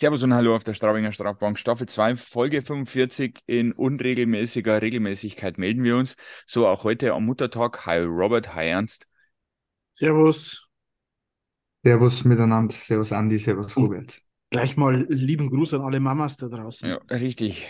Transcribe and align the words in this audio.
Servus 0.00 0.22
und 0.22 0.32
Hallo 0.32 0.56
auf 0.56 0.64
der 0.64 0.72
Straubinger 0.72 1.12
Strafbank, 1.12 1.58
Staffel 1.58 1.86
2, 1.86 2.16
Folge 2.16 2.62
45. 2.62 3.40
In 3.44 3.72
unregelmäßiger 3.72 4.80
Regelmäßigkeit 4.80 5.58
melden 5.58 5.84
wir 5.84 5.98
uns. 5.98 6.16
So 6.46 6.66
auch 6.66 6.84
heute 6.84 7.12
am 7.12 7.26
Muttertag. 7.26 7.84
Hi 7.84 7.98
Robert, 7.98 8.54
hi 8.54 8.66
Ernst. 8.66 9.06
Servus. 9.92 10.66
Servus 11.84 12.24
miteinander, 12.24 12.74
Servus 12.74 13.12
Andi, 13.12 13.36
Servus 13.36 13.76
Und 13.76 13.84
Robert. 13.84 14.22
gleich 14.48 14.78
mal 14.78 15.04
lieben 15.10 15.50
Gruß 15.50 15.74
an 15.74 15.82
alle 15.82 16.00
Mamas 16.00 16.38
da 16.38 16.48
draußen. 16.48 16.88
Ja, 16.88 16.96
richtig. 17.10 17.66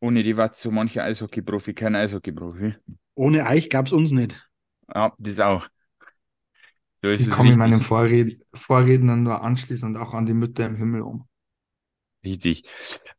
Ohne 0.00 0.22
die 0.22 0.38
war 0.38 0.52
so 0.54 0.70
mancher 0.70 1.04
Eishockey-Profi 1.04 1.74
kein 1.74 1.94
Eishockey-Profi. 1.96 2.76
Ohne 3.14 3.46
euch 3.46 3.68
gab's 3.68 3.92
uns 3.92 4.10
nicht. 4.12 4.48
Ja, 4.88 5.12
das 5.18 5.38
auch. 5.38 5.68
So 7.02 7.10
ist 7.10 7.20
Ich 7.20 7.28
es 7.28 7.38
mich 7.40 7.56
meinen. 7.56 7.82
Vorred 7.82 8.42
Vorrednern 8.54 9.22
nur 9.22 9.42
anschließen 9.42 9.86
und 9.86 9.98
auch 9.98 10.14
an 10.14 10.24
die 10.24 10.32
Mütter 10.32 10.64
im 10.64 10.76
Himmel 10.76 11.02
um. 11.02 11.28
Richtig. 12.24 12.64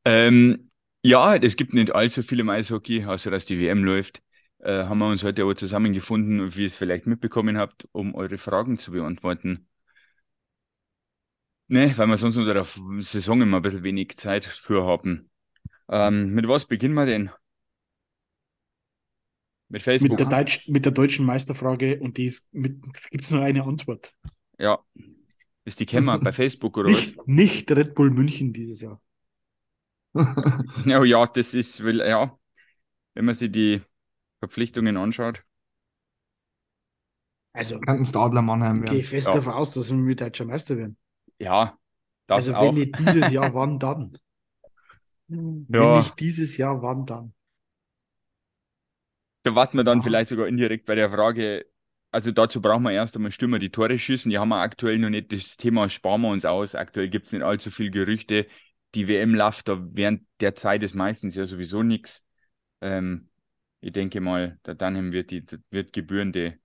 Ähm, 0.03 0.71
ja, 1.03 1.35
es 1.35 1.55
gibt 1.55 1.73
nicht 1.73 1.93
allzu 1.93 2.23
viel 2.23 2.39
im 2.39 2.49
Eishockey, 2.49 3.05
außer 3.05 3.29
dass 3.29 3.45
die 3.45 3.59
WM 3.59 3.83
läuft. 3.83 4.21
Äh, 4.59 4.85
haben 4.85 4.97
wir 4.97 5.07
uns 5.07 5.23
heute 5.23 5.43
aber 5.43 5.55
zusammengefunden, 5.55 6.55
wie 6.55 6.61
ihr 6.61 6.67
es 6.67 6.77
vielleicht 6.77 7.05
mitbekommen 7.05 7.57
habt, 7.57 7.87
um 7.91 8.15
eure 8.15 8.37
Fragen 8.37 8.79
zu 8.79 8.91
beantworten. 8.91 9.67
Ne, 11.67 11.93
weil 11.97 12.07
wir 12.07 12.17
sonst 12.17 12.37
unter 12.37 12.53
der 12.53 12.65
Saison 12.99 13.41
immer 13.41 13.57
ein 13.57 13.63
bisschen 13.63 13.83
wenig 13.83 14.17
Zeit 14.17 14.45
für 14.45 14.85
haben. 14.85 15.29
Ähm, 15.89 16.33
mit 16.33 16.47
was 16.47 16.65
beginnen 16.65 16.93
wir 16.93 17.05
denn? 17.05 17.31
Mit 19.67 19.69
Mit 19.69 19.73
der, 19.77 19.83
Facebook? 19.83 20.29
Deutsch, 20.29 20.67
mit 20.67 20.85
der 20.85 20.91
deutschen 20.91 21.25
Meisterfrage 21.25 21.99
und 21.99 22.17
die 22.17 22.31
mit, 22.51 22.81
gibt's 23.09 23.31
nur 23.31 23.43
eine 23.43 23.63
Antwort. 23.63 24.13
Ja. 24.59 24.79
Ist 25.65 25.79
die 25.79 25.85
Kämmer 25.85 26.19
bei 26.19 26.31
Facebook 26.31 26.77
oder 26.77 26.93
was? 26.93 27.13
Nicht, 27.13 27.27
nicht 27.27 27.71
Red 27.71 27.95
Bull 27.95 28.11
München 28.11 28.53
dieses 28.53 28.81
Jahr. 28.81 29.01
Ja, 30.85 31.03
ja, 31.03 31.25
das 31.27 31.53
ist, 31.53 31.83
will, 31.83 31.99
ja, 31.99 32.37
wenn 33.15 33.25
man 33.25 33.35
sich 33.35 33.51
die 33.51 33.81
Verpflichtungen 34.39 34.97
anschaut. 34.97 35.43
Also, 37.53 37.79
Könnten 37.79 38.03
es 38.03 38.15
Adler 38.15 38.43
Mannheim 38.43 38.81
ich 38.81 38.85
gehe 38.85 39.03
werden. 39.03 39.03
fest 39.03 39.33
Ja, 39.33 39.35
davon 39.35 39.53
aus, 39.53 39.73
dass 39.73 39.89
wir 39.89 39.97
mit 39.97 40.21
deutscher 40.21 40.45
Meister 40.45 40.77
werden. 40.77 40.95
ja, 41.39 41.77
das 42.27 42.49
Also, 42.49 42.59
wenn 42.59 42.75
auch. 42.75 42.75
nicht 42.75 42.99
dieses 42.99 43.31
Jahr, 43.31 43.53
wann 43.55 43.79
dann? 43.79 44.19
Wenn 45.27 45.67
Ja, 45.67 45.91
nicht 45.91 46.19
dieses 46.19 46.57
Jahr, 46.57 46.81
wann 46.81 47.05
dann? 47.05 47.35
da 49.43 49.55
warten 49.55 49.77
wir 49.77 49.83
dann 49.83 50.01
Ja, 50.01 50.01
vielleicht 50.01 50.29
sogar 50.29 50.47
indirekt 50.47 50.85
bei 50.85 50.95
der 50.95 51.11
Frage, 51.11 51.65
also 52.15 52.31
dazu 52.31 52.61
brauchen 52.61 52.83
wir 52.83 52.91
erst 52.93 53.15
einmal 53.17 53.31
Stürmer, 53.31 53.59
die 53.59 53.71
Tore 53.71 53.99
schießen. 53.99 54.31
Die 54.31 54.37
haben 54.37 54.49
wir 54.49 54.61
aktuell 54.61 54.97
noch 54.97 55.09
nicht. 55.09 55.33
Das 55.33 55.57
Thema 55.57 55.89
sparen 55.89 56.21
wir 56.21 56.29
uns 56.29 56.45
aus. 56.45 56.73
Aktuell 56.73 57.09
gibt 57.09 57.27
es 57.27 57.33
nicht 57.33 57.43
allzu 57.43 57.71
viel 57.71 57.91
Gerüchte. 57.91 58.47
Die 58.95 59.09
WM 59.09 59.35
läuft 59.35 59.67
da 59.67 59.77
während 59.91 60.23
der 60.39 60.55
Zeit 60.55 60.81
ist 60.83 60.95
meistens 60.95 61.35
ja 61.35 61.45
sowieso 61.45 61.83
nichts. 61.83 62.25
Ähm, 62.79 63.29
ich 63.81 63.91
denke 63.91 64.21
mal, 64.21 64.57
der 64.65 64.75
Dunham 64.75 65.11
wird 65.11 65.31
die 65.31 65.45
wird 65.69 65.91
gebührende 65.91 66.57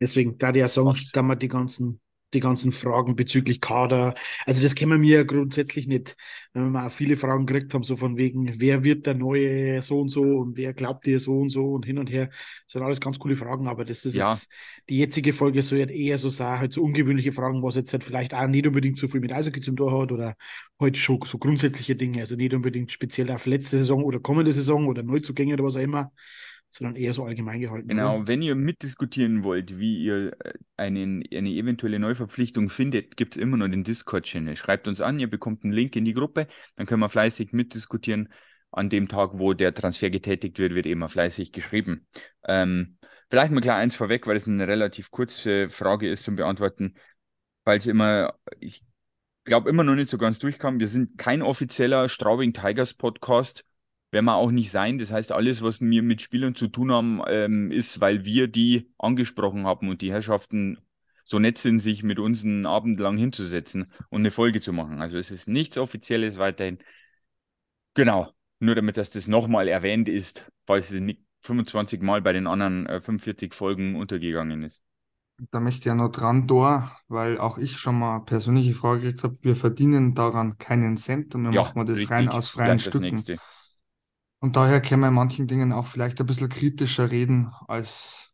Deswegen, 0.00 0.38
da 0.38 0.52
der 0.52 0.68
Song, 0.68 0.96
da 1.12 1.22
man 1.22 1.38
die 1.38 1.48
ganzen, 1.48 2.00
die 2.34 2.40
ganzen 2.40 2.72
Fragen 2.72 3.16
bezüglich 3.16 3.60
Kader, 3.60 4.14
also 4.46 4.62
das 4.62 4.74
kennen 4.74 5.00
wir 5.02 5.18
ja 5.18 5.22
grundsätzlich 5.24 5.86
nicht. 5.86 6.16
Wenn 6.52 6.64
wir 6.64 6.70
mal 6.70 6.86
auch 6.88 6.92
viele 6.92 7.16
Fragen 7.16 7.46
gekriegt 7.46 7.72
haben, 7.74 7.82
so 7.84 7.96
von 7.96 8.16
wegen, 8.16 8.60
wer 8.60 8.84
wird 8.84 9.06
der 9.06 9.14
neue 9.14 9.80
so 9.82 10.00
und 10.00 10.08
so 10.10 10.22
und 10.22 10.56
wer 10.56 10.74
glaubt 10.74 11.06
ihr 11.06 11.20
so 11.20 11.38
und 11.40 11.50
so 11.50 11.64
und 11.72 11.86
hin 11.86 11.98
und 11.98 12.10
her. 12.10 12.28
Das 12.66 12.72
sind 12.74 12.82
alles 12.82 13.00
ganz 13.00 13.18
coole 13.18 13.36
Fragen, 13.36 13.66
aber 13.68 13.84
das 13.84 14.04
ist 14.04 14.14
Ja, 14.14 14.38
jetzt, 14.38 14.48
die 14.88 14.98
jetzige 14.98 15.32
Folge 15.32 15.62
soll 15.62 15.78
halt 15.80 15.90
eher 15.90 16.18
so 16.18 16.28
sein, 16.28 16.58
halt 16.58 16.72
so 16.72 16.82
ungewöhnliche 16.82 17.32
Fragen, 17.32 17.62
was 17.62 17.76
jetzt 17.76 17.92
halt 17.92 18.04
vielleicht 18.04 18.34
auch 18.34 18.46
nicht 18.46 18.66
unbedingt 18.66 18.98
so 18.98 19.08
viel 19.08 19.20
mit 19.20 19.32
Eishockey 19.32 19.60
zu 19.60 19.72
tun 19.72 19.92
hat 20.00 20.12
oder 20.12 20.34
heute 20.80 20.98
schon 20.98 21.20
so 21.26 21.38
grundsätzliche 21.38 21.96
Dinge, 21.96 22.20
also 22.20 22.36
nicht 22.36 22.54
unbedingt 22.54 22.92
speziell 22.92 23.30
auf 23.30 23.46
letzte 23.46 23.78
Saison 23.78 24.04
oder 24.04 24.20
kommende 24.20 24.52
Saison 24.52 24.86
oder 24.86 25.02
Neuzugänge 25.02 25.54
oder 25.54 25.64
was 25.64 25.76
auch 25.76 25.80
immer, 25.80 26.12
sondern 26.68 26.96
eher 26.96 27.14
so 27.14 27.24
allgemein 27.24 27.60
gehalten? 27.60 27.88
Genau, 27.88 28.26
wenn 28.26 28.42
ihr 28.42 28.54
mitdiskutieren 28.54 29.42
wollt, 29.42 29.78
wie 29.78 30.02
ihr 30.02 30.36
äh, 30.44 30.52
einen, 30.76 31.22
eine 31.32 31.50
eventuelle 31.50 31.98
Neuverpflichtung 31.98 32.68
findet, 32.70 33.16
gibt 33.16 33.36
es 33.36 33.42
immer 33.42 33.56
noch 33.56 33.68
den 33.68 33.84
Discord-Channel. 33.84 34.56
Schreibt 34.56 34.88
uns 34.88 35.00
an, 35.00 35.18
ihr 35.18 35.30
bekommt 35.30 35.64
einen 35.64 35.72
Link 35.72 35.96
in 35.96 36.04
die 36.04 36.14
Gruppe, 36.14 36.46
dann 36.76 36.86
können 36.86 37.00
wir 37.00 37.08
fleißig 37.08 37.52
mitdiskutieren. 37.52 38.28
An 38.70 38.90
dem 38.90 39.08
Tag, 39.08 39.30
wo 39.38 39.54
der 39.54 39.72
Transfer 39.72 40.10
getätigt 40.10 40.58
wird, 40.58 40.74
wird 40.74 40.84
immer 40.84 41.08
fleißig 41.08 41.52
geschrieben. 41.52 42.06
Ähm, 42.46 42.98
vielleicht 43.30 43.50
mal 43.50 43.62
klar 43.62 43.78
eins 43.78 43.96
vorweg, 43.96 44.26
weil 44.26 44.36
es 44.36 44.46
eine 44.46 44.68
relativ 44.68 45.10
kurze 45.10 45.70
Frage 45.70 46.10
ist 46.10 46.24
zum 46.24 46.36
Beantworten, 46.36 46.94
weil 47.64 47.78
es 47.78 47.86
immer, 47.86 48.34
ich 48.60 48.84
glaube, 49.44 49.70
immer 49.70 49.84
noch 49.84 49.94
nicht 49.94 50.10
so 50.10 50.18
ganz 50.18 50.38
durchkam. 50.38 50.80
Wir 50.80 50.88
sind 50.88 51.16
kein 51.16 51.40
offizieller 51.40 52.10
Straubing 52.10 52.52
Tigers 52.52 52.92
Podcast. 52.92 53.64
Werden 54.10 54.24
wir 54.26 54.36
auch 54.36 54.50
nicht 54.50 54.70
sein. 54.70 54.98
Das 54.98 55.12
heißt, 55.12 55.32
alles, 55.32 55.62
was 55.62 55.80
wir 55.80 56.02
mit 56.02 56.22
Spielern 56.22 56.54
zu 56.54 56.68
tun 56.68 56.92
haben, 56.92 57.22
ähm, 57.28 57.70
ist, 57.70 58.00
weil 58.00 58.24
wir 58.24 58.48
die 58.48 58.90
angesprochen 58.98 59.66
haben 59.66 59.88
und 59.90 60.00
die 60.02 60.12
Herrschaften 60.12 60.78
so 61.24 61.38
nett 61.38 61.58
sind, 61.58 61.80
sich 61.80 62.02
mit 62.02 62.18
uns 62.18 62.42
einen 62.42 62.64
Abend 62.64 62.98
lang 63.00 63.18
hinzusetzen 63.18 63.92
und 64.08 64.22
eine 64.22 64.30
Folge 64.30 64.62
zu 64.62 64.72
machen. 64.72 65.02
Also 65.02 65.18
es 65.18 65.30
ist 65.30 65.46
nichts 65.46 65.76
Offizielles 65.76 66.38
weiterhin. 66.38 66.78
Genau. 67.94 68.32
Nur 68.60 68.74
damit 68.74 68.96
dass 68.96 69.10
das 69.10 69.26
nochmal 69.26 69.68
erwähnt 69.68 70.08
ist, 70.08 70.50
falls 70.66 70.90
es 70.90 71.00
nicht 71.00 71.22
25 71.42 72.00
Mal 72.02 72.22
bei 72.22 72.32
den 72.32 72.46
anderen 72.46 72.86
äh, 72.86 73.00
45 73.00 73.54
Folgen 73.54 73.94
untergegangen 73.96 74.62
ist. 74.64 74.82
Da 75.50 75.60
möchte 75.60 75.80
ich 75.80 75.84
ja 75.86 75.94
noch 75.94 76.10
dran 76.10 76.46
da, 76.48 76.90
weil 77.06 77.38
auch 77.38 77.58
ich 77.58 77.78
schon 77.78 77.96
mal 77.98 78.20
persönliche 78.20 78.74
Frage 78.74 79.02
gekriegt 79.02 79.22
habe. 79.24 79.38
Wir 79.42 79.56
verdienen 79.56 80.14
daran 80.14 80.58
keinen 80.58 80.96
Cent 80.96 81.34
und 81.34 81.44
wir 81.44 81.50
Ja, 81.50 81.52
machen 81.52 81.86
das 81.86 82.10
rein 82.10 82.28
richtig. 82.28 82.28
aus 82.28 82.48
freien 82.48 82.80
das 82.84 82.96
Stücken. 82.96 82.98
nächste. 82.98 83.40
Und 84.40 84.56
daher 84.56 84.80
können 84.80 85.00
wir 85.00 85.08
in 85.08 85.14
manchen 85.14 85.48
Dingen 85.48 85.72
auch 85.72 85.86
vielleicht 85.86 86.20
ein 86.20 86.26
bisschen 86.26 86.48
kritischer 86.48 87.10
reden, 87.10 87.52
als 87.66 88.32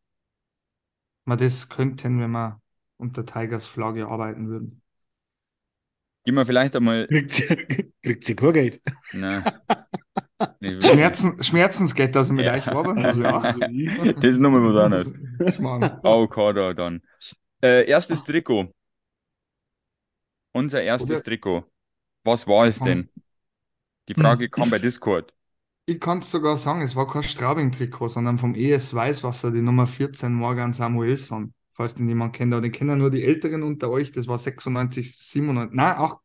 wir 1.26 1.37
das 1.37 1.69
könnten, 1.69 2.20
wenn 2.20 2.31
wir 2.31 2.60
unter 2.97 3.25
Tigers 3.25 3.66
Flagge 3.66 4.06
arbeiten 4.09 4.48
würden. 4.48 4.82
Gehen 6.25 6.34
wir 6.34 6.47
vielleicht 6.47 6.75
einmal. 6.76 7.06
Kriegt 7.06 7.31
sie, 7.32 7.47
kriegt 8.03 8.25
sie 8.25 8.34
kein 8.34 8.53
Geld. 8.53 8.82
Na, 9.12 9.41
nicht 10.60 10.82
wirklich. 10.82 10.91
Schmerzen, 10.91 11.43
Schmerzensgeld, 11.43 12.14
dass 12.14 12.26
ich 12.28 12.32
mit 12.32 12.47
euch 12.47 12.66
Ja. 12.66 12.72
arbeiten 12.72 13.03
muss, 13.03 13.19
ja. 13.19 13.38
Also 13.38 13.60
ich. 13.62 14.14
Das 14.14 14.25
ist 14.25 14.38
nochmal 14.41 14.64
was 14.64 14.76
anderes. 14.76 15.14
Ich 15.47 15.60
Oh, 16.04 16.26
Kader 16.28 16.75
dann. 16.75 17.03
Äh, 17.62 17.87
erstes 17.88 18.25
Trikot. 18.25 18.72
Unser 20.53 20.82
erstes 20.82 21.10
oder 21.10 21.25
Trikot. 21.25 21.64
Was 22.25 22.47
war 22.47 22.66
es 22.66 22.78
denn? 22.78 23.10
Die. 24.09 24.14
Frage 24.14 24.48
kam 24.48 24.70
bei 24.70 24.78
Discord. 24.78 25.32
Ich 25.86 26.00
kann 26.00 26.18
es 26.20 26.30
sogar 26.30 26.56
sagen, 26.56 26.82
es 26.82 26.96
war 26.96 27.08
kein 27.10 27.22
Straubing-Trikot, 27.22 28.08
sondern 28.08 28.38
vom 28.38 28.54
ES 28.54 28.94
Weißwasser, 28.94 29.50
die 29.50 29.60
Nummer 29.62 29.86
14, 29.86 30.32
Morgan 30.32 30.72
Samuelsson, 30.72 31.52
falls 31.72 31.94
den 31.94 32.08
jemand 32.08 32.34
kennt, 32.34 32.52
aber 32.52 32.62
den 32.62 32.72
kennen 32.72 32.98
nur 32.98 33.10
die 33.10 33.24
Älteren 33.24 33.62
unter 33.62 33.90
euch, 33.90 34.12
das 34.12 34.26
war 34.26 34.38
96, 34.38 35.18
97, 35.18 35.76
nein, 35.76 35.94
8 35.96 36.18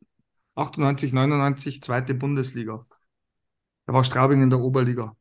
98, 0.55 1.13
99, 1.13 1.81
zweite 1.81 2.13
Bundesliga. 2.13 2.85
Da 3.85 3.93
war 3.93 4.03
Straubing 4.03 4.41
in 4.43 4.49
der 4.49 4.59
Oberliga. 4.59 5.15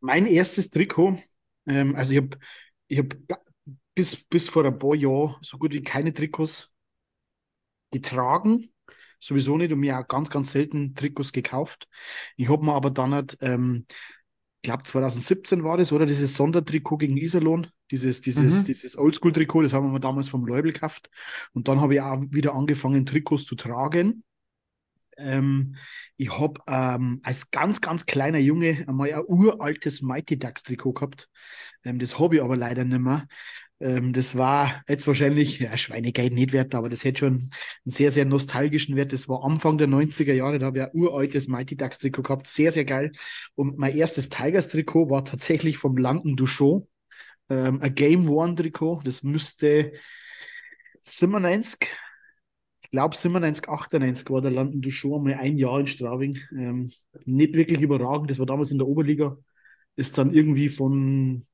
Mein 0.00 0.26
erstes 0.26 0.70
Trikot, 0.70 1.18
ähm, 1.66 1.94
also 1.94 2.12
ich 2.12 2.18
habe 2.18 2.38
ich 2.86 2.98
hab 2.98 3.14
bis, 3.94 4.16
bis 4.24 4.48
vor 4.48 4.64
ein 4.64 4.78
paar 4.78 4.94
Jahren 4.94 5.36
so 5.42 5.58
gut 5.58 5.72
wie 5.74 5.82
keine 5.82 6.14
Trikots 6.14 6.72
getragen. 7.90 8.72
Sowieso 9.20 9.56
nicht 9.56 9.72
und 9.72 9.80
mir 9.80 9.98
auch 9.98 10.08
ganz, 10.08 10.30
ganz 10.30 10.52
selten 10.52 10.94
Trikots 10.94 11.32
gekauft. 11.32 11.88
Ich 12.36 12.48
habe 12.48 12.64
mir 12.64 12.72
aber 12.74 12.90
dann 12.90 13.14
halt, 13.14 13.36
ähm, 13.40 13.86
ich 14.62 14.68
glaube 14.68 14.82
2017 14.82 15.64
war 15.64 15.76
das, 15.78 15.92
oder? 15.92 16.06
Dieses 16.06 16.34
Sondertrikot 16.34 16.98
gegen 16.98 17.16
Iserlohn, 17.16 17.68
dieses, 17.90 18.20
dieses, 18.20 18.62
Mhm. 18.62 18.64
dieses 18.64 18.96
Oldschool-Trikot, 18.98 19.62
das 19.62 19.72
haben 19.72 19.92
wir 19.92 20.00
damals 20.00 20.28
vom 20.28 20.46
Leubel 20.46 20.72
gekauft. 20.72 21.10
Und 21.52 21.68
dann 21.68 21.80
habe 21.80 21.94
ich 21.94 22.00
auch 22.00 22.22
wieder 22.30 22.54
angefangen, 22.54 23.06
Trikots 23.06 23.44
zu 23.46 23.56
tragen. 23.56 24.22
Ähm, 25.16 25.76
ich 26.16 26.38
habe 26.38 26.60
ähm, 26.66 27.20
als 27.22 27.50
ganz, 27.50 27.80
ganz 27.80 28.06
kleiner 28.06 28.38
Junge 28.38 28.84
einmal 28.88 29.12
ein 29.12 29.22
uraltes 29.26 30.02
Mighty 30.02 30.38
Ducks 30.38 30.62
Trikot 30.62 30.94
gehabt. 30.94 31.28
Ähm, 31.84 31.98
das 31.98 32.18
habe 32.18 32.36
ich 32.36 32.42
aber 32.42 32.56
leider 32.56 32.84
nicht 32.84 33.00
mehr. 33.00 33.26
Ähm, 33.80 34.12
das 34.12 34.36
war 34.36 34.82
jetzt 34.88 35.06
wahrscheinlich, 35.06 35.58
ja, 35.60 35.76
Schweinegeld 35.76 36.34
nicht 36.34 36.52
wert, 36.52 36.74
aber 36.74 36.88
das 36.88 37.02
hätte 37.04 37.20
schon 37.20 37.34
einen 37.34 37.50
sehr, 37.86 38.10
sehr 38.10 38.26
nostalgischen 38.26 38.94
Wert. 38.94 39.12
Das 39.12 39.28
war 39.28 39.42
Anfang 39.44 39.78
der 39.78 39.88
90er 39.88 40.34
Jahre, 40.34 40.58
da 40.58 40.66
habe 40.66 40.78
ich 40.78 40.84
ein 40.84 40.90
uraltes 40.92 41.48
Mighty 41.48 41.76
Ducks 41.76 41.98
Trikot 41.98 42.22
gehabt. 42.22 42.46
Sehr, 42.46 42.72
sehr 42.72 42.84
geil. 42.84 43.12
Und 43.54 43.78
mein 43.78 43.96
erstes 43.96 44.28
Tigers 44.28 44.68
Trikot 44.68 45.08
war 45.10 45.24
tatsächlich 45.24 45.78
vom 45.78 45.96
London 45.96 46.36
Duchon. 46.36 46.86
Ähm, 47.48 47.80
ein 47.80 47.94
Game 47.94 48.28
One 48.28 48.54
Trikot. 48.54 49.00
Das 49.04 49.22
müsste 49.22 49.92
97, 51.00 51.88
ich 52.82 52.90
glaube 52.90 53.16
97, 53.16 53.68
98 53.68 54.28
war 54.30 54.42
der 54.42 54.50
London 54.50 54.82
Duchon 54.82 55.22
mal 55.24 55.34
ein 55.34 55.56
Jahr 55.56 55.80
in 55.80 55.86
Straubing. 55.86 56.38
Ähm, 56.52 56.90
nicht 57.24 57.54
wirklich 57.54 57.80
überragend. 57.80 58.30
Das 58.30 58.38
war 58.38 58.46
damals 58.46 58.70
in 58.70 58.78
der 58.78 58.86
Oberliga. 58.86 59.38
Ist 59.96 60.18
dann 60.18 60.32
irgendwie 60.32 60.68
von, 60.68 61.46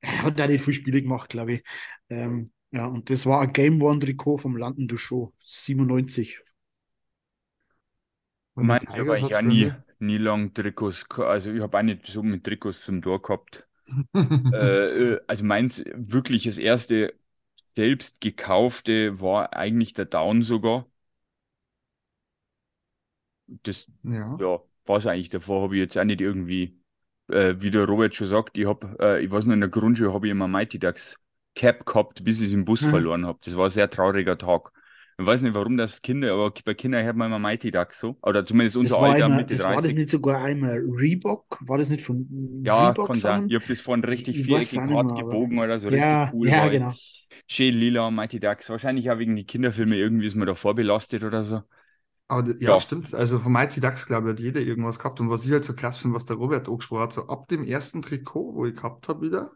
er 0.00 0.22
hat 0.22 0.38
da 0.38 0.46
nicht 0.46 0.64
viel 0.64 0.74
Spiele 0.74 1.02
gemacht, 1.02 1.30
glaube 1.30 1.54
ich. 1.54 1.64
Ähm, 2.10 2.50
Ja, 2.70 2.86
und 2.86 3.08
das 3.10 3.24
war 3.26 3.40
ein 3.40 3.52
Game 3.54 3.80
One 3.82 3.98
Trikot 4.00 4.38
vom 4.38 4.56
Landen 4.56 4.88
du 4.88 4.96
Show, 4.98 5.32
97. 5.42 6.38
Und 8.54 8.82
die 8.82 8.88
Meins 8.96 8.96
habe 8.96 9.20
ich 9.20 9.22
hat's 9.22 9.36
auch 9.36 9.42
nie, 9.42 9.72
nie 10.00 10.18
lang 10.18 10.52
Trikots, 10.54 11.06
also 11.18 11.52
ich 11.52 11.60
habe 11.60 11.78
auch 11.78 11.82
nicht 11.82 12.06
so 12.06 12.22
mit 12.22 12.44
Trikots 12.44 12.82
zum 12.82 13.02
Tor 13.02 13.22
gehabt. 13.22 13.66
Äh, 14.52 15.14
äh, 15.14 15.20
also 15.28 15.44
meins 15.44 15.84
wirklich 15.94 16.44
das 16.44 16.58
erste 16.58 17.14
selbst 17.64 18.20
gekaufte 18.20 19.20
war 19.20 19.54
eigentlich 19.54 19.94
der 19.94 20.06
Down 20.06 20.42
sogar. 20.42 20.86
Das, 23.46 23.90
Ja. 24.02 24.38
ja, 24.38 24.60
war 24.86 24.96
es 24.98 25.06
eigentlich. 25.06 25.30
Davor 25.30 25.62
habe 25.62 25.76
ich 25.76 25.80
jetzt 25.80 25.98
auch 25.98 26.04
nicht 26.04 26.20
irgendwie, 26.20 26.77
äh, 27.28 27.54
wie 27.60 27.70
der 27.70 27.84
Robert 27.86 28.14
schon 28.14 28.28
sagt, 28.28 28.58
ich 28.58 28.66
habe, 28.66 28.96
äh, 29.00 29.24
ich 29.24 29.30
weiß 29.30 29.44
noch, 29.46 29.54
in 29.54 29.60
der 29.60 29.68
Grundschule 29.68 30.12
habe 30.12 30.26
ich 30.26 30.30
immer 30.32 30.48
Mighty 30.48 30.78
Ducks 30.78 31.18
Cap 31.54 31.84
gehabt, 31.86 32.24
bis 32.24 32.40
ich 32.40 32.48
es 32.48 32.52
im 32.52 32.64
Bus 32.64 32.84
Hm. 32.84 32.84
verloren 32.84 33.26
habe. 33.26 33.38
Das 33.42 33.56
war 33.56 33.66
ein 33.66 33.70
sehr 33.70 33.90
trauriger 33.90 34.38
Tag. 34.38 34.72
Ich 35.18 35.26
weiß 35.26 35.42
nicht, 35.42 35.54
warum 35.54 35.76
das 35.76 36.00
Kinder, 36.02 36.32
aber 36.32 36.52
bei 36.64 36.74
Kindern 36.74 37.04
hört 37.04 37.16
man 37.16 37.26
immer 37.28 37.38
Mighty 37.40 37.70
Ducks 37.72 37.98
so. 38.00 38.16
Oder 38.22 38.46
zumindest 38.46 38.76
unser 38.76 39.00
Alter, 39.00 39.28
immer, 39.28 39.28
Mitte 39.28 39.56
das 39.56 39.68
war 39.68 39.82
das 39.82 39.92
30. 39.92 39.94
nicht 39.94 40.10
sogar 40.10 40.42
einmal 40.44 40.78
Reebok? 40.78 41.58
War 41.66 41.78
das 41.78 41.88
nicht 41.90 42.04
von 42.04 42.28
Ja, 42.64 42.92
Reebok 42.92 42.94
kann 42.94 43.20
sein. 43.20 43.42
zusammen? 43.42 43.48
Ich 43.48 43.54
habe 43.54 43.66
das 43.66 43.80
vorhin 43.80 44.04
richtig 44.04 44.40
viereckig 44.42 44.88
hart 44.90 45.14
gebogen 45.14 45.58
oder 45.58 45.78
so 45.78 45.88
richtig 45.88 46.20
ja, 46.20 46.32
cool 46.32 46.54
ja, 46.54 46.56
war. 46.56 46.70
genau. 46.70 46.92
Schön 47.48 47.74
lila, 47.74 48.10
Mighty 48.10 48.40
Ducks. 48.40 48.70
Wahrscheinlich 48.70 49.10
auch 49.10 49.18
wegen 49.18 49.36
die 49.36 49.46
Kinderfilme 49.46 49.96
irgendwie 49.96 50.26
ist 50.26 50.34
man 50.36 50.46
da 50.48 50.54
vorbelastet 50.54 51.24
oder 51.24 51.44
so. 51.44 51.62
Aber 52.28 52.46
ja, 52.60 52.72
Ja. 52.74 52.80
stimmt. 52.80 53.14
Also 53.14 53.38
von 53.38 53.52
Mighty 53.52 53.80
Ducks, 53.80 54.06
glaube 54.06 54.28
ich, 54.28 54.32
hat 54.34 54.40
jeder 54.40 54.60
irgendwas 54.60 54.98
gehabt. 54.98 55.20
Und 55.20 55.30
was 55.30 55.44
ich 55.46 55.52
halt 55.52 55.64
so 55.64 55.74
krass 55.74 55.98
finde, 55.98 56.14
was 56.14 56.26
der 56.26 56.36
Robert 56.36 56.68
angesprochen 56.68 57.02
hat, 57.02 57.12
so 57.12 57.26
ab 57.28 57.48
dem 57.48 57.64
ersten 57.64 58.02
Trikot, 58.02 58.54
wo 58.54 58.66
ich 58.66 58.76
gehabt 58.76 59.08
habe 59.08 59.22
wieder, 59.22 59.52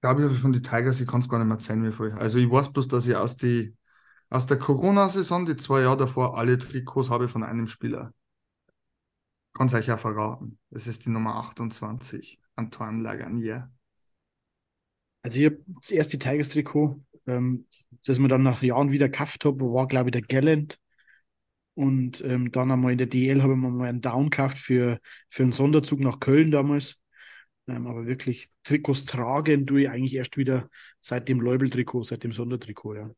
glaube 0.00 0.20
ich, 0.20 0.24
habe 0.24 0.34
ich 0.34 0.40
von 0.40 0.52
den 0.52 0.62
Tigers, 0.62 1.00
ich 1.00 1.06
kann 1.08 1.20
es 1.20 1.28
gar 1.28 1.38
nicht 1.38 1.46
mehr 1.48 1.56
erzählen, 1.56 1.84
wie 1.84 1.92
viel. 1.92 2.12
Also 2.12 2.38
ich 2.38 2.50
weiß 2.50 2.72
bloß, 2.72 2.88
dass 2.88 3.06
ich 3.06 3.16
aus, 3.16 3.36
die, 3.36 3.76
aus 4.30 4.46
der 4.46 4.58
Corona-Saison, 4.58 5.46
die 5.46 5.56
zwei 5.56 5.82
Jahre 5.82 5.98
davor, 5.98 6.38
alle 6.38 6.58
Trikots 6.58 7.10
habe 7.10 7.28
von 7.28 7.42
einem 7.44 7.68
Spieler. 7.68 8.12
Kann 9.54 9.66
es 9.68 9.74
euch 9.74 9.86
ja 9.86 9.96
verraten. 9.96 10.58
Es 10.70 10.86
ist 10.86 11.06
die 11.06 11.10
Nummer 11.10 11.36
28, 11.36 12.40
Antoine 12.56 13.02
Lagunier. 13.02 13.72
Also 15.22 15.40
ich 15.40 15.46
habe 15.46 15.58
das 15.66 15.90
erste 15.90 16.18
Tigers-Trikot, 16.18 17.00
ähm, 17.26 17.66
das 18.06 18.18
mir 18.18 18.28
dann 18.28 18.42
nach 18.42 18.62
Jahren 18.62 18.90
wieder 18.90 19.08
gekauft 19.08 19.44
habe, 19.44 19.60
war, 19.72 19.86
glaube 19.88 20.10
ich, 20.10 20.12
der 20.12 20.22
Gallant. 20.22 20.78
Und 21.74 22.22
ähm, 22.24 22.52
dann 22.52 22.70
einmal 22.70 22.92
in 22.92 22.98
der 22.98 23.06
DL 23.08 23.42
habe 23.42 23.54
ich 23.54 23.58
mir 23.58 23.70
mal 23.70 23.88
einen 23.88 24.00
Down 24.00 24.30
gekauft 24.30 24.58
für, 24.58 25.00
für 25.30 25.42
einen 25.42 25.52
Sonderzug 25.52 26.00
nach 26.00 26.20
Köln 26.20 26.50
damals. 26.50 27.02
Ähm, 27.68 27.86
aber 27.86 28.06
wirklich 28.06 28.50
Trikots 28.64 29.04
tragen 29.06 29.66
tue 29.66 29.82
ich 29.82 29.88
eigentlich 29.90 30.14
erst 30.16 30.36
wieder 30.36 30.68
seit 31.00 31.28
dem 31.28 31.40
Leubel-Trikot, 31.40 32.02
seit 32.04 32.24
dem 32.24 32.32
Sondertrikot, 32.32 32.94
ja. 32.96 33.10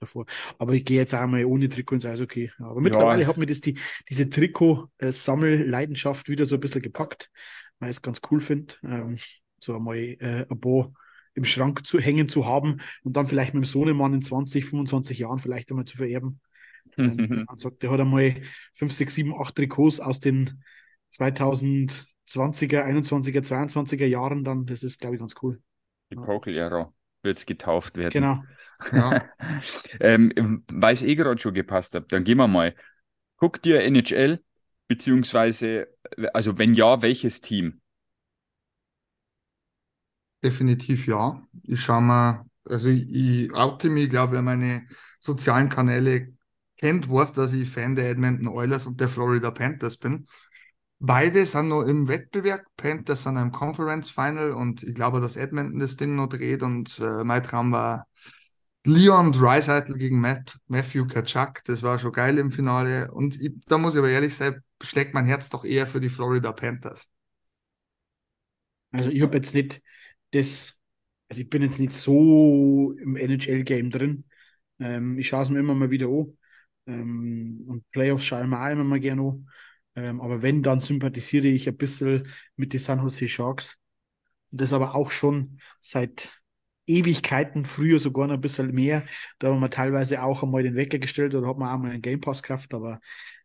Davor. 0.00 0.26
Aber 0.58 0.72
ich 0.74 0.84
gehe 0.84 0.98
jetzt 0.98 1.14
auch 1.14 1.26
mal 1.26 1.44
ohne 1.44 1.68
Trikot 1.68 1.94
ins. 1.96 2.04
Ja, 2.04 2.12
aber 2.66 2.80
mittlerweile 2.80 3.22
Ja, 3.22 3.26
hat 3.26 3.36
mir 3.36 3.46
das 3.46 3.60
die, 3.60 3.78
diese 4.10 4.28
Trikot-Sammelleidenschaft 4.28 6.28
wieder 6.28 6.46
so 6.46 6.56
ein 6.56 6.60
bisschen 6.60 6.82
gepackt, 6.82 7.30
weil 7.78 7.90
ich 7.90 7.96
es 7.96 8.02
ganz 8.02 8.20
cool 8.30 8.40
finde, 8.40 8.74
ähm, 8.82 9.16
so 9.60 9.76
einmal 9.76 9.96
äh, 9.98 10.46
ein 10.50 10.60
paar 10.60 10.92
im 11.34 11.44
Schrank 11.44 11.86
zu 11.86 11.98
hängen 11.98 12.28
zu 12.28 12.46
haben 12.46 12.80
und 13.02 13.16
dann 13.16 13.26
vielleicht 13.26 13.54
mit 13.54 13.64
dem 13.64 13.68
Sohnemann 13.68 14.14
in 14.14 14.22
20, 14.22 14.64
25 14.66 15.18
Jahren 15.20 15.38
vielleicht 15.38 15.70
einmal 15.70 15.84
zu 15.86 15.96
vererben. 15.96 16.40
Ähm, 16.96 17.18
wenn 17.18 17.44
man 17.44 17.58
sagt, 17.58 17.82
der 17.82 17.90
hat 17.90 18.00
einmal 18.00 18.34
5, 18.74 18.92
6, 18.92 19.14
7, 19.14 19.34
8 19.40 19.54
Trikots 19.54 20.00
aus 20.00 20.20
den 20.20 20.62
2020er, 21.12 22.06
21er, 22.84 23.44
22er 23.44 24.06
Jahren 24.06 24.44
dann. 24.44 24.66
Das 24.66 24.82
ist, 24.82 25.00
glaube 25.00 25.16
ich, 25.16 25.20
ganz 25.20 25.34
cool. 25.42 25.60
die. 26.10 26.16
Pokel-Ära 26.16 26.92
wird 27.22 27.38
es 27.38 27.46
getauft 27.46 27.96
werden. 27.96 28.10
Genau. 28.12 28.44
Ja. 28.92 29.24
ähm, 30.00 30.62
weil 30.70 30.92
es 30.92 31.02
eh 31.02 31.14
gerade 31.14 31.40
schon 31.40 31.54
gepasst 31.54 31.94
hat, 31.94 32.12
dann 32.12 32.24
gehen 32.24 32.38
wir 32.38 32.48
mal. 32.48 32.74
Guck 33.36 33.62
dir 33.62 33.82
NHL, 33.82 34.40
beziehungsweise, 34.88 35.88
also 36.32 36.58
wenn 36.58 36.74
ja, 36.74 37.02
welches 37.02 37.40
Team? 37.40 37.80
Definitiv 40.42 41.06
ja. 41.06 41.42
Ich 41.62 41.80
schaue 41.80 42.02
mal, 42.02 42.44
also 42.64 42.90
ich, 42.90 43.08
ich 43.10 43.54
oute 43.54 43.88
mich, 43.88 44.10
glaube 44.10 44.34
wer 44.34 44.42
meine 44.42 44.86
sozialen 45.18 45.68
Kanäle 45.68 46.33
kennt, 46.78 47.10
weiß, 47.10 47.32
dass 47.34 47.52
ich 47.52 47.70
Fan 47.70 47.94
der 47.94 48.10
Edmonton 48.10 48.48
Oilers 48.48 48.86
und 48.86 49.00
der 49.00 49.08
Florida 49.08 49.50
Panthers 49.50 49.96
bin. 49.96 50.26
Beide 50.98 51.44
sind 51.46 51.68
noch 51.68 51.82
im 51.82 52.08
Wettbewerb. 52.08 52.62
Panthers 52.76 53.24
sind 53.24 53.36
im 53.36 53.52
Conference 53.52 54.10
Final 54.10 54.52
und 54.52 54.82
ich 54.82 54.94
glaube, 54.94 55.20
dass 55.20 55.36
Edmonton 55.36 55.78
das 55.78 55.96
Ding 55.96 56.14
noch 56.14 56.28
dreht 56.28 56.62
und 56.62 56.98
äh, 56.98 57.24
mein 57.24 57.42
Traum 57.42 57.72
war 57.72 58.06
Leon 58.86 59.32
Draisaitl 59.32 59.94
gegen 59.96 60.20
Matt, 60.20 60.58
Matthew 60.66 61.06
Kaczak. 61.06 61.64
Das 61.64 61.82
war 61.82 61.98
schon 61.98 62.12
geil 62.12 62.38
im 62.38 62.52
Finale 62.52 63.10
und 63.12 63.40
ich, 63.40 63.52
da 63.66 63.78
muss 63.78 63.94
ich 63.94 63.98
aber 63.98 64.10
ehrlich 64.10 64.34
sein, 64.34 64.62
schlägt 64.82 65.14
mein 65.14 65.24
Herz 65.24 65.50
doch 65.50 65.64
eher 65.64 65.86
für 65.86 66.00
die 66.00 66.10
Florida 66.10 66.52
Panthers. 66.52 67.08
Also 68.92 69.10
ich 69.10 69.22
habe 69.22 69.36
jetzt 69.36 69.54
nicht 69.54 69.82
das, 70.30 70.80
also 71.28 71.42
ich 71.42 71.50
bin 71.50 71.62
jetzt 71.62 71.80
nicht 71.80 71.92
so 71.92 72.92
im 73.00 73.16
NHL-Game 73.16 73.90
drin. 73.90 74.24
Ähm, 74.78 75.18
ich 75.18 75.28
schaue 75.28 75.42
es 75.42 75.50
mir 75.50 75.60
immer 75.60 75.74
mal 75.74 75.90
wieder 75.90 76.06
an. 76.08 76.36
Ähm, 76.86 77.64
und 77.68 77.90
Playoffs 77.90 78.24
schaue 78.26 78.42
ich 78.42 78.48
mir 78.48 78.60
auch 78.60 78.70
immer 78.70 78.84
mal 78.84 79.00
gerne 79.00 79.22
an. 79.22 79.50
Ähm, 79.96 80.20
aber 80.20 80.42
wenn, 80.42 80.62
dann 80.62 80.80
sympathisiere 80.80 81.46
ich 81.46 81.68
ein 81.68 81.76
bisschen 81.76 82.28
mit 82.56 82.72
den 82.72 82.80
San 82.80 83.00
Jose 83.00 83.28
Sharks. 83.28 83.78
Das 84.50 84.72
aber 84.72 84.94
auch 84.94 85.10
schon 85.10 85.58
seit 85.80 86.40
Ewigkeiten, 86.86 87.64
früher 87.64 87.98
sogar 87.98 88.26
noch 88.28 88.34
ein 88.34 88.40
bisschen 88.40 88.72
mehr. 88.72 89.04
Da 89.38 89.48
haben 89.48 89.60
wir 89.60 89.70
teilweise 89.70 90.22
auch 90.22 90.42
einmal 90.42 90.62
den 90.62 90.76
Wecker 90.76 90.98
gestellt 90.98 91.34
oder 91.34 91.48
hat 91.48 91.58
man 91.58 91.68
auch 91.70 91.78
mal 91.82 91.90
einen 91.92 92.02
Game 92.02 92.20
Pass 92.20 92.42
gekauft, 92.42 92.74
aber 92.74 93.00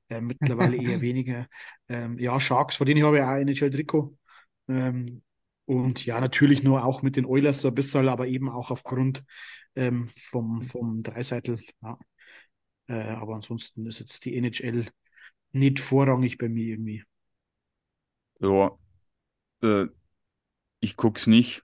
äh, 0.09 0.21
mittlerweile 0.21 0.77
eher 0.77 1.01
weniger. 1.01 1.47
Ähm, 1.87 2.17
ja, 2.19 2.39
Sharks, 2.39 2.75
von 2.75 2.87
denen 2.87 3.03
habe 3.03 3.17
ich 3.17 3.23
auch 3.23 3.27
ein 3.29 3.47
NHL-Trikot. 3.47 4.17
Ähm, 4.67 5.23
und 5.65 6.05
ja, 6.05 6.19
natürlich 6.19 6.63
nur 6.63 6.83
auch 6.83 7.01
mit 7.03 7.15
den 7.15 7.25
Oilers 7.25 7.61
so 7.61 7.69
ein 7.69 7.75
bisschen, 7.75 8.09
aber 8.09 8.27
eben 8.27 8.49
auch 8.49 8.71
aufgrund 8.71 9.23
ähm, 9.75 10.09
vom, 10.17 10.63
vom 10.63 11.03
Dreiseitel. 11.03 11.61
Ja. 11.81 11.97
Äh, 12.89 12.93
aber 13.11 13.35
ansonsten 13.35 13.87
ist 13.87 13.99
jetzt 13.99 14.25
die 14.25 14.35
NHL 14.37 14.87
nicht 15.53 15.79
vorrangig 15.79 16.37
bei 16.39 16.49
mir 16.49 16.65
irgendwie. 16.67 17.03
Ja, 18.39 18.77
äh, 19.63 19.87
ich 20.81 20.97
guck's 20.97 21.27
nicht. 21.27 21.63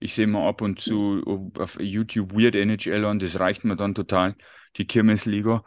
Ich 0.00 0.14
sehe 0.14 0.26
mal 0.28 0.48
ab 0.48 0.62
und 0.62 0.80
zu 0.80 1.52
auf 1.58 1.78
YouTube 1.80 2.34
Weird 2.34 2.56
NHL 2.56 3.04
an, 3.06 3.18
das 3.20 3.40
reicht 3.40 3.64
mir 3.64 3.76
dann 3.76 3.94
total, 3.94 4.36
die 4.76 4.86
Kirmesliga. 4.86 5.64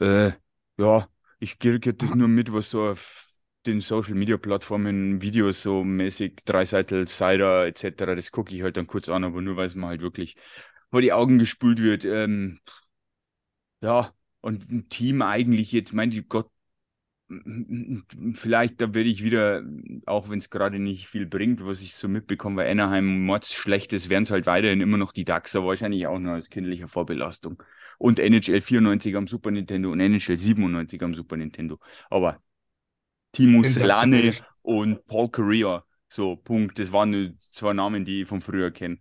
Äh, 0.00 0.32
ja, 0.78 1.08
ich 1.40 1.58
kriege 1.58 1.94
das 1.94 2.14
nur 2.14 2.28
mit, 2.28 2.52
was 2.52 2.70
so 2.70 2.84
auf 2.88 3.28
den 3.66 3.80
Social 3.82 4.14
Media 4.14 4.38
Plattformen 4.38 5.22
Videos 5.22 5.62
so 5.62 5.84
mäßig, 5.84 6.44
Dreiseitel, 6.46 7.08
Cider 7.08 7.66
etc., 7.66 8.14
das 8.16 8.32
gucke 8.32 8.54
ich 8.54 8.62
halt 8.62 8.76
dann 8.78 8.86
kurz 8.88 9.08
an, 9.10 9.24
aber 9.24 9.42
nur 9.42 9.56
weil 9.56 9.66
es 9.68 9.74
mir 9.76 9.88
halt 9.88 10.02
wirklich 10.02 10.36
vor 10.90 11.02
die 11.02 11.12
Augen 11.12 11.38
gespült 11.38 11.80
wird. 11.82 12.04
Ähm, 12.04 12.60
ja, 13.80 14.12
und 14.40 14.70
ein 14.70 14.88
Team 14.88 15.22
eigentlich 15.22 15.72
jetzt, 15.72 15.92
mein 15.92 16.10
Gott, 16.28 16.50
vielleicht 18.34 18.80
da 18.80 18.94
werde 18.94 19.08
ich 19.10 19.22
wieder, 19.22 19.62
auch 20.06 20.30
wenn 20.30 20.38
es 20.38 20.48
gerade 20.48 20.78
nicht 20.78 21.08
viel 21.08 21.26
bringt, 21.26 21.64
was 21.64 21.82
ich 21.82 21.94
so 21.94 22.08
mitbekomme, 22.08 22.56
weil 22.56 22.70
Anaheim 22.70 23.24
Mords 23.26 23.52
schlecht 23.52 23.92
ist, 23.92 24.08
werden 24.08 24.24
es 24.24 24.30
halt 24.30 24.46
weiterhin 24.46 24.80
immer 24.80 24.96
noch 24.96 25.12
die 25.12 25.24
Ducks, 25.26 25.54
aber 25.54 25.66
wahrscheinlich 25.66 26.06
auch 26.06 26.18
nur 26.18 26.34
als 26.34 26.48
kindliche 26.48 26.88
Vorbelastung. 26.88 27.62
Und 27.98 28.18
NHL 28.18 28.60
94 28.62 29.14
am 29.16 29.26
Super 29.26 29.50
Nintendo 29.50 29.92
und 29.92 30.00
NHL 30.00 30.38
97 30.38 31.02
am 31.02 31.14
Super 31.14 31.36
Nintendo. 31.36 31.78
Aber 32.08 32.40
Timo 33.32 33.62
Selane 33.62 34.34
und 34.62 35.06
Paul 35.06 35.30
Correa, 35.30 35.84
so, 36.08 36.36
Punkt. 36.36 36.78
Das 36.78 36.92
waren 36.92 37.10
nur 37.10 37.32
zwei 37.50 37.72
Namen, 37.74 38.04
die 38.04 38.22
ich 38.22 38.28
von 38.28 38.40
früher 38.40 38.70
kenne. 38.70 38.98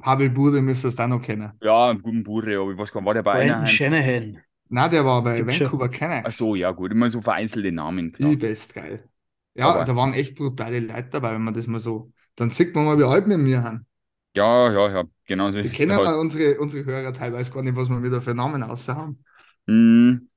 Pavel 0.00 0.30
Bude 0.30 0.60
müsstest 0.60 0.98
du 0.98 1.02
auch 1.04 1.08
noch 1.08 1.22
kennen. 1.22 1.52
Ja, 1.62 1.90
einen 1.90 2.02
guten 2.02 2.22
Bure, 2.24 2.58
aber 2.60 2.72
ich 2.72 2.78
weiß 2.78 2.92
gar 2.92 3.00
nicht, 3.00 3.06
war 3.06 3.14
der 3.14 3.22
bei 3.22 3.32
Brandon 3.38 3.50
Anaheim? 3.56 3.66
Shanahan. 3.66 4.42
Na, 4.68 4.88
der 4.88 5.04
war 5.04 5.22
bei 5.22 5.42
Gibt's. 5.42 5.60
Vancouver 5.60 5.84
Ach 5.86 5.90
Canucks. 5.98 6.36
so, 6.36 6.54
ja 6.54 6.70
gut, 6.72 6.90
immer 6.92 7.10
so 7.10 7.20
vereinzelte 7.22 7.70
Namen, 7.72 8.12
klar. 8.12 8.30
Übelst 8.32 8.74
geil. 8.74 9.08
Ja, 9.54 9.68
Aber- 9.70 9.84
da 9.84 9.94
waren 9.96 10.12
echt 10.14 10.34
brutale 10.36 10.80
Leute 10.80 11.08
dabei, 11.10 11.32
wenn 11.34 11.42
man 11.42 11.54
das 11.54 11.66
mal 11.66 11.80
so. 11.80 12.12
Dann 12.36 12.50
sieht 12.50 12.74
man 12.74 12.84
mal, 12.86 12.98
wie 12.98 13.04
alt 13.04 13.28
wir 13.28 13.38
mir 13.38 13.62
haben. 13.62 13.86
Ja, 14.34 14.72
ja, 14.72 14.90
ja, 14.90 15.04
genau 15.26 15.50
so 15.52 15.58
Wir 15.58 15.70
kennen 15.70 15.92
ja 15.92 16.04
halt. 16.04 16.18
unsere, 16.18 16.58
unsere 16.58 16.84
Hörer 16.84 17.12
teilweise 17.12 17.52
gar 17.52 17.62
nicht, 17.62 17.76
was 17.76 17.88
wir 17.88 18.02
wieder 18.02 18.20
für 18.20 18.34
Namen 18.34 18.62
außer 18.64 18.96
haben. 18.96 19.22
Hm, 19.68 20.28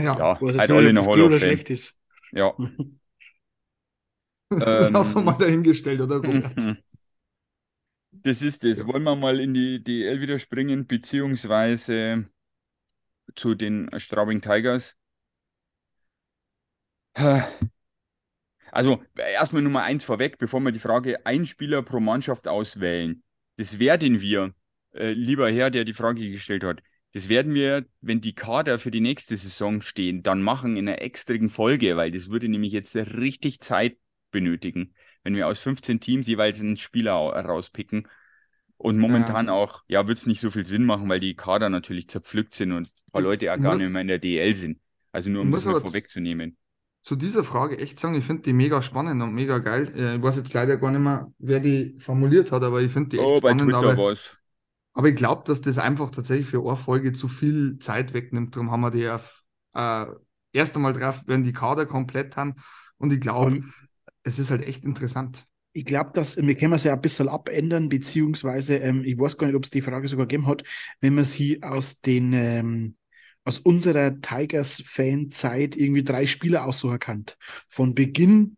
Ja, 0.00 0.16
ja, 0.16 0.38
Was 0.40 0.56
halt 0.58 0.70
jetzt 0.70 0.70
alle 0.70 0.80
nicht, 0.80 0.90
in 0.90 0.96
ob 0.96 1.04
der 1.04 1.04
das 1.04 1.06
Hall 1.06 1.16
gut 1.16 1.24
of 1.24 1.26
oder 1.26 1.38
Fame. 1.38 1.48
schlecht 1.50 1.70
ist. 1.70 1.94
Ja. 2.32 2.54
das 4.50 4.90
lassen 4.90 5.14
wir 5.14 5.18
Ähm, 5.20 5.24
mal 5.24 5.32
dahingestellt, 5.32 6.00
oder 6.00 6.16
Robert? 6.16 6.54
Das 8.22 8.42
ist 8.42 8.64
es. 8.64 8.78
Ja. 8.78 8.86
Wollen 8.86 9.02
wir 9.02 9.16
mal 9.16 9.40
in 9.40 9.54
die 9.54 9.82
DL 9.82 10.20
wieder 10.20 10.38
springen, 10.38 10.86
beziehungsweise 10.86 12.28
zu 13.34 13.54
den 13.54 13.88
Straubing 13.98 14.40
Tigers? 14.40 14.94
Also 18.70 19.02
erstmal 19.16 19.62
Nummer 19.62 19.82
eins 19.82 20.04
vorweg, 20.04 20.38
bevor 20.38 20.60
wir 20.60 20.72
die 20.72 20.78
Frage 20.78 21.24
ein 21.26 21.46
Spieler 21.46 21.82
pro 21.82 22.00
Mannschaft 22.00 22.46
auswählen. 22.46 23.22
Das 23.56 23.78
werden 23.78 24.20
wir 24.20 24.54
äh, 24.92 25.12
lieber 25.12 25.50
Herr, 25.50 25.70
der 25.70 25.84
die 25.84 25.94
Frage 25.94 26.30
gestellt 26.30 26.64
hat, 26.64 26.82
das 27.12 27.28
werden 27.28 27.54
wir, 27.54 27.86
wenn 28.00 28.20
die 28.20 28.34
Kader 28.34 28.78
für 28.78 28.90
die 28.90 29.00
nächste 29.00 29.36
Saison 29.36 29.80
stehen, 29.80 30.22
dann 30.22 30.42
machen 30.42 30.76
in 30.76 30.88
einer 30.88 31.00
extrigen 31.00 31.48
Folge, 31.48 31.96
weil 31.96 32.10
das 32.10 32.28
würde 32.30 32.48
nämlich 32.48 32.72
jetzt 32.72 32.94
richtig 32.94 33.60
Zeit 33.60 33.96
benötigen, 34.30 34.94
wenn 35.24 35.34
wir 35.34 35.46
aus 35.46 35.58
15 35.60 36.00
Teams 36.00 36.26
jeweils 36.26 36.60
einen 36.60 36.76
Spieler 36.76 37.12
rauspicken. 37.12 38.08
Und 38.76 38.98
momentan 38.98 39.46
ja. 39.46 39.52
auch, 39.52 39.82
ja, 39.88 40.06
wird 40.06 40.18
es 40.18 40.26
nicht 40.26 40.40
so 40.40 40.50
viel 40.50 40.64
Sinn 40.64 40.84
machen, 40.84 41.08
weil 41.08 41.18
die 41.18 41.34
Kader 41.34 41.68
natürlich 41.68 42.08
zerpflückt 42.08 42.54
sind 42.54 42.72
und 42.72 42.86
ein 42.86 43.12
paar 43.12 43.22
Leute 43.22 43.46
ja 43.46 43.56
gar 43.56 43.76
nicht 43.76 43.90
mehr 43.90 44.02
in 44.02 44.08
der 44.08 44.20
DL 44.20 44.54
sind. 44.54 44.78
Also 45.10 45.30
nur 45.30 45.42
um 45.42 45.50
das 45.50 45.64
vorwegzunehmen. 45.64 46.56
Zu 47.00 47.16
dieser 47.16 47.42
Frage 47.42 47.78
echt 47.78 47.98
sagen, 47.98 48.14
ich 48.14 48.24
finde 48.24 48.42
die 48.42 48.52
mega 48.52 48.82
spannend 48.82 49.22
und 49.22 49.34
mega 49.34 49.58
geil. 49.58 49.92
Äh, 49.96 50.16
ich 50.16 50.22
weiß 50.22 50.36
jetzt 50.36 50.52
leider 50.52 50.76
gar 50.76 50.90
nicht 50.90 51.00
mehr, 51.00 51.32
wer 51.38 51.60
die 51.60 51.96
formuliert 51.98 52.52
hat, 52.52 52.62
aber 52.62 52.82
ich 52.82 52.92
finde 52.92 53.10
die 53.10 53.18
echt 53.18 53.26
oh, 53.26 53.38
spannend. 53.38 53.72
Bei 53.72 53.78
Twitter 53.80 53.92
aber, 53.92 54.16
aber 54.92 55.08
ich 55.08 55.16
glaube, 55.16 55.42
dass 55.46 55.60
das 55.60 55.78
einfach 55.78 56.10
tatsächlich 56.10 56.48
für 56.48 56.64
eine 56.64 56.76
Folge 56.76 57.12
zu 57.12 57.28
viel 57.28 57.78
Zeit 57.78 58.14
wegnimmt. 58.14 58.54
Darum 58.54 58.70
haben 58.70 58.80
wir 58.80 58.90
die 58.90 59.08
auf, 59.08 59.44
äh, 59.74 60.06
erst 60.52 60.76
einmal 60.76 60.92
drauf, 60.92 61.22
wenn 61.26 61.42
die 61.42 61.52
Kader 61.52 61.86
komplett 61.86 62.36
haben. 62.36 62.56
Und 62.98 63.12
ich 63.12 63.20
glaube, 63.20 63.62
es 64.28 64.38
ist 64.38 64.50
halt 64.50 64.66
echt 64.66 64.84
interessant. 64.84 65.46
Ich 65.72 65.84
glaube, 65.84 66.10
dass 66.14 66.36
wir 66.36 66.54
können 66.54 66.72
es 66.72 66.84
ja 66.84 66.94
ein 66.94 67.00
bisschen 67.00 67.28
abändern, 67.28 67.88
beziehungsweise 67.88 68.76
ähm, 68.76 69.04
ich 69.04 69.18
weiß 69.18 69.36
gar 69.36 69.46
nicht, 69.46 69.56
ob 69.56 69.64
es 69.64 69.70
die 69.70 69.82
Frage 69.82 70.08
sogar 70.08 70.26
gegeben 70.26 70.46
hat, 70.46 70.62
wenn 71.00 71.14
man 71.14 71.24
sie 71.24 71.62
aus 71.62 72.00
den 72.00 72.32
ähm, 72.32 72.96
aus 73.44 73.58
unserer 73.58 74.20
Tigers-Fan-Zeit 74.20 75.76
irgendwie 75.76 76.04
drei 76.04 76.26
Spieler 76.26 76.66
aussuchen 76.66 76.98
kann. 76.98 77.24
Von 77.66 77.94
Beginn 77.94 78.56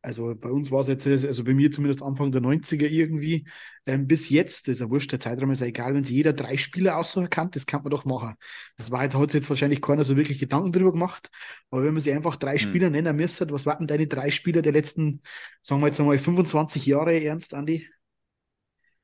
also 0.00 0.34
bei 0.34 0.48
uns 0.48 0.70
war 0.70 0.80
es 0.80 0.86
jetzt, 0.86 1.06
also 1.06 1.44
bei 1.44 1.54
mir 1.54 1.70
zumindest 1.70 2.02
Anfang 2.02 2.30
der 2.30 2.40
90er 2.40 2.86
irgendwie, 2.86 3.46
ähm, 3.84 4.06
bis 4.06 4.28
jetzt, 4.30 4.68
das 4.68 4.74
ist 4.74 4.80
ja 4.80 4.90
wurscht, 4.90 5.10
der 5.10 5.20
Zeitraum 5.20 5.50
ist 5.50 5.60
ja 5.60 5.66
egal, 5.66 5.94
wenn 5.94 6.04
sich 6.04 6.14
jeder 6.14 6.32
drei 6.32 6.56
Spieler 6.56 6.96
aussuchen 6.96 7.30
kann, 7.30 7.50
das 7.50 7.66
kann 7.66 7.82
man 7.82 7.90
doch 7.90 8.04
machen. 8.04 8.34
Das 8.76 8.90
war, 8.90 9.06
da 9.08 9.18
hat 9.18 9.30
sich 9.32 9.40
jetzt 9.40 9.50
wahrscheinlich 9.50 9.82
keiner 9.82 10.04
so 10.04 10.16
wirklich 10.16 10.38
Gedanken 10.38 10.72
drüber 10.72 10.92
gemacht, 10.92 11.30
aber 11.70 11.84
wenn 11.84 11.94
man 11.94 12.00
sich 12.00 12.14
einfach 12.14 12.36
drei 12.36 12.58
hm. 12.58 12.68
Spieler 12.68 12.90
nennen 12.90 13.16
müsste, 13.16 13.50
was 13.50 13.66
waren 13.66 13.86
deine 13.86 14.06
drei 14.06 14.30
Spieler 14.30 14.62
der 14.62 14.72
letzten, 14.72 15.20
sagen 15.62 15.80
wir 15.80 15.88
jetzt 15.88 15.98
einmal, 15.98 16.18
25 16.18 16.86
Jahre, 16.86 17.20
Ernst, 17.20 17.54
Andi? 17.54 17.88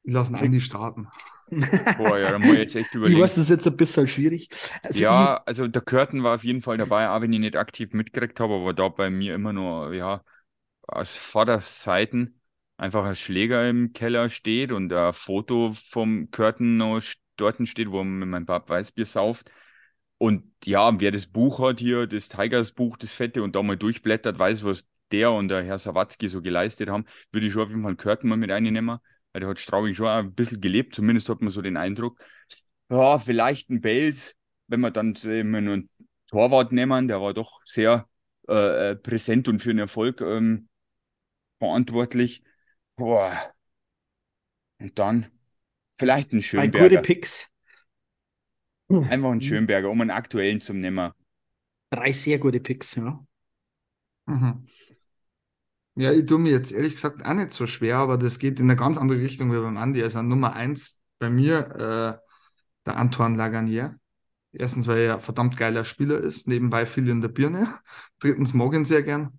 Lassen 0.06 0.34
Andi 0.34 0.60
starten. 0.60 1.08
Boah, 1.50 2.18
ja, 2.18 2.30
da 2.30 2.38
muss 2.38 2.52
ich 2.52 2.58
jetzt 2.58 2.76
echt 2.76 2.94
überlegen. 2.94 3.16
Ich 3.16 3.22
weiß, 3.22 3.36
das 3.36 3.44
ist 3.44 3.50
jetzt 3.50 3.66
ein 3.66 3.76
bisschen 3.76 4.06
schwierig. 4.06 4.48
Also 4.82 5.00
ja, 5.00 5.38
ich, 5.38 5.48
also 5.48 5.66
der 5.66 5.80
Curtin 5.80 6.22
war 6.22 6.34
auf 6.34 6.44
jeden 6.44 6.60
Fall 6.60 6.76
dabei, 6.76 7.08
auch 7.08 7.22
wenn 7.22 7.32
ich 7.32 7.38
nicht 7.38 7.56
aktiv 7.56 7.92
mitgekriegt 7.94 8.38
habe, 8.38 8.54
aber 8.54 8.74
da 8.74 8.88
bei 8.88 9.08
mir 9.08 9.34
immer 9.34 9.54
nur, 9.54 9.94
ja, 9.94 10.22
aus 10.86 11.16
Vaterszeiten 11.16 12.40
einfach 12.76 13.04
ein 13.04 13.16
Schläger 13.16 13.68
im 13.68 13.92
Keller 13.92 14.28
steht 14.30 14.72
und 14.72 14.92
ein 14.92 15.12
Foto 15.12 15.74
vom 15.86 16.30
Curtain 16.30 16.76
noch 16.76 17.00
dort 17.36 17.66
steht, 17.68 17.90
wo 17.90 17.98
man 17.98 18.18
mit 18.18 18.28
meinem 18.28 18.46
Pap 18.46 18.68
Weißbier 18.68 19.06
sauft. 19.06 19.50
Und 20.18 20.44
ja, 20.64 20.98
wer 21.00 21.10
das 21.10 21.26
Buch 21.26 21.60
hat 21.60 21.80
hier, 21.80 22.06
das 22.06 22.28
Tigers 22.28 22.72
Buch, 22.72 22.96
das 22.96 23.12
Fette, 23.14 23.42
und 23.42 23.56
da 23.56 23.62
mal 23.62 23.76
durchblättert, 23.76 24.38
weiß, 24.38 24.64
was 24.64 24.88
der 25.12 25.32
und 25.32 25.48
der 25.48 25.62
Herr 25.62 25.78
Sawatzki 25.78 26.28
so 26.28 26.40
geleistet 26.40 26.88
haben, 26.88 27.04
würde 27.32 27.46
ich 27.46 27.52
schon 27.52 27.62
auf 27.62 27.68
jeden 27.68 27.82
Fall 27.82 27.96
Curtin 27.96 28.30
mal 28.30 28.36
mit 28.36 28.50
reinnehmen, 28.50 28.98
weil 29.32 29.40
der 29.40 29.48
hat 29.48 29.58
Straubing 29.58 29.94
schon 29.94 30.06
ein 30.06 30.34
bisschen 30.34 30.60
gelebt, 30.60 30.94
zumindest 30.94 31.28
hat 31.28 31.40
man 31.40 31.50
so 31.50 31.62
den 31.62 31.76
Eindruck. 31.76 32.20
Ja, 32.88 33.18
vielleicht 33.18 33.70
ein 33.70 33.80
Bells, 33.80 34.34
wenn 34.68 34.80
wir 34.80 34.90
dann 34.90 35.14
immer 35.14 35.60
nur 35.60 35.74
einen 35.74 35.90
Torwart 36.28 36.72
nehmen, 36.72 37.08
der 37.08 37.20
war 37.20 37.34
doch 37.34 37.60
sehr 37.64 38.08
äh, 38.48 38.90
äh 38.90 38.96
präsent 38.96 39.48
und 39.48 39.60
für 39.60 39.70
den 39.70 39.78
Erfolg 39.78 40.20
ähm, 40.20 40.68
verantwortlich. 41.64 42.42
Boah. 42.96 43.52
Und 44.78 44.98
dann 44.98 45.26
vielleicht 45.96 46.32
ein 46.32 46.42
Schönberger. 46.42 46.78
Zwei 46.78 46.88
gute 46.88 47.02
Picks. 47.02 47.48
Einfach 48.88 49.30
ein 49.30 49.40
Schönberger, 49.40 49.90
um 49.90 50.00
einen 50.00 50.10
aktuellen 50.10 50.60
zu 50.60 50.74
nehmen. 50.74 51.12
Drei 51.90 52.12
sehr 52.12 52.38
gute 52.38 52.60
Picks, 52.60 52.94
ja. 52.96 53.24
Mhm. 54.26 54.66
Ja, 55.96 56.12
ich 56.12 56.26
tue 56.26 56.38
mir 56.38 56.50
jetzt 56.50 56.72
ehrlich 56.72 56.94
gesagt 56.94 57.24
auch 57.24 57.34
nicht 57.34 57.52
so 57.52 57.66
schwer, 57.66 57.96
aber 57.98 58.18
das 58.18 58.38
geht 58.38 58.58
in 58.58 58.68
eine 58.68 58.76
ganz 58.76 58.98
andere 58.98 59.20
Richtung 59.20 59.52
wie 59.52 59.60
beim 59.60 59.76
Andi. 59.76 60.02
Also 60.02 60.22
Nummer 60.22 60.54
eins 60.54 61.00
bei 61.18 61.30
mir 61.30 61.58
äh, 61.70 62.18
der 62.86 62.96
Antoine 62.96 63.36
Laganier. 63.36 63.98
Erstens, 64.52 64.86
weil 64.86 65.00
er 65.00 65.14
ein 65.14 65.20
verdammt 65.20 65.56
geiler 65.56 65.84
Spieler 65.84 66.18
ist, 66.18 66.46
nebenbei 66.46 66.86
viel 66.86 67.08
in 67.08 67.20
der 67.20 67.28
Birne. 67.28 67.68
Drittens 68.18 68.54
mag 68.54 68.74
ihn 68.74 68.84
sehr 68.84 69.02
gern. 69.02 69.38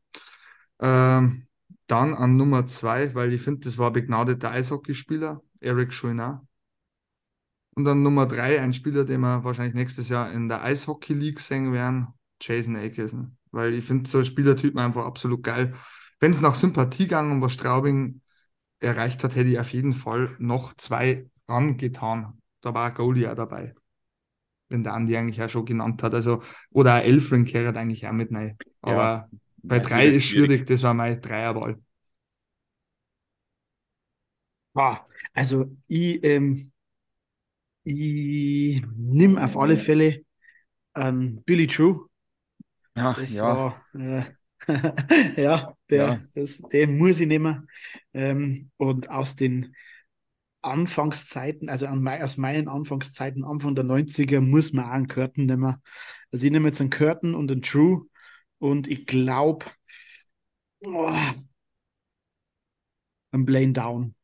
Ähm, 0.79 1.44
dann 1.87 2.13
an 2.13 2.37
Nummer 2.37 2.65
zwei, 2.67 3.13
weil 3.13 3.33
ich 3.33 3.41
finde, 3.41 3.61
das 3.61 3.77
war 3.77 3.91
begnadeter 3.91 4.51
Eishockeyspieler, 4.51 5.41
Eric 5.59 5.91
Chouinard. 5.93 6.41
Und 7.75 7.83
dann 7.83 8.03
Nummer 8.03 8.25
drei, 8.25 8.61
ein 8.61 8.73
Spieler, 8.73 9.03
den 9.03 9.21
wir 9.21 9.43
wahrscheinlich 9.43 9.75
nächstes 9.75 10.09
Jahr 10.09 10.31
in 10.31 10.47
der 10.47 10.63
Eishockey 10.63 11.13
League 11.13 11.41
sehen 11.41 11.73
werden, 11.73 12.07
Jason 12.41 12.75
Aitken. 12.75 13.37
Weil 13.51 13.73
ich 13.73 13.85
finde 13.85 14.09
so 14.09 14.23
Spielertypen 14.23 14.79
einfach 14.79 15.05
absolut 15.05 15.43
geil. 15.43 15.73
Wenn 16.19 16.31
es 16.31 16.41
nach 16.41 16.55
Sympathie 16.55 17.03
gegangen 17.03 17.33
und 17.33 17.41
was 17.41 17.53
Straubing 17.53 18.21
erreicht 18.79 19.23
hat, 19.23 19.35
hätte 19.35 19.49
ich 19.49 19.59
auf 19.59 19.73
jeden 19.73 19.93
Fall 19.93 20.33
noch 20.39 20.73
zwei 20.75 21.29
rangetan. 21.47 22.41
Da 22.61 22.73
war 22.73 22.87
ein 22.87 22.93
Goalie 22.93 23.29
auch 23.29 23.35
dabei. 23.35 23.75
Wenn 24.69 24.83
der 24.83 24.93
Andi 24.93 25.15
eigentlich 25.15 25.41
auch 25.43 25.49
schon 25.49 25.65
genannt 25.65 26.01
hat. 26.01 26.13
Also, 26.13 26.41
oder 26.71 26.95
ein 26.95 27.03
Elfring 27.03 27.45
kehrt 27.45 27.77
eigentlich 27.77 28.07
auch 28.07 28.13
mit 28.13 28.33
rein. 28.33 28.57
Aber 28.81 29.01
ja. 29.01 29.29
Bei 29.67 29.79
drei 29.79 30.07
ist 30.07 30.25
schwierig, 30.25 30.65
das 30.65 30.83
war 30.83 30.93
mein 30.93 31.19
Dreierball. 31.21 31.79
Ah, 34.75 35.05
also 35.33 35.75
ich, 35.87 36.23
ähm, 36.23 36.71
ich 37.83 38.83
nehme 38.95 39.43
auf 39.43 39.57
alle 39.57 39.77
Fälle 39.77 40.23
ähm, 40.95 41.41
Billy 41.45 41.67
True. 41.67 42.07
Ja, 42.95 43.13
das 43.13 43.33
ja. 43.33 43.43
War, 43.43 43.85
äh, 43.93 44.23
ja, 45.41 45.73
der, 45.89 46.05
ja. 46.05 46.21
Das, 46.33 46.57
den 46.71 46.97
muss 46.97 47.19
ich 47.19 47.27
nehmen. 47.27 47.67
Ähm, 48.13 48.71
und 48.77 49.09
aus 49.09 49.35
den 49.35 49.75
Anfangszeiten, 50.61 51.69
also 51.69 51.85
an, 51.87 52.07
aus 52.07 52.37
meinen 52.37 52.67
Anfangszeiten, 52.67 53.43
Anfang 53.43 53.75
der 53.75 53.85
90er, 53.85 54.41
muss 54.41 54.73
man 54.73 54.85
auch 54.85 54.91
einen 54.91 55.07
Curtin 55.07 55.45
nehmen. 55.45 55.75
Also 56.31 56.45
ich 56.45 56.51
nehme 56.51 56.67
jetzt 56.67 56.81
einen 56.81 56.89
Curtin 56.89 57.35
und 57.35 57.51
einen 57.51 57.61
True 57.61 58.07
und 58.65 58.87
ich 58.87 59.05
glaube, 59.05 59.65
oh, 60.83 61.13
ein 63.31 63.45
Blame 63.45 63.73
Down. 63.73 64.15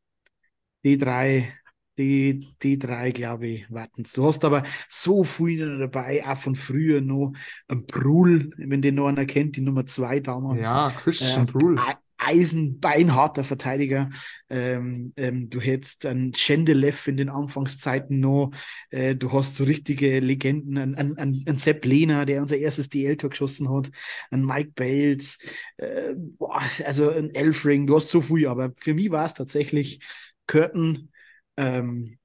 Die 0.83 0.97
drei, 0.97 1.53
die, 1.97 2.47
die 2.63 2.79
drei, 2.79 3.11
glaube 3.11 3.47
ich, 3.47 3.71
warten. 3.71 4.03
Du 4.15 4.25
hast 4.25 4.43
aber 4.43 4.63
so 4.89 5.23
viele 5.23 5.77
dabei, 5.77 6.25
auch 6.25 6.37
von 6.37 6.55
früher 6.55 7.01
noch. 7.01 7.33
Ein 7.67 7.85
Brul, 7.85 8.51
wenn 8.57 8.81
den 8.81 8.95
noch 8.95 9.09
einer 9.09 9.25
kennt, 9.25 9.57
die 9.57 9.61
Nummer 9.61 9.85
zwei 9.85 10.19
damals. 10.19 10.61
Ja, 10.61 10.89
Christian 10.89 11.47
äh, 11.47 11.51
Brul. 11.51 11.79
Eisenbeinharter 12.21 13.43
Verteidiger. 13.43 14.09
Ähm, 14.49 15.13
ähm, 15.17 15.49
du 15.49 15.59
hättest 15.59 16.05
einen 16.05 16.33
Chendelev 16.33 17.07
in 17.07 17.17
den 17.17 17.29
Anfangszeiten 17.29 18.19
noch. 18.19 18.51
Äh, 18.89 19.15
du 19.15 19.31
hast 19.33 19.55
so 19.55 19.63
richtige 19.63 20.19
Legenden, 20.19 20.77
einen, 20.77 20.95
einen, 20.95 21.17
einen 21.17 21.57
Sepp 21.57 21.83
Lehner, 21.85 22.25
der 22.25 22.41
unser 22.41 22.57
erstes 22.57 22.89
DL-Tor 22.89 23.31
geschossen 23.31 23.69
hat, 23.73 23.89
einen 24.29 24.45
Mike 24.45 24.71
Bales, 24.75 25.39
äh, 25.77 26.13
boah, 26.15 26.61
also 26.85 27.09
ein 27.09 27.33
Elfring. 27.33 27.87
Du 27.87 27.95
hast 27.95 28.09
so 28.09 28.21
viel, 28.21 28.47
aber 28.47 28.71
für 28.79 28.93
mich 28.93 29.09
war 29.09 29.25
es 29.25 29.33
tatsächlich 29.33 29.99
Curtin, 30.47 31.11
ähm, 31.57 32.19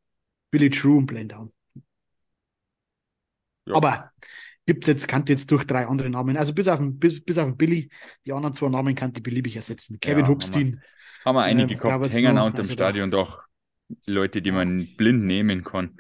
Billy 0.51 0.71
True 0.71 0.99
und 0.99 1.07
Blendown. 1.07 1.53
Ja. 3.67 3.75
Aber 3.75 4.13
gibt 4.67 4.85
es 4.85 4.89
jetzt, 4.89 5.09
kannte 5.09 5.33
jetzt 5.33 5.51
durch 5.51 5.65
drei 5.65 5.87
andere 5.87 6.11
Namen. 6.11 6.37
Also 6.37 6.53
bis 6.53 6.69
auf 6.69 6.79
den, 6.79 6.99
bis, 6.99 7.25
bis 7.25 7.39
auf 7.39 7.47
den 7.47 7.57
Billy, 7.57 7.89
die 8.27 8.33
anderen 8.33 8.55
zwei 8.55 8.69
Namen 8.69 8.95
kann 8.95 9.13
die 9.13 9.21
beliebig 9.21 9.57
ersetzen. 9.57 9.99
Kevin 10.01 10.25
ja, 10.25 10.31
Hookstein. 10.31 10.63
Haben 10.63 10.73
wir, 10.73 11.25
haben 11.25 11.37
wir 11.37 11.43
einige 11.43 11.75
äh, 11.75 11.79
gehabt, 11.79 12.13
hängen 12.13 12.39
auch 12.39 12.47
unter 12.47 12.63
dem 12.63 12.65
also 12.65 12.73
Stadion 12.73 13.11
doch 13.11 13.43
Leute, 14.07 14.43
die 14.43 14.51
man 14.51 14.87
blind 14.97 15.25
nehmen 15.25 15.63
kann. 15.63 15.97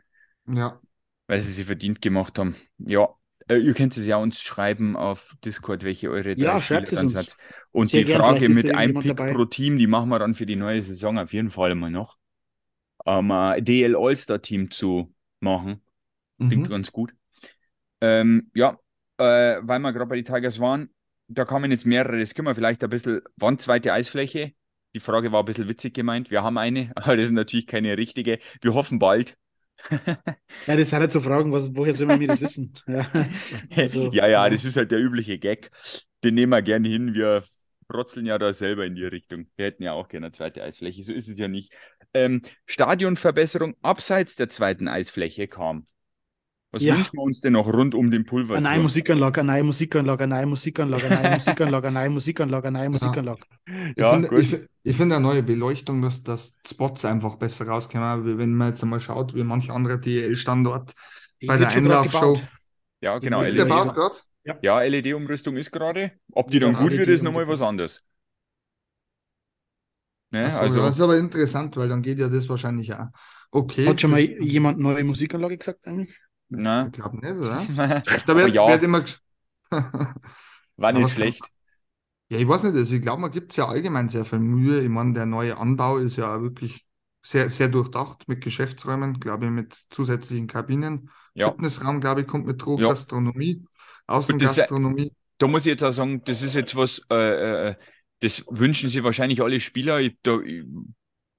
Ja. 0.48 0.80
Weil 1.28 1.40
sie 1.40 1.52
sie 1.52 1.64
verdient 1.64 2.02
gemacht 2.02 2.38
haben. 2.38 2.56
Ja, 2.78 3.08
äh, 3.48 3.56
ihr 3.56 3.74
könnt 3.74 3.96
es 3.96 4.04
ja 4.04 4.16
uns 4.16 4.40
schreiben 4.40 4.96
auf 4.96 5.36
Discord, 5.44 5.84
welche 5.84 6.10
eure 6.10 6.34
drei 6.34 6.42
ja, 6.42 6.60
schreibt 6.60 6.92
es 6.92 7.02
uns. 7.02 7.16
Hat. 7.16 7.36
Und 7.70 7.88
Sehr 7.88 8.04
die 8.04 8.12
Frage 8.12 8.48
mit 8.48 8.74
einem 8.74 9.00
Pick 9.00 9.16
dabei. 9.16 9.32
pro 9.32 9.44
Team, 9.44 9.78
die 9.78 9.86
machen 9.86 10.08
wir 10.08 10.18
dann 10.18 10.34
für 10.34 10.46
die 10.46 10.56
neue 10.56 10.82
Saison 10.82 11.18
auf 11.18 11.32
jeden 11.32 11.50
Fall 11.50 11.74
mal 11.74 11.90
noch. 11.90 12.16
Ähm, 13.04 13.32
DL 13.58 13.94
All-Star-Team 13.94 14.70
zu 14.70 15.14
machen. 15.40 15.82
Klingt 16.38 16.64
mhm. 16.64 16.70
ganz 16.70 16.90
gut. 16.90 17.14
Ähm, 18.00 18.50
ja, 18.54 18.78
äh, 19.18 19.58
weil 19.62 19.78
wir 19.80 19.92
gerade 19.92 20.06
bei 20.06 20.16
den 20.16 20.24
Tigers 20.24 20.58
waren, 20.60 20.90
da 21.28 21.44
kamen 21.44 21.70
jetzt 21.70 21.86
mehrere. 21.86 22.18
Das 22.18 22.34
können 22.34 22.46
wir 22.48 22.54
vielleicht 22.54 22.84
ein 22.84 22.90
bisschen. 22.90 23.20
Wann 23.36 23.58
zweite 23.58 23.92
Eisfläche? 23.92 24.52
Die 24.94 25.00
Frage 25.00 25.32
war 25.32 25.42
ein 25.42 25.46
bisschen 25.46 25.68
witzig 25.68 25.94
gemeint. 25.94 26.30
Wir 26.30 26.42
haben 26.42 26.58
eine, 26.58 26.92
aber 26.96 27.16
das 27.16 27.26
ist 27.26 27.32
natürlich 27.32 27.66
keine 27.66 27.96
richtige. 27.96 28.38
Wir 28.60 28.74
hoffen 28.74 28.98
bald. 28.98 29.36
ja, 30.66 30.76
das 30.76 30.90
sind 30.90 30.98
halt 31.00 31.12
so 31.12 31.20
Fragen, 31.20 31.52
was, 31.52 31.74
woher 31.74 31.94
sollen 31.94 32.18
wir 32.20 32.28
das 32.28 32.40
wissen? 32.40 32.72
Ja, 32.86 33.06
also, 33.76 34.10
ja, 34.12 34.26
ja, 34.28 34.48
das 34.50 34.64
ist 34.64 34.76
halt 34.76 34.90
der 34.90 34.98
übliche 35.00 35.38
Gag. 35.38 35.70
Den 36.24 36.34
nehmen 36.34 36.52
wir 36.52 36.62
gerne 36.62 36.88
hin. 36.88 37.14
Wir 37.14 37.44
frotzeln 37.88 38.26
ja 38.26 38.38
da 38.38 38.52
selber 38.52 38.84
in 38.86 38.94
die 38.94 39.04
Richtung. 39.04 39.46
Wir 39.56 39.66
hätten 39.66 39.82
ja 39.82 39.92
auch 39.92 40.08
gerne 40.08 40.26
eine 40.26 40.32
zweite 40.32 40.62
Eisfläche. 40.62 41.02
So 41.02 41.12
ist 41.12 41.28
es 41.28 41.38
ja 41.38 41.48
nicht. 41.48 41.72
ähm, 42.14 42.42
Stadionverbesserung 42.66 43.76
abseits 43.82 44.36
der 44.36 44.48
zweiten 44.50 44.88
Eisfläche 44.88 45.48
kam. 45.48 45.86
Was 46.76 46.84
Ja. 46.84 46.96
wünschen 46.96 47.16
wir 47.16 47.22
uns 47.22 47.40
denn 47.40 47.54
noch 47.54 47.66
rund 47.72 47.94
um 47.94 48.10
den 48.10 48.24
Pulver? 48.26 48.56
Eine 48.56 48.68
neue 48.70 48.80
Musikanlage, 48.80 49.40
eine 49.40 49.52
neue 49.52 49.64
Musikanlage, 49.64 50.24
eine 50.24 50.34
neue 50.36 50.46
Musikanlage, 50.46 51.06
eine 51.06 51.20
neue 51.20 51.30
Musikanlage, 51.30 51.88
eine 51.88 51.98
neue 52.00 52.10
Musikanlage, 52.10 52.68
eine 52.68 52.78
neue 52.78 52.90
Musikanlage. 52.90 53.46
Ich 53.96 53.96
Ja, 53.98 54.08
finde, 54.08 54.28
gut. 54.28 54.40
ich, 54.40 54.54
ich 54.84 54.96
finde 54.96 55.16
eine 55.16 55.22
neue 55.24 55.42
Beleuchtung, 55.42 56.00
dass, 56.02 56.22
dass 56.22 56.56
Spots 56.66 57.04
einfach 57.04 57.36
besser 57.36 57.66
rauskommen. 57.66 58.38
Wenn 58.38 58.54
man 58.54 58.68
jetzt 58.68 58.82
einmal 58.82 59.00
schaut, 59.00 59.34
wie 59.34 59.42
manch 59.44 59.70
andere 59.70 60.00
DL-Standort 60.00 60.94
Die 61.40 61.48
bei 61.48 61.58
der 61.58 61.70
Einlaufshow. 61.70 62.40
gebaut. 62.40 62.48
Ja, 63.00 63.18
genau. 63.18 63.46
Wird 63.46 63.48
Wird 63.48 63.58
der 63.58 63.64
LED. 63.64 63.66
baut 63.66 63.94
gerade? 63.94 64.16
Ja, 64.62 64.82
LED-Umrüstung 64.82 65.56
ist 65.56 65.72
gerade. 65.72 66.12
Ob 66.32 66.50
die 66.50 66.60
dann 66.60 66.74
Ja, 66.74 66.76
gut 66.76 66.96
wird, 66.96 67.10
ist 67.10 67.22
LED 67.22 67.22
nochmal 67.22 67.48
was 67.48 67.62
anderes. 67.62 68.02
Ne? 70.30 70.38
Achso, 70.44 70.58
also, 70.58 70.80
ja, 70.80 70.86
das 70.86 70.96
ist 70.96 71.00
aber 71.00 71.18
interessant, 71.18 71.76
weil 71.76 71.88
dann 71.88 72.02
geht 72.02 72.18
ja 72.18 72.28
das 72.28 72.48
wahrscheinlich 72.48 72.92
auch. 72.94 73.06
Okay. 73.50 73.86
Hat 73.86 74.00
schon 74.00 74.10
mal 74.10 74.20
jemand 74.20 74.78
neue 74.78 75.02
Musikanlage 75.04 75.56
gesagt 75.58 75.86
eigentlich? 75.86 76.18
Na. 76.48 76.86
Ich 76.86 76.92
glaube 76.92 77.16
nicht, 77.16 77.32
oder? 77.34 77.66
Da 78.26 78.36
wird, 78.36 78.54
ja, 78.54 78.68
wird 78.68 78.82
immer. 78.82 79.04
war 80.76 80.92
nicht 80.92 81.04
es 81.04 81.10
kann- 81.10 81.16
schlecht. 81.22 81.42
Ja, 82.28 82.38
ich 82.38 82.48
weiß 82.48 82.64
nicht, 82.64 82.74
also 82.74 82.94
ich 82.94 83.02
glaube, 83.02 83.22
man 83.22 83.30
gibt 83.30 83.52
es 83.52 83.56
ja 83.56 83.68
allgemein 83.68 84.08
sehr 84.08 84.24
viel 84.24 84.40
Mühe. 84.40 84.80
Ich 84.82 84.88
meine, 84.88 85.12
der 85.12 85.26
neue 85.26 85.56
Anbau 85.58 85.98
ist 85.98 86.16
ja 86.16 86.34
auch 86.36 86.42
wirklich 86.42 86.84
sehr, 87.22 87.50
sehr 87.50 87.68
durchdacht 87.68 88.26
mit 88.26 88.42
Geschäftsräumen, 88.42 89.20
glaube 89.20 89.44
ich, 89.46 89.50
mit 89.52 89.76
zusätzlichen 89.90 90.48
Kabinen. 90.48 91.10
Ja. 91.34 91.50
Fitnessraum, 91.50 92.00
glaube 92.00 92.22
ich, 92.22 92.26
kommt 92.26 92.46
mit 92.46 92.64
drauf, 92.64 92.80
Ja. 92.80 92.88
Gastronomie, 92.88 93.64
Außengastronomie. 94.08 95.12
da 95.38 95.46
muss 95.46 95.60
ich 95.62 95.66
jetzt 95.66 95.84
auch 95.84 95.92
sagen, 95.92 96.22
das 96.24 96.42
ist 96.42 96.54
jetzt 96.54 96.74
was, 96.74 97.00
äh, 97.10 97.70
äh, 97.70 97.74
das 98.20 98.44
wünschen 98.50 98.90
sich 98.90 99.02
wahrscheinlich 99.04 99.40
alle 99.42 99.60
Spieler. 99.60 100.00
Ich, 100.00 100.16
da 100.22 100.40
ich, 100.40 100.64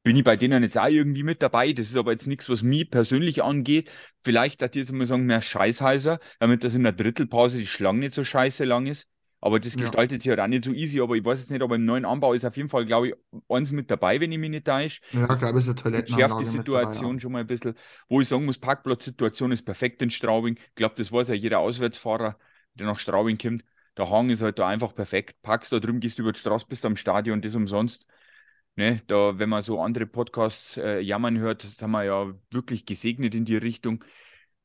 bin 0.03 0.15
ich 0.15 0.23
bei 0.23 0.37
denen 0.37 0.63
jetzt 0.63 0.77
auch 0.77 0.87
irgendwie 0.87 1.23
mit 1.23 1.41
dabei. 1.41 1.73
Das 1.73 1.89
ist 1.89 1.97
aber 1.97 2.11
jetzt 2.11 2.27
nichts, 2.27 2.49
was 2.49 2.63
mich 2.63 2.89
persönlich 2.89 3.43
angeht. 3.43 3.89
Vielleicht 4.21 4.61
hat 4.61 4.75
ich 4.75 4.81
jetzt 4.83 4.91
mal 4.93 5.05
sagen, 5.07 5.25
mehr 5.25 5.41
Scheißheiser, 5.41 6.19
damit 6.39 6.63
das 6.63 6.75
in 6.75 6.83
der 6.83 6.93
Drittelpause 6.93 7.57
die 7.59 7.67
Schlange 7.67 7.99
nicht 7.99 8.13
so 8.13 8.23
scheiße 8.23 8.63
lang 8.65 8.87
ist. 8.87 9.09
Aber 9.41 9.59
das 9.59 9.75
Ja. 9.75 9.77
gestaltet 9.77 10.21
sich 10.21 10.29
halt 10.29 10.39
auch 10.39 10.47
nicht 10.47 10.65
so 10.65 10.71
easy. 10.71 11.01
Aber 11.01 11.15
ich 11.15 11.25
weiß 11.25 11.39
jetzt 11.39 11.51
nicht, 11.51 11.61
aber 11.61 11.75
im 11.75 11.85
neuen 11.85 12.05
Anbau 12.05 12.33
ist 12.33 12.45
auf 12.45 12.55
jeden 12.57 12.69
Fall, 12.69 12.85
glaube 12.85 13.09
ich, 13.09 13.15
eins 13.49 13.71
mit 13.71 13.91
dabei, 13.91 14.19
wenn 14.21 14.31
ich 14.31 14.39
mich 14.39 14.49
nicht 14.49 14.65
täusche. 14.65 15.01
Ja, 15.11 15.31
ich 15.33 15.39
glaube, 15.39 15.59
es 15.59 15.65
ist 15.65 15.69
eine 15.69 15.75
schärft 16.05 16.39
Toilettenanlage 16.39 16.39
die 16.39 16.45
mit 16.53 16.73
dabei, 16.73 17.05
Situation 17.05 17.19
schon 17.19 17.31
mal 17.31 17.39
ein 17.41 17.47
bisschen. 17.47 17.75
Wo 18.09 18.21
ich 18.21 18.27
sagen 18.27 18.45
muss, 18.45 18.57
Parkplatzsituation 18.59 19.51
ist 19.51 19.63
perfekt 19.63 20.01
in 20.01 20.09
Straubing. 20.11 20.57
Ich 20.69 20.75
glaube, 20.75 20.95
das 20.95 21.11
weiß 21.11 21.27
ja 21.29 21.33
jeder 21.35 21.59
Auswärtsfahrer, 21.59 22.37
der 22.75 22.85
nach 22.87 22.99
Straubing 22.99 23.37
kommt. 23.37 23.63
Der 23.97 24.09
Hang 24.09 24.29
ist 24.29 24.41
halt 24.41 24.59
da 24.59 24.67
einfach 24.67 24.93
perfekt. 24.95 25.41
Parkst 25.41 25.71
da 25.71 25.79
drüben, 25.79 25.99
gehst 25.99 26.19
über 26.19 26.31
die 26.31 26.39
Straße, 26.39 26.65
bist 26.67 26.85
am 26.85 26.95
Stadion, 26.95 27.41
das 27.41 27.55
umsonst. 27.55 28.07
Ne, 28.77 29.01
da, 29.07 29.39
wenn 29.39 29.49
man 29.49 29.63
so 29.63 29.81
andere 29.81 30.05
Podcasts 30.05 30.77
äh, 30.77 30.99
jammern 30.99 31.39
hört, 31.39 31.63
sind 31.63 31.89
wir 31.89 32.03
ja 32.03 32.31
wirklich 32.51 32.85
gesegnet 32.85 33.33
in 33.33 33.43
die 33.43 33.57
Richtung. 33.57 34.03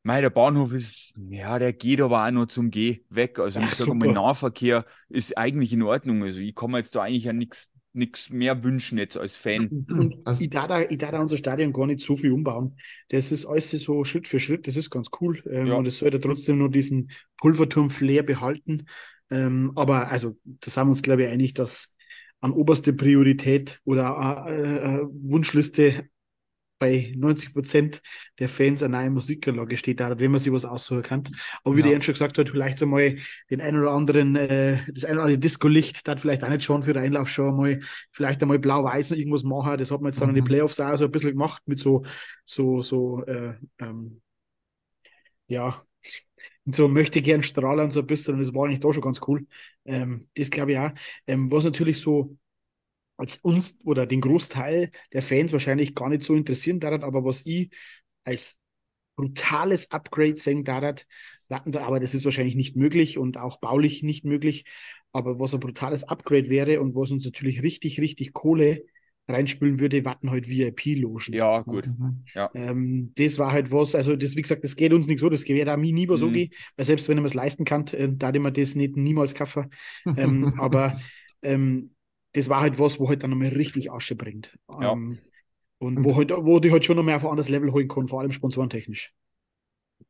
Mei, 0.02 0.21
der 0.21 0.28
Bahnhof 0.31 0.75
ist, 0.75 1.14
ja, 1.31 1.59
der 1.59 1.73
geht 1.73 2.00
aber 2.00 2.26
auch 2.26 2.31
noch 2.31 2.47
zum 2.47 2.71
Geh 2.71 3.04
weg. 3.09 3.38
Also 3.38 3.61
ich 3.61 3.71
sage 3.75 3.95
mal. 3.95 4.12
Nahverkehr 4.12 4.85
ist 5.09 5.38
eigentlich 5.38 5.73
in 5.73 5.83
Ordnung. 5.83 6.23
Also 6.25 6.40
ich 6.40 6.54
kann 6.54 6.73
mir 6.73 6.78
jetzt 6.78 6.95
da 6.95 7.02
eigentlich 7.02 7.25
ja 7.25 7.33
nichts 7.33 7.71
nichts 7.95 8.31
mehr 8.31 8.64
wünschen 8.64 8.97
jetzt 8.99 9.16
als 9.19 9.37
Fan. 9.37 9.87
Und 9.88 10.16
Also- 10.26 10.40
ich 10.42 10.50
darf 10.50 10.66
da, 10.69 10.81
ich 10.83 10.99
darf 10.99 11.11
da 11.12 11.21
unser 11.21 11.37
Stadion 11.37 11.73
gar 11.73 11.87
nicht 11.87 12.00
so 12.00 12.16
viel 12.16 12.33
umbauen. 12.33 12.76
Das 13.11 13.31
ist 13.33 13.45
alles 13.47 13.71
so 13.71 14.04
Schritt 14.04 14.26
für 14.28 14.41
Schritt, 14.41 14.67
das 14.67 14.76
ist 14.76 14.91
ganz 14.91 15.10
cool. 15.21 15.41
Ähm, 15.50 15.67
Ja. 15.69 15.75
Und 15.75 15.87
es 15.87 15.99
sollte 15.99 16.19
trotzdem 16.21 16.58
nur 16.58 16.71
diesen 16.71 17.10
Pulverturm-Flair 17.39 18.23
behalten. 18.23 18.87
Ähm, 19.30 19.73
aber 19.76 20.08
also, 20.08 20.37
da 20.45 20.71
sind 20.71 20.84
wir 20.87 20.91
uns, 20.91 21.02
glaube 21.02 21.25
ich, 21.25 21.28
einig, 21.28 21.52
dass 21.54 21.95
an 22.43 22.52
oberste 22.52 22.95
Priorität 22.95 23.81
oder 23.87 24.47
äh, 24.49 24.76
äh, 25.02 25.09
Wunschliste 25.11 26.07
bei 26.78 27.15
90 27.17 27.52
Prozent 27.55 28.02
der 28.41 28.49
Fans 28.49 28.83
eine 28.83 28.97
neue 28.99 29.11
Musikanlage 29.11 29.76
steht, 29.76 30.00
da, 30.00 30.19
wenn 30.19 30.33
man 30.33 30.41
sich 30.41 30.52
was 30.52 30.65
aussuchen 30.65 31.02
kann. 31.02 31.23
Aber 31.63 31.76
wie 31.76 31.83
Ja. 31.83 31.83
der 31.83 31.93
Ernst 31.93 32.07
schon 32.07 32.15
gesagt 32.15 32.39
hat, 32.39 32.49
vielleicht 32.49 32.83
einmal 32.83 33.17
den 33.50 33.61
ein 33.61 33.78
oder 33.78 33.93
anderen, 33.93 34.35
äh, 34.35 34.81
das 34.93 35.05
ein 35.05 35.13
oder 35.15 35.23
andere 35.25 35.39
Disco-Licht, 35.39 36.09
das 36.09 36.21
vielleicht 36.21 36.43
auch 36.43 36.49
nicht 36.49 36.65
schon 36.65 36.83
für 36.83 36.93
den 36.93 37.05
Einlauf 37.05 37.28
schon 37.28 37.57
mal, 37.57 37.81
vielleicht 38.11 38.43
einmal 38.43 38.59
blau-weiß 38.59 39.11
noch 39.11 39.17
irgendwas 39.19 39.45
machen. 39.45 39.78
Das 39.78 39.93
hat 39.93 40.00
man 40.00 40.11
jetzt 40.13 40.21
dann 40.21 40.31
in 40.31 40.35
den 40.35 40.45
Mhm. 40.45 40.45
Playoffs 40.45 40.81
auch 40.81 40.97
so 40.97 41.05
ein 41.05 41.13
bisschen 41.13 41.31
gemacht 41.33 41.63
mit 41.67 41.78
so, 41.78 42.02
so, 42.45 42.83
so, 42.83 43.25
äh, 43.26 43.55
ähm, 43.78 44.21
ja, 45.47 45.85
mit 46.65 46.75
so 46.75 46.89
möchte 46.89 47.23
gern 47.23 47.43
Strahlern 47.43 47.91
so 47.91 48.01
ein 48.01 48.07
bisschen 48.07 48.35
und 48.35 48.41
das 48.41 48.55
war 48.55 48.67
eigentlich 48.67 48.81
da 48.81 48.93
schon 48.93 49.03
ganz 49.03 49.21
cool. 49.27 49.47
Ähm, 49.85 50.29
das 50.35 50.51
glaube 50.51 50.73
ich 50.73 50.79
auch. 50.79 50.91
Ähm, 51.27 51.51
was 51.51 51.65
natürlich 51.65 51.99
so 52.01 52.37
als 53.17 53.37
uns 53.39 53.79
oder 53.85 54.07
den 54.07 54.21
Großteil 54.21 54.91
der 55.13 55.23
Fans 55.23 55.53
wahrscheinlich 55.53 55.95
gar 55.95 56.09
nicht 56.09 56.23
so 56.25 56.35
interessieren 56.35 56.81
daran, 56.81 57.05
aber 57.05 57.25
was 57.25 57.47
ich 57.47 57.71
als 58.25 58.61
brutales 59.17 59.91
Upgrade 59.91 60.37
sehen 60.39 60.65
daran, 60.65 60.97
aber 61.51 62.01
das 62.01 62.15
ist 62.15 62.25
wahrscheinlich 62.25 62.55
nicht 62.55 62.77
möglich 62.77 63.19
und 63.19 63.37
auch 63.39 63.59
baulich 63.61 64.03
nicht 64.03 64.25
möglich, 64.25 64.65
aber 65.13 65.39
was 65.39 65.55
ein 65.55 65.61
brutales 65.61 66.05
Upgrade 66.05 66.49
wäre 66.49 66.81
und 66.81 66.95
was 66.97 67.11
uns 67.11 67.25
natürlich 67.25 67.63
richtig, 67.63 68.01
richtig 68.01 68.33
Kohle 68.33 68.85
reinspülen 69.28 69.80
würde, 69.80 70.04
warten 70.04 70.30
halt 70.30 70.49
VIP-Logen. 70.49 71.25
Ja, 71.35 71.61
gut. 71.63 71.87
Mhm. 71.87 72.25
Ähm, 72.54 73.13
das 73.17 73.39
war 73.39 73.52
halt 73.52 73.71
was, 73.73 73.95
also 73.95 74.15
das, 74.17 74.37
wie 74.37 74.43
gesagt, 74.43 74.65
das 74.65 74.76
geht 74.76 74.93
uns 74.93 75.06
nicht 75.06 75.21
so, 75.21 75.30
das 75.30 75.49
wäre 75.49 75.65
da 75.67 75.76
mir 75.76 75.93
nie 75.93 76.06
so 76.17 76.30
Mhm. 76.30 76.32
gehen, 76.32 76.50
weil 76.76 76.85
selbst 76.87 77.08
wenn 77.08 77.17
man 77.17 77.25
es 77.26 77.35
leisten 77.35 77.65
kann, 77.65 77.87
äh, 77.89 78.08
da 78.13 78.30
ich 78.30 78.41
mir 78.41 78.52
das 78.52 78.75
nicht 78.75 78.97
niemals 78.97 79.35
kaufen. 79.35 79.71
Ähm, 80.15 80.52
aber 80.56 80.99
ähm, 81.43 81.95
das 82.32 82.49
war 82.49 82.61
halt 82.61 82.78
was, 82.78 82.99
wo 83.00 83.08
halt 83.08 83.23
dann 83.23 83.30
nochmal 83.30 83.49
richtig 83.49 83.91
Asche 83.91 84.15
bringt. 84.17 84.58
Ja. 84.80 84.93
Ähm, 84.93 85.23
und 85.78 86.04
wo, 86.04 86.17
halt, 86.17 86.30
wo 86.30 86.61
die 86.61 86.71
halt 86.71 86.85
schon 86.85 86.97
noch 86.97 87.02
mehr 87.02 87.17
auf 87.17 87.25
ein 87.25 87.30
anderes 87.30 87.49
Level 87.49 87.73
holen 87.73 87.89
kann, 87.89 88.08
vor 88.08 88.21
allem 88.21 88.32
sponsorentechnisch. 88.32 89.13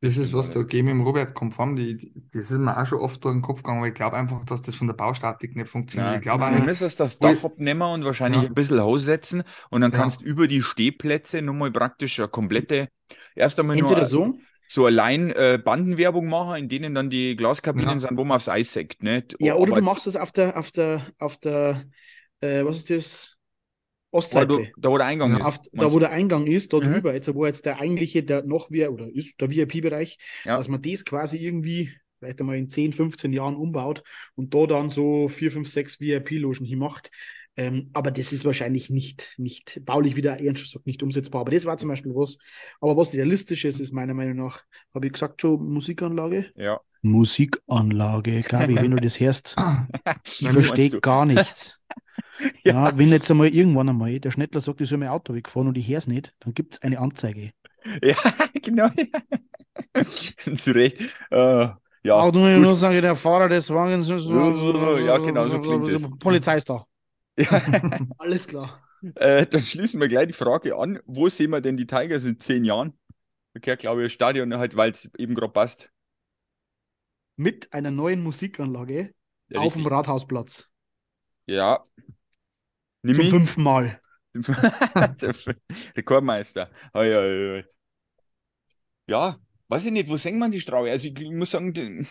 Das 0.03 0.17
ist 0.17 0.33
was, 0.33 0.49
da 0.49 0.63
gehen 0.63 0.85
wir 0.85 0.91
im 0.91 1.01
Robert 1.01 1.33
konform. 1.33 1.77
Die, 1.77 1.95
die, 1.95 2.11
das 2.33 2.51
ist 2.51 2.59
mir 2.59 2.77
auch 2.77 2.85
schon 2.85 2.99
oft 2.99 3.23
durch 3.23 3.33
den 3.33 3.41
Kopf 3.41 3.63
gegangen, 3.63 3.77
aber 3.79 3.87
ich 3.87 3.93
glaube 3.93 4.17
einfach, 4.17 4.43
dass 4.43 4.61
das 4.61 4.75
von 4.75 4.87
der 4.87 4.95
Baustatik 4.95 5.55
nicht 5.55 5.69
funktioniert. 5.69 6.09
Nein, 6.09 6.19
ich 6.19 6.23
glaube 6.23 6.45
auch 6.45 6.51
du 6.55 6.63
müsstest 6.63 6.99
das. 6.99 7.19
Dach 7.19 7.41
abnehmen 7.43 7.81
und 7.81 8.03
wahrscheinlich 8.03 8.41
Ja. 8.41 8.47
ein 8.49 8.53
bisschen 8.53 8.79
aussetzen 8.79 9.43
und 9.69 9.79
dann 9.81 9.91
Ja. 9.91 9.97
kannst 9.99 10.21
über 10.21 10.47
die 10.47 10.61
Stehplätze 10.61 11.41
nochmal 11.41 11.71
praktisch 11.71 12.19
eine 12.19 12.27
komplette, 12.27 12.89
erst 13.33 13.57
einmal 13.61 13.77
nur 13.77 13.87
Entweder 13.87 14.05
so, 14.05 14.35
so 14.67 14.85
allein 14.87 15.31
äh, 15.31 15.57
Bandenwerbung 15.63 16.27
machen, 16.27 16.57
in 16.57 16.67
denen 16.69 16.93
dann 16.93 17.09
die 17.09 17.35
Glaskabinen 17.37 17.87
Ja. 17.87 17.99
sind, 18.01 18.17
wo 18.17 18.25
man 18.25 18.35
aufs 18.35 18.49
Eis 18.49 18.73
sägt. 18.73 19.03
Nicht? 19.03 19.37
ja, 19.39 19.55
oder 19.55 19.71
Aber- 19.71 19.79
du 19.79 19.85
machst 19.85 20.05
es 20.07 20.17
auf 20.17 20.33
der, 20.33 20.57
auf 20.57 20.71
der, 20.73 21.01
auf 21.17 21.37
der, 21.37 21.81
äh, 22.41 22.65
was 22.65 22.77
ist 22.79 22.89
das? 22.89 23.37
Da, 24.13 24.17
Ostseite. 24.17 24.53
wo- 24.53 24.65
da 24.77 24.89
wo 24.89 24.97
der 24.97 25.07
Eingang 25.07 25.31
Ja, 25.31 25.37
ist. 25.39 25.45
Auf, 25.45 25.59
da, 25.73 25.91
wo 25.91 25.99
der 25.99 26.11
Eingang 26.11 26.47
ist, 26.47 26.71
da 26.73 26.77
Mhm. 26.77 26.93
drüber, 26.93 27.13
jetzt, 27.13 27.33
wo 27.33 27.45
jetzt 27.45 27.65
der 27.65 27.79
eigentliche, 27.79 28.23
der 28.23 28.43
noch 28.45 28.71
wir 28.71 28.91
oder 28.93 29.09
ist 29.13 29.39
der 29.41 29.49
VIP-Bereich, 29.49 30.17
Ja. 30.45 30.57
dass 30.57 30.67
man 30.67 30.81
das 30.81 31.03
quasi 31.05 31.37
irgendwie 31.37 31.91
vielleicht 32.19 32.39
einmal 32.39 32.55
in 32.57 32.69
10, 32.69 32.93
15 32.93 33.33
Jahren 33.33 33.55
umbaut 33.55 34.03
und 34.35 34.53
da 34.53 34.65
dann 34.65 34.89
so 34.89 35.27
4, 35.27 35.51
5, 35.51 35.67
6 35.69 35.99
VIP-Logen 35.99 36.65
hinmacht. 36.65 37.11
Ähm, 37.55 37.89
aber 37.93 38.09
das 38.09 38.33
ist 38.33 38.45
wahrscheinlich 38.45 38.89
nicht, 38.89 39.33
nicht 39.37 39.81
baulich 39.85 40.15
wieder 40.15 40.39
ernst 40.39 40.63
gesagt, 40.63 40.87
nicht 40.87 41.03
umsetzbar. 41.03 41.41
Aber 41.41 41.51
das 41.51 41.65
war 41.65 41.77
zum 41.77 41.89
Beispiel 41.89 42.15
was. 42.15 42.37
Aber 42.81 42.97
was 42.97 43.13
realistisch 43.13 43.65
ist, 43.65 43.79
ist 43.79 43.91
meiner 43.93 44.15
Meinung 44.15 44.37
nach, 44.37 44.63
habe 44.95 45.05
ich 45.05 45.13
gesagt 45.13 45.39
schon, 45.41 45.63
Musikanlage? 45.71 46.49
Ja. 46.55 46.79
Musikanlage, 47.03 48.41
Gabi, 48.41 48.75
wenn 48.75 48.91
du 48.91 48.97
das 48.97 49.19
hörst, 49.19 49.55
ich 50.39 50.49
verstehe 50.49 50.99
gar 51.01 51.25
nichts. 51.25 51.77
Ja. 52.63 52.73
Ja. 52.89 52.97
wenn 52.97 53.09
jetzt 53.09 53.29
einmal 53.31 53.49
irgendwann 53.49 53.89
einmal 53.89 54.19
der 54.19 54.31
Schnettler 54.31 54.61
sagt, 54.61 54.81
ich 54.81 54.89
soll 54.89 54.97
mein 54.97 55.09
Auto 55.09 55.33
wegfahren 55.33 55.67
und 55.67 55.77
ich 55.77 55.87
höre 55.87 55.97
es 55.99 56.07
nicht, 56.07 56.33
dann 56.39 56.53
gibt 56.53 56.75
es 56.75 56.81
eine 56.81 56.99
Anzeige. 56.99 57.51
Ja, 58.01 58.15
genau. 58.53 58.89
Zu 60.57 60.71
Recht. 60.71 61.01
Äh, 61.31 61.67
ja, 62.05 62.15
Auch 62.15 62.31
nur, 62.31 62.49
nur 62.49 62.75
sage 62.75 63.01
der 63.01 63.15
Fahrer 63.17 63.49
des 63.49 63.69
Wagens. 63.69 64.07
Ja, 64.07 65.17
genau, 65.17 65.45
so 65.45 65.59
klingt 65.59 65.87
es. 65.89 66.09
Polizei 66.19 66.55
ist 66.57 66.69
da. 66.69 66.85
ja. 67.37 67.49
Alles 68.17 68.47
klar. 68.47 68.81
Äh, 69.15 69.45
dann 69.47 69.61
schließen 69.61 69.99
wir 69.99 70.07
gleich 70.07 70.27
die 70.27 70.33
Frage 70.33 70.77
an. 70.77 70.99
Wo 71.05 71.27
sehen 71.27 71.51
wir 71.51 71.59
denn 71.59 71.75
die 71.75 71.85
Tigers 71.85 72.23
in 72.23 72.39
zehn 72.39 72.63
Jahren? 72.63 72.93
Okay, 73.55 73.75
glaube 73.75 74.05
ich, 74.05 74.13
Stadion 74.13 74.53
halt, 74.55 74.77
weil 74.77 74.91
es 74.91 75.09
eben 75.17 75.35
gerade 75.35 75.51
passt. 75.51 75.89
Mit 77.35 77.73
einer 77.73 77.91
neuen 77.91 78.23
Musikanlage 78.23 79.13
Ja, 79.49 79.59
auf 79.59 79.73
dem. 79.73 79.85
Rathausplatz. 79.85 80.69
Ja. 81.47 81.83
Nimm 83.03 83.15
Zum 83.15 83.27
fünften 83.27 83.63
Mal. 83.63 83.99
Rekordmeister. 85.95 86.69
Hoi, 86.93 87.13
hoi, 87.13 87.61
hoi. 87.61 87.63
Ja, 89.07 89.39
weiß 89.67 89.85
ich 89.85 89.91
nicht, 89.91 90.09
wo 90.09 90.17
sehen 90.17 90.39
wir 90.39 90.49
die 90.49 90.61
Straube? 90.61 90.89
Also 90.91 91.07
ich, 91.07 91.19
ich 91.19 91.31
muss 91.31 91.51
sagen, 91.51 91.73
die, 91.73 92.07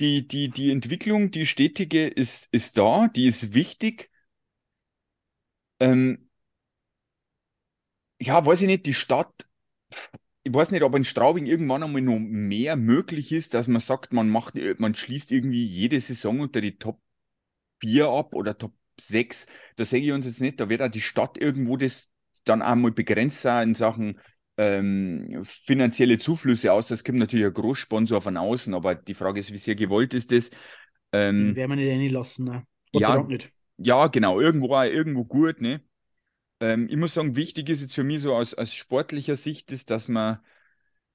die, 0.00 0.28
die, 0.28 0.50
die 0.50 0.70
Entwicklung, 0.70 1.30
die 1.30 1.46
stetige 1.46 2.06
ist, 2.06 2.48
ist 2.52 2.78
da, 2.78 3.08
die 3.08 3.26
ist 3.26 3.54
wichtig. 3.54 4.10
Ähm, 5.80 6.28
ja, 8.20 8.44
weiß 8.44 8.62
ich 8.62 8.66
nicht, 8.66 8.86
die 8.86 8.94
Stadt, 8.94 9.46
ich 10.42 10.54
weiß 10.54 10.70
nicht, 10.70 10.82
ob 10.82 10.94
in 10.94 11.04
Straubing 11.04 11.46
irgendwann 11.46 11.82
einmal 11.82 12.02
noch 12.02 12.18
mehr 12.18 12.76
möglich 12.76 13.32
ist, 13.32 13.54
dass 13.54 13.68
man 13.68 13.80
sagt, 13.80 14.12
man 14.12 14.28
macht, 14.30 14.54
man 14.78 14.94
schließt 14.94 15.32
irgendwie 15.32 15.64
jede 15.66 16.00
Saison 16.00 16.40
unter 16.40 16.60
die 16.60 16.78
Top 16.78 17.00
4 17.80 18.08
ab 18.08 18.34
oder 18.34 18.56
Top 18.58 18.74
6. 19.00 19.46
Da 19.76 19.84
sehe 19.84 20.00
ich 20.00 20.12
uns 20.12 20.26
jetzt 20.26 20.40
nicht, 20.40 20.60
da 20.60 20.68
wird 20.68 20.82
auch 20.82 20.88
die 20.88 21.00
Stadt 21.00 21.38
irgendwo 21.38 21.76
das 21.76 22.10
dann 22.44 22.62
auch 22.62 22.74
mal 22.74 22.92
begrenzt 22.92 23.42
sein 23.42 23.68
in 23.68 23.74
Sachen 23.74 24.18
ähm, 24.56 25.40
finanzielle 25.44 26.18
Zuflüsse 26.18 26.72
aus. 26.72 26.88
Das 26.88 27.04
gibt 27.04 27.18
natürlich 27.18 27.46
ein 27.46 27.52
Großsponsor 27.52 28.20
von 28.20 28.36
außen, 28.36 28.74
aber 28.74 28.94
die 28.94 29.14
Frage 29.14 29.40
ist, 29.40 29.52
wie 29.52 29.56
sehr 29.56 29.76
gewollt 29.76 30.14
ist 30.14 30.32
das? 30.32 30.50
Ähm, 31.12 31.54
werden 31.54 31.70
wir 31.70 31.76
nicht 31.76 31.90
reinlassen, 31.90 32.44
ne? 32.46 32.64
Gott 32.92 33.02
ja, 33.02 33.22
nicht. 33.22 33.52
Ja, 33.76 34.06
genau, 34.08 34.40
irgendwo, 34.40 34.76
irgendwo 34.82 35.24
gut, 35.24 35.60
ne? 35.60 35.80
Ähm, 36.60 36.88
ich 36.90 36.96
muss 36.96 37.14
sagen, 37.14 37.36
wichtig 37.36 37.68
ist 37.68 37.82
jetzt 37.82 37.94
für 37.94 38.02
mich 38.02 38.22
so 38.22 38.34
aus, 38.34 38.54
aus 38.54 38.74
sportlicher 38.74 39.36
Sicht 39.36 39.70
ist, 39.70 39.90
dass 39.90 40.08
man 40.08 40.38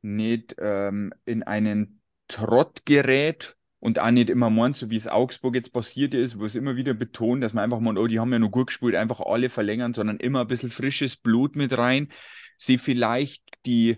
nicht 0.02 0.56
ähm, 0.60 1.14
in 1.26 1.44
einen 1.44 2.02
Trott 2.28 2.86
gerät 2.86 3.58
und 3.84 4.00
auch 4.00 4.12
nicht 4.12 4.30
immer 4.30 4.50
meint, 4.50 4.78
so 4.78 4.90
wie 4.90 4.96
es 4.96 5.10
Augsburg 5.10 5.56
jetzt 5.56 5.74
passiert 5.74 6.14
ist, 6.14 6.40
wo 6.40 6.46
es 6.46 6.56
immer 6.56 6.78
wieder 6.78 6.94
betont, 6.94 7.44
dass 7.44 7.52
man 7.52 7.66
einfach 7.66 7.82
meint, 7.82 8.00
oh, 8.00 8.08
die 8.08 8.18
haben 8.18 8.32
ja 8.32 8.40
nur 8.40 8.50
gut 8.50 8.68
gespielt, 8.68 8.96
einfach 8.96 9.20
alle 9.20 9.50
verlängern, 9.50 9.94
sondern 9.94 10.22
immer 10.22 10.40
ein 10.40 10.48
bisschen 10.48 10.70
frisches 10.70 11.18
Blut 11.18 11.58
mit 11.58 11.78
rein. 11.78 12.08
Sie 12.56 12.78
vielleicht 12.78 13.44
die 13.66 13.98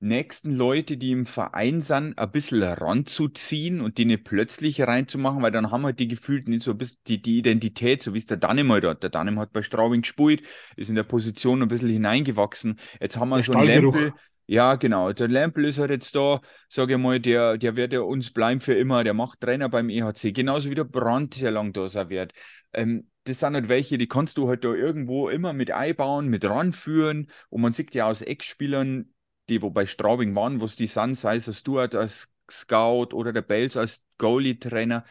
nächsten 0.00 0.50
Leute, 0.50 0.96
die 0.96 1.12
im 1.12 1.26
Verein 1.26 1.80
sind, 1.80 2.18
ein 2.18 2.32
bisschen 2.32 2.64
ranzuziehen 2.64 3.80
und 3.80 3.98
die 3.98 4.04
nicht 4.04 4.24
plötzlich 4.24 4.80
reinzumachen, 4.80 5.42
weil 5.42 5.52
dann 5.52 5.70
haben 5.70 5.84
halt 5.84 6.00
die 6.00 6.08
gefühlt 6.08 6.48
nicht 6.48 6.64
so 6.64 6.72
ein 6.72 6.78
bisschen 6.78 6.98
die, 7.06 7.22
die 7.22 7.38
Identität, 7.38 8.02
so 8.02 8.14
wie 8.14 8.18
es 8.18 8.26
der 8.26 8.38
Danim 8.38 8.72
halt 8.72 8.84
hat. 8.84 9.04
Der 9.04 9.10
Danim 9.10 9.38
hat 9.38 9.52
bei 9.52 9.62
Straubing 9.62 10.02
gespielt, 10.02 10.42
ist 10.74 10.88
in 10.88 10.96
der 10.96 11.04
Position 11.04 11.62
ein 11.62 11.68
bisschen 11.68 11.88
hineingewachsen. 11.88 12.80
Jetzt 13.00 13.16
haben 13.16 13.28
wir 13.28 13.36
der 13.36 13.44
so 13.44 13.52
einen 13.52 13.66
Lempel. 13.68 14.12
Ja, 14.46 14.74
genau. 14.76 15.12
Der 15.12 15.28
Lempel 15.28 15.64
ist 15.64 15.78
halt 15.78 15.90
jetzt 15.90 16.14
da, 16.14 16.40
sage 16.68 16.94
ich 16.94 16.98
mal, 17.00 17.18
der, 17.20 17.56
der 17.56 17.76
wird 17.76 17.92
ja 17.92 18.00
uns 18.00 18.30
bleiben 18.30 18.60
für 18.60 18.74
immer, 18.74 19.02
der 19.02 19.14
macht 19.14 19.40
Trainer 19.40 19.68
beim 19.70 19.88
EHC, 19.88 20.32
genauso 20.32 20.68
wie 20.70 20.74
der 20.74 20.84
Brand 20.84 21.34
sehr 21.34 21.50
lang 21.50 21.72
da 21.72 21.88
sein 21.88 22.10
wird. 22.10 22.32
Ähm, 22.74 23.10
das 23.24 23.40
sind 23.40 23.54
halt 23.54 23.68
welche, 23.68 23.96
die 23.96 24.06
kannst 24.06 24.36
du 24.36 24.48
halt 24.48 24.64
da 24.64 24.68
irgendwo 24.74 25.30
immer 25.30 25.54
mit 25.54 25.70
einbauen, 25.70 26.28
mit 26.28 26.44
ranführen. 26.44 27.30
Und 27.48 27.62
man 27.62 27.72
sieht 27.72 27.94
ja 27.94 28.06
aus 28.06 28.20
Ex-Spielern, 28.20 29.14
die 29.48 29.62
wo 29.62 29.70
bei 29.70 29.86
Straubing 29.86 30.34
waren, 30.34 30.60
wo 30.60 30.66
es 30.66 30.76
die 30.76 30.86
sind, 30.86 31.14
sei 31.14 31.36
es 31.36 31.46
der 31.46 31.52
Stuart 31.52 31.94
als 31.94 32.28
Scout 32.50 33.14
oder 33.14 33.32
der 33.32 33.40
Bells 33.42 33.76
als 33.78 34.04
Goalie-Trainer, 34.18 35.04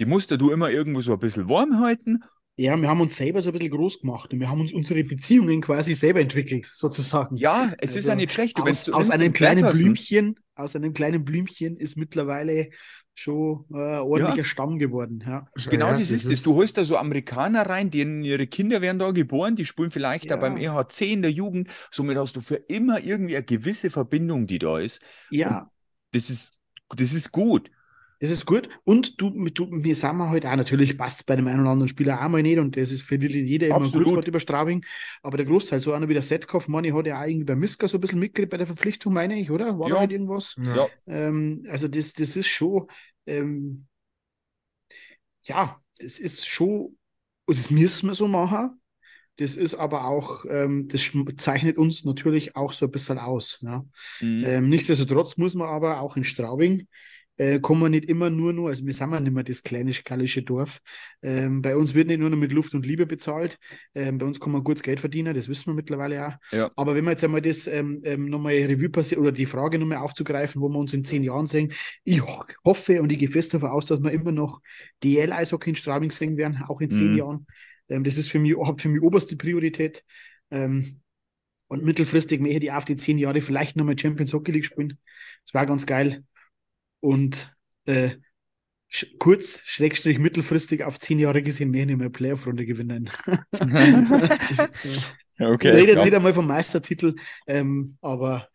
die 0.00 0.04
musst 0.06 0.30
du 0.30 0.50
immer 0.50 0.70
irgendwo 0.70 1.00
so 1.00 1.14
ein 1.14 1.18
bisschen 1.18 1.48
warm 1.48 1.80
halten. 1.80 2.22
Ja, 2.58 2.74
wir 2.74 2.88
haben 2.88 3.02
uns 3.02 3.16
selber 3.16 3.42
so 3.42 3.50
ein 3.50 3.52
bisschen 3.52 3.70
groß 3.70 4.00
gemacht 4.00 4.32
und 4.32 4.40
wir 4.40 4.48
haben 4.48 4.60
uns 4.60 4.72
unsere 4.72 5.04
Beziehungen 5.04 5.60
quasi 5.60 5.94
selber 5.94 6.20
entwickelt, 6.20 6.64
sozusagen. 6.64 7.36
Ja, 7.36 7.74
es 7.78 7.90
also 7.90 7.98
ist 7.98 8.06
ja 8.06 8.14
nicht 8.14 8.32
schlecht. 8.32 8.56
Du, 8.56 8.62
aus, 8.62 8.84
du 8.84 8.94
aus 8.94 9.10
einem 9.10 9.34
kleinen 9.34 9.70
Blümchen, 9.70 10.36
aus 10.54 10.74
einem 10.74 10.94
kleinen 10.94 11.22
Blümchen 11.22 11.76
ist 11.76 11.98
mittlerweile 11.98 12.70
schon 13.12 13.66
äh, 13.70 13.98
ordentlicher 13.98 14.38
ja. 14.38 14.44
Stamm 14.44 14.78
geworden. 14.78 15.22
Ja. 15.26 15.46
Genau, 15.68 15.88
ja, 15.88 15.98
das, 15.98 16.08
das 16.08 16.24
ist 16.24 16.24
es. 16.24 16.42
Du 16.42 16.54
holst 16.54 16.78
da 16.78 16.86
so 16.86 16.96
Amerikaner 16.96 17.66
rein, 17.66 17.90
denen 17.90 18.24
ihre 18.24 18.46
Kinder 18.46 18.80
werden 18.80 18.98
da 18.98 19.10
geboren, 19.10 19.54
die 19.54 19.66
spielen 19.66 19.90
vielleicht 19.90 20.30
da 20.30 20.36
beim 20.36 20.56
EHC 20.56 21.12
in 21.12 21.20
der 21.20 21.32
Jugend. 21.32 21.68
Somit 21.90 22.16
hast 22.16 22.36
du 22.36 22.40
für 22.40 22.56
immer 22.56 23.02
irgendwie 23.02 23.36
eine 23.36 23.44
gewisse 23.44 23.90
Verbindung, 23.90 24.46
die 24.46 24.58
da 24.58 24.78
ist. 24.78 25.02
Ja. 25.30 25.60
Und 25.60 25.70
das 26.12 26.30
ist, 26.30 26.60
das 26.88 27.12
ist 27.12 27.32
gut. 27.32 27.70
Das 28.18 28.30
ist 28.30 28.46
gut. 28.46 28.68
Und 28.84 29.20
du, 29.20 29.30
du 29.50 29.68
wir 29.70 29.96
sind 29.96 30.16
wir 30.16 30.30
halt 30.30 30.46
auch, 30.46 30.56
natürlich 30.56 30.96
passt 30.96 31.20
es 31.20 31.24
bei 31.24 31.36
dem 31.36 31.46
einen 31.46 31.60
oder 31.60 31.70
anderen 31.70 31.88
Spieler 31.88 32.24
auch 32.24 32.28
mal 32.28 32.42
nicht 32.42 32.58
und 32.58 32.76
das 32.76 32.90
ist 32.90 33.02
für 33.02 33.16
jeder 33.16 33.66
immer 33.66 33.76
Absolut. 33.76 33.94
ein 33.94 34.04
Kurzwort 34.04 34.28
über 34.28 34.40
Straubing. 34.40 34.84
Aber 35.22 35.36
der 35.36 35.46
Großteil, 35.46 35.80
so 35.80 35.92
einer 35.92 36.08
wie 36.08 36.14
der 36.14 36.22
Setkopf, 36.22 36.68
Manni 36.68 36.90
hat 36.90 37.06
ja 37.06 37.20
auch 37.20 37.26
irgendwie 37.26 37.44
bei 37.44 37.54
Miska 37.54 37.88
so 37.88 37.98
ein 37.98 38.00
bisschen 38.00 38.18
mitgekriegt 38.18 38.50
bei 38.50 38.56
der 38.56 38.66
Verpflichtung, 38.66 39.12
meine 39.12 39.38
ich, 39.38 39.50
oder? 39.50 39.78
War 39.78 39.88
ja. 39.88 39.94
da 39.94 40.00
halt 40.00 40.12
irgendwas? 40.12 40.56
Ja. 40.58 40.88
Ähm, 41.06 41.66
also 41.68 41.88
das, 41.88 42.14
das 42.14 42.36
ist 42.36 42.48
schon, 42.48 42.86
ähm, 43.26 43.86
ja, 45.42 45.80
das 45.98 46.18
ist 46.18 46.46
schon, 46.46 46.96
das 47.46 47.70
müssen 47.70 48.08
wir 48.08 48.14
so 48.14 48.28
machen. 48.28 48.80
Das 49.38 49.54
ist 49.54 49.74
aber 49.74 50.06
auch, 50.06 50.46
ähm, 50.48 50.88
das 50.88 51.12
zeichnet 51.36 51.76
uns 51.76 52.04
natürlich 52.04 52.56
auch 52.56 52.72
so 52.72 52.86
ein 52.86 52.90
bisschen 52.90 53.18
aus. 53.18 53.58
Ja? 53.60 53.84
Mhm. 54.20 54.44
Ähm, 54.46 54.68
nichtsdestotrotz 54.70 55.36
muss 55.36 55.54
man 55.54 55.68
aber 55.68 56.00
auch 56.00 56.16
in 56.16 56.24
Straubing 56.24 56.88
äh, 57.38 57.60
kommen 57.60 57.82
wir 57.82 57.88
nicht 57.88 58.06
immer 58.06 58.30
nur 58.30 58.52
nur, 58.52 58.70
also 58.70 58.84
wir 58.86 58.92
sind 58.92 59.12
ja 59.12 59.20
nicht 59.20 59.32
mehr 59.32 59.44
das 59.44 59.62
kleine 59.62 59.92
gallische 59.92 60.42
Dorf. 60.42 60.80
Ähm, 61.22 61.62
bei 61.62 61.76
uns 61.76 61.94
wird 61.94 62.08
nicht 62.08 62.18
nur 62.18 62.30
noch 62.30 62.38
mit 62.38 62.52
Luft 62.52 62.74
und 62.74 62.86
Liebe 62.86 63.06
bezahlt. 63.06 63.58
Ähm, 63.94 64.18
bei 64.18 64.26
uns 64.26 64.40
kann 64.40 64.52
man 64.52 64.64
gutes 64.64 64.82
Geld 64.82 65.00
verdienen, 65.00 65.34
das 65.34 65.48
wissen 65.48 65.70
wir 65.70 65.74
mittlerweile 65.74 66.28
auch. 66.28 66.34
Ja. 66.52 66.70
Aber 66.76 66.94
wenn 66.94 67.04
wir 67.04 67.10
jetzt 67.10 67.24
einmal 67.24 67.42
das 67.42 67.66
ähm, 67.66 68.00
ähm, 68.04 68.28
nochmal 68.30 68.54
Revue 68.54 68.88
passiert 68.88 69.20
oder 69.20 69.32
die 69.32 69.46
Frage 69.46 69.78
nochmal 69.78 69.98
aufzugreifen, 69.98 70.62
wo 70.62 70.68
wir 70.68 70.78
uns 70.78 70.94
in 70.94 71.04
zehn 71.04 71.22
Jahren 71.22 71.46
sehen, 71.46 71.72
ich 72.04 72.22
hoffe 72.64 73.02
und 73.02 73.12
ich 73.12 73.18
gehe 73.18 73.30
fest 73.30 73.52
davon 73.52 73.70
aus, 73.70 73.86
dass 73.86 74.02
wir 74.02 74.12
immer 74.12 74.32
noch 74.32 74.60
DL-Eishockey 75.04 75.70
in 75.70 75.76
Straubing 75.76 76.10
sehen 76.10 76.36
werden, 76.36 76.62
auch 76.66 76.80
in 76.80 76.90
zehn 76.90 77.12
mhm. 77.12 77.18
Jahren. 77.18 77.46
Ähm, 77.88 78.04
das 78.04 78.16
ist 78.16 78.30
für 78.30 78.38
mich, 78.38 78.54
für 78.78 78.88
mich 78.88 79.02
oberste 79.02 79.36
Priorität. 79.36 80.04
Ähm, 80.50 81.00
und 81.68 81.82
mittelfristig 81.82 82.40
möchte 82.40 82.64
ich 82.64 82.72
auf 82.72 82.84
die 82.84 82.96
zehn 82.96 83.18
Jahre 83.18 83.40
vielleicht 83.40 83.76
nochmal 83.76 83.98
Champions 83.98 84.32
Hockey 84.32 84.52
League 84.52 84.64
spielen. 84.64 84.98
Das 85.44 85.52
war 85.52 85.66
ganz 85.66 85.84
geil 85.84 86.24
und 87.06 87.56
äh, 87.84 88.16
sch 88.88 89.06
kurz, 89.18 89.62
schrägstrich 89.64 90.18
mittelfristig 90.18 90.82
auf 90.82 90.98
zehn 90.98 91.20
Jahre 91.20 91.40
gesehen 91.40 91.70
mehr 91.70 91.86
nicht 91.86 91.98
mehr 91.98 92.10
Playoff-Runde 92.10 92.66
gewinnen. 92.66 93.08
okay, 95.38 95.68
ich 95.68 95.74
rede 95.74 95.92
jetzt 95.92 95.98
ja. 95.98 96.04
nicht 96.04 96.14
einmal 96.14 96.34
vom 96.34 96.48
Meistertitel, 96.48 97.14
ähm, 97.46 97.96
aber 98.00 98.48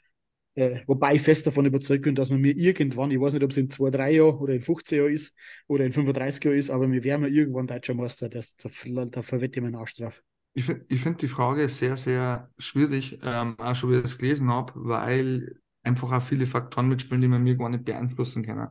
äh, 0.55 0.81
wobei 0.85 1.15
ich 1.15 1.21
fest 1.21 1.47
davon 1.47 1.65
überzeugt 1.65 2.03
bin, 2.03 2.13
dass 2.13 2.29
man 2.29 2.41
mir 2.41 2.57
irgendwann, 2.57 3.09
ich 3.09 3.21
weiß 3.21 3.33
nicht, 3.33 3.43
ob 3.43 3.51
es 3.51 3.57
in 3.57 3.69
zwei, 3.69 3.89
drei 3.89 4.15
Jahren 4.15 4.37
oder 4.39 4.53
in 4.53 4.59
15 4.61 4.97
Jahren 4.97 5.13
ist 5.13 5.33
oder 5.67 5.85
in 5.85 5.93
35 5.93 6.43
Jahren 6.43 6.57
ist, 6.57 6.69
aber 6.69 6.91
wir 6.91 7.05
werden 7.05 7.25
irgendwann 7.33 7.67
deutscher 7.67 7.93
Meister. 7.93 8.27
Das, 8.27 8.57
da, 8.57 8.69
da 9.05 9.21
verwette 9.21 9.59
ich 9.59 9.63
meinen 9.63 9.75
Arsch 9.75 9.95
drauf. 9.95 10.21
Ich 10.53 10.65
finde 10.65 10.85
ich 10.89 11.01
die 11.15 11.29
Frage 11.29 11.69
sehr, 11.69 11.95
sehr 11.95 12.49
schwierig, 12.57 13.17
ähm, 13.23 13.57
auch 13.57 13.75
schon 13.75 13.91
wie 13.91 13.99
ich 13.99 14.03
es 14.03 14.17
gelesen 14.17 14.49
habe, 14.49 14.73
weil 14.75 15.55
einfach 15.84 16.12
auch 16.12 16.24
viele 16.24 16.48
Faktoren 16.48 16.89
mitspielen, 16.89 17.22
die 17.22 17.28
man 17.28 17.44
mir 17.44 17.56
gar 17.58 17.70
nicht 17.70 17.86
beeinflussen 17.86 18.44
kann. 18.44 18.70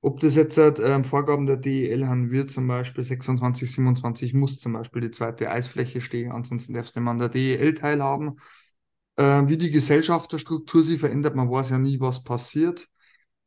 Ob 0.00 0.18
das 0.20 0.34
jetzt 0.34 0.58
äh, 0.58 1.04
Vorgaben 1.04 1.46
der 1.46 1.56
DEL 1.56 2.06
haben 2.08 2.30
wird, 2.32 2.50
zum 2.50 2.66
Beispiel 2.66 3.04
26, 3.04 3.70
27 3.70 4.34
muss 4.34 4.58
zum 4.58 4.72
Beispiel 4.72 5.00
die 5.02 5.12
zweite 5.12 5.50
Eisfläche 5.50 6.00
stehen, 6.00 6.32
ansonsten 6.32 6.74
darfst 6.74 6.96
du 6.96 7.00
nicht 7.00 7.08
an 7.08 7.18
der 7.18 7.28
DEL 7.28 7.74
teilhaben. 7.74 8.36
Äh, 9.16 9.42
wie 9.48 9.56
die 9.58 9.70
Gesellschafterstruktur 9.70 10.82
sich 10.82 11.00
verändert, 11.00 11.36
man 11.36 11.50
weiß 11.50 11.70
ja 11.70 11.78
nie, 11.78 12.00
was 12.00 12.24
passiert. 12.24 12.88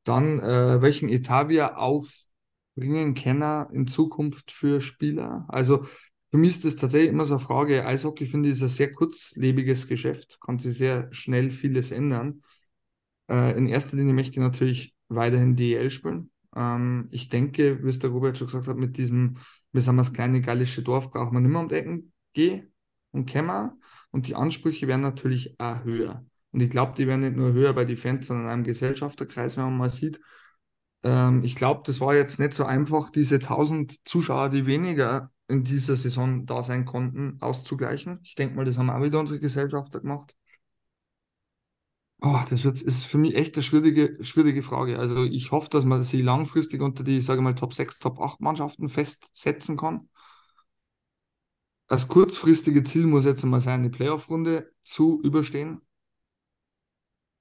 Dann, 0.04 0.40
äh, 0.40 0.82
welchen 0.82 1.10
Etat 1.10 1.50
wir 1.50 1.78
aufbringen 1.80 3.16
können 3.16 3.68
in 3.74 3.88
Zukunft 3.88 4.52
für 4.52 4.82
Spieler. 4.82 5.46
Also 5.50 5.86
für 6.32 6.38
mich 6.38 6.52
ist 6.58 6.66
das 6.66 6.76
tatsächlich 6.78 7.10
immer 7.12 7.26
so 7.26 7.36
eine 7.36 7.44
Frage. 7.44 7.86
Eishockey 7.86 8.28
finde 8.28 8.50
ich 8.50 8.56
ist 8.56 8.62
ein 8.64 8.70
sehr 8.70 8.94
kurzlebiges 8.94 9.88
Geschäft, 9.88 10.40
kann 10.42 10.60
sich 10.60 10.78
sehr 10.78 11.10
schnell 11.14 11.50
vieles 11.52 11.92
ändern. 11.92 12.44
Äh, 13.30 13.58
in 13.58 13.68
erster 13.68 13.98
Linie 13.98 14.14
möchte 14.14 14.32
ich 14.32 14.38
natürlich 14.38 14.96
weiterhin 15.08 15.56
DEL 15.56 15.90
spielen. 15.90 16.32
Ähm, 16.56 17.08
ich 17.12 17.30
denke, 17.30 17.84
wie 17.84 17.90
es 17.90 18.00
der 18.00 18.10
Robert 18.10 18.38
schon 18.38 18.48
gesagt 18.48 18.68
hat, 18.68 18.78
mit 18.78 18.98
diesem, 18.98 19.38
wir 19.72 19.82
sind 19.82 19.98
das 19.98 20.14
kleine 20.14 20.42
gallische 20.42 20.84
Dorf, 20.84 21.12
braucht 21.12 21.32
man 21.34 21.44
nicht 21.44 21.52
mehr 21.52 21.62
um 21.62 21.70
die 21.70 21.76
Ecken 21.76 22.14
gehen 22.34 22.74
und 23.12 23.26
kämmer. 23.26 23.78
Und 24.12 24.28
die 24.28 24.36
Ansprüche 24.36 24.88
werden 24.88 25.02
natürlich 25.02 25.60
auch 25.60 25.84
höher. 25.84 26.26
Und 26.52 26.62
ich 26.62 26.70
glaube, 26.70 26.94
die 26.98 27.08
werden 27.08 27.22
nicht 27.22 27.36
nur 27.36 27.52
höher 27.52 27.74
bei 27.74 27.84
den 27.84 27.98
Fans, 27.98 28.28
sondern 28.28 28.60
im 28.60 28.64
Gesellschafterkreis, 28.64 29.58
wenn 29.58 29.66
man 29.66 29.78
mal 29.78 29.90
sieht. 29.90 30.22
Ähm, 31.04 31.44
ich 31.44 31.56
glaube, 31.56 31.82
das 31.86 32.00
war 32.00 32.16
jetzt 32.16 32.40
nicht 32.40 32.54
so 32.54 32.64
einfach, 32.66 33.10
diese 33.10 33.40
1000 33.40 33.98
Zuschauer, 34.06 34.50
die 34.50 34.66
weniger 34.66 35.32
in 35.48 35.64
dieser 35.64 35.96
Saison 35.96 36.46
da 36.46 36.64
sein 36.64 36.86
konnten, 36.86 37.38
auszugleichen. 37.42 38.20
Ich 38.24 38.36
denke 38.36 38.56
mal, 38.56 38.66
das 38.66 38.78
haben 38.78 38.90
auch 38.90 39.04
wieder 39.04 39.20
unsere 39.20 39.40
Gesellschafter 39.40 40.00
gemacht. 40.00 40.36
Oh, 42.22 42.40
das 42.50 42.64
wird, 42.64 42.82
ist 42.82 43.04
für 43.06 43.18
mich 43.18 43.36
echt 43.36 43.56
eine 43.56 43.64
schwierige, 43.64 44.24
schwierige 44.24 44.64
Frage. 44.64 44.98
Also 45.00 45.24
ich 45.24 45.52
hoffe, 45.52 45.70
dass 45.70 45.86
man 45.86 46.04
sie 46.04 46.22
langfristig 46.22 46.82
unter 46.82 47.04
die, 47.04 47.22
sage 47.22 47.42
mal, 47.42 47.56
Top 47.56 47.74
6, 47.74 48.00
Top 48.00 48.20
8 48.20 48.42
Mannschaften 48.42 48.90
festsetzen 48.90 49.78
kann. 49.78 50.10
Das 51.88 52.08
kurzfristige 52.08 52.84
Ziel 52.84 53.08
muss 53.08 53.26
jetzt 53.26 53.44
mal 53.44 53.60
sein, 53.60 53.82
die 53.82 53.90
Playoff-Runde 53.90 54.72
zu 54.84 55.20
überstehen. 55.24 55.82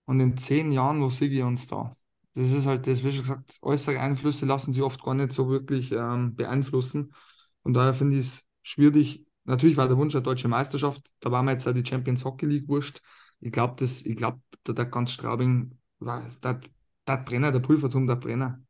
Und 0.06 0.20
in 0.20 0.36
zehn 0.36 0.70
Jahren, 0.72 1.00
wo 1.02 1.08
sehe 1.08 1.28
ich 1.28 1.42
uns 1.42 1.66
da? 1.66 1.96
Das 2.34 2.50
ist 2.50 2.66
halt, 2.66 2.86
das 2.86 3.02
wie 3.04 3.12
schon 3.12 3.22
gesagt, 3.22 3.58
äußere 3.62 4.00
Einflüsse 4.00 4.44
lassen 4.46 4.72
sich 4.72 4.82
oft 4.82 5.02
gar 5.02 5.14
nicht 5.14 5.32
so 5.32 5.48
wirklich 5.48 5.92
ähm, 5.92 6.34
beeinflussen. 6.34 7.14
Und 7.62 7.74
daher 7.74 7.94
finde 7.94 8.16
ich 8.16 8.22
es 8.26 8.44
schwierig. 8.62 9.24
Natürlich 9.44 9.76
war 9.76 9.88
der 9.88 9.96
Wunsch 9.98 10.14
eine 10.14 10.22
deutsche 10.22 10.48
Meisterschaft, 10.48 11.10
da 11.20 11.30
war 11.30 11.42
mir 11.42 11.52
jetzt 11.52 11.66
auch 11.68 11.72
die 11.74 11.84
Champions 11.84 12.24
Hockey 12.24 12.46
League 12.46 12.68
wurscht 12.68 13.00
ich 13.40 13.52
glaube, 13.52 13.74
das, 13.78 14.02
ich 14.02 14.16
glaube, 14.16 14.40
der, 14.66 14.74
der 14.74 14.86
ganz 14.86 15.12
Straubing 15.12 15.78
war, 15.98 16.26
der, 16.42 16.60
der 17.06 17.16
Brenner, 17.18 17.52
der 17.52 17.60
Pulverturm, 17.60 18.06
der 18.06 18.16
Brenner. 18.16 18.60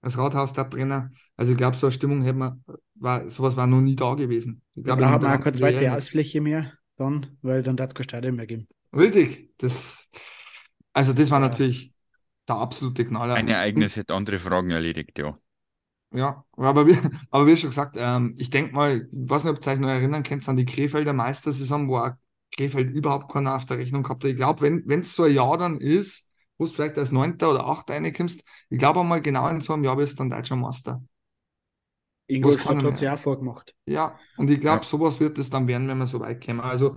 Das 0.00 0.16
Rathaus, 0.16 0.52
der 0.52 0.64
Brenner. 0.64 1.10
Also 1.36 1.52
ich 1.52 1.58
glaube, 1.58 1.76
so 1.76 1.86
eine 1.86 1.92
Stimmung 1.92 2.22
hätte 2.22 2.38
man, 2.38 2.64
war, 2.94 3.28
sowas 3.30 3.56
war 3.56 3.66
noch 3.66 3.80
nie 3.80 3.96
da 3.96 4.14
gewesen. 4.14 4.62
Ich 4.74 4.84
glaub, 4.84 4.98
da 4.98 5.10
hat 5.10 5.22
man 5.22 5.38
auch 5.38 5.42
keine 5.42 5.56
zweite 5.56 5.82
Jahren 5.82 5.96
Ausfläche 5.96 6.40
mehr 6.40 6.72
dann, 6.96 7.36
weil 7.42 7.62
dann 7.62 7.76
darf 7.76 7.88
es 7.88 7.94
kein 7.94 8.04
Stadion 8.04 8.36
mehr 8.36 8.46
geben. 8.46 8.68
Richtig. 8.92 9.50
Das, 9.58 10.08
also 10.92 11.12
das 11.12 11.30
war 11.30 11.40
ja. 11.40 11.48
natürlich 11.48 11.92
der 12.48 12.56
absolute 12.56 13.04
Knaller. 13.04 13.34
Ein 13.34 13.48
Ereignis 13.48 13.96
hätte 13.96 14.14
andere 14.14 14.38
Fragen 14.38 14.70
erledigt, 14.70 15.18
ja. 15.18 15.38
Ja, 16.14 16.44
aber 16.56 16.86
wie, 16.86 16.96
aber 17.30 17.46
wie 17.46 17.56
schon 17.56 17.70
gesagt, 17.70 17.96
ähm, 17.98 18.34
ich 18.38 18.50
denke 18.50 18.74
mal, 18.74 18.96
ich 18.96 19.30
weiß 19.30 19.44
nicht, 19.44 19.58
ob 19.58 19.66
ihr 19.66 19.72
euch 19.72 19.78
noch 19.78 19.88
erinnern 19.88 20.22
könnt 20.22 20.48
an 20.48 20.56
die 20.56 20.64
Krefelder 20.64 21.12
Meistersaison, 21.12 21.88
wo 21.88 21.98
auch 21.98 22.12
Krefeld 22.50 22.90
überhaupt 22.90 23.32
keiner 23.32 23.56
auf 23.56 23.64
der 23.64 23.78
Rechnung 23.78 24.02
gehabt. 24.02 24.24
Ich 24.24 24.36
glaube, 24.36 24.62
wenn 24.62 25.00
es 25.00 25.14
so 25.14 25.24
ein 25.24 25.34
Jahr 25.34 25.58
dann 25.58 25.80
ist, 25.80 26.28
wo 26.56 26.66
du 26.66 26.72
vielleicht 26.72 26.98
als 26.98 27.12
Neunter 27.12 27.50
oder 27.50 27.66
Achter 27.66 27.94
reinkommst, 27.94 28.42
ich 28.68 28.78
glaube 28.78 29.00
einmal 29.00 29.22
genau 29.22 29.48
in 29.48 29.60
so 29.60 29.72
einem 29.72 29.84
Jahr 29.84 29.96
bist 29.96 30.14
du 30.14 30.16
dann 30.18 30.30
Deutscher 30.30 30.56
Meister. 30.56 31.02
Ingolstadt 32.26 32.82
hat 32.82 32.98
sich 32.98 33.08
auch 33.08 33.18
vorgemacht. 33.18 33.74
Ja, 33.86 34.18
und 34.36 34.50
ich 34.50 34.60
glaube, 34.60 34.82
ja. 34.82 34.88
sowas 34.88 35.18
wird 35.18 35.38
es 35.38 35.48
dann 35.48 35.66
werden, 35.66 35.88
wenn 35.88 35.98
wir 35.98 36.06
so 36.06 36.20
weit 36.20 36.44
kommen. 36.44 36.60
Also, 36.60 36.96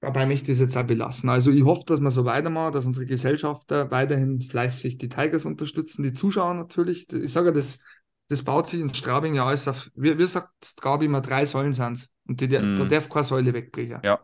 dabei 0.00 0.26
möchte 0.26 0.52
ich 0.52 0.58
es 0.58 0.60
jetzt 0.60 0.76
auch 0.76 0.84
belassen. 0.84 1.28
Also, 1.28 1.50
ich 1.50 1.64
hoffe, 1.64 1.82
dass 1.86 2.00
wir 2.00 2.10
so 2.12 2.24
weitermachen, 2.24 2.72
dass 2.72 2.84
unsere 2.84 3.06
Gesellschafter 3.06 3.90
weiterhin 3.90 4.42
fleißig 4.42 4.98
die 4.98 5.08
Tigers 5.08 5.44
unterstützen, 5.44 6.04
die 6.04 6.12
Zuschauer 6.12 6.54
natürlich. 6.54 7.12
Ich 7.12 7.32
sage, 7.32 7.52
das, 7.52 7.80
das 8.28 8.44
baut 8.44 8.68
sich 8.68 8.80
in 8.80 8.94
Straubing 8.94 9.34
ja 9.34 9.44
alles 9.44 9.66
auf, 9.66 9.90
wie, 9.96 10.16
wie 10.16 10.24
sagt 10.24 10.52
Straubing 10.64 11.08
immer, 11.08 11.20
drei 11.20 11.44
Säulen 11.44 11.74
sind 11.74 12.08
Und 12.26 12.40
die, 12.40 12.48
mm. 12.48 12.76
da 12.76 12.84
darf 12.84 13.08
keine 13.08 13.24
Säule 13.24 13.52
wegbrechen. 13.52 14.00
Ja. 14.02 14.20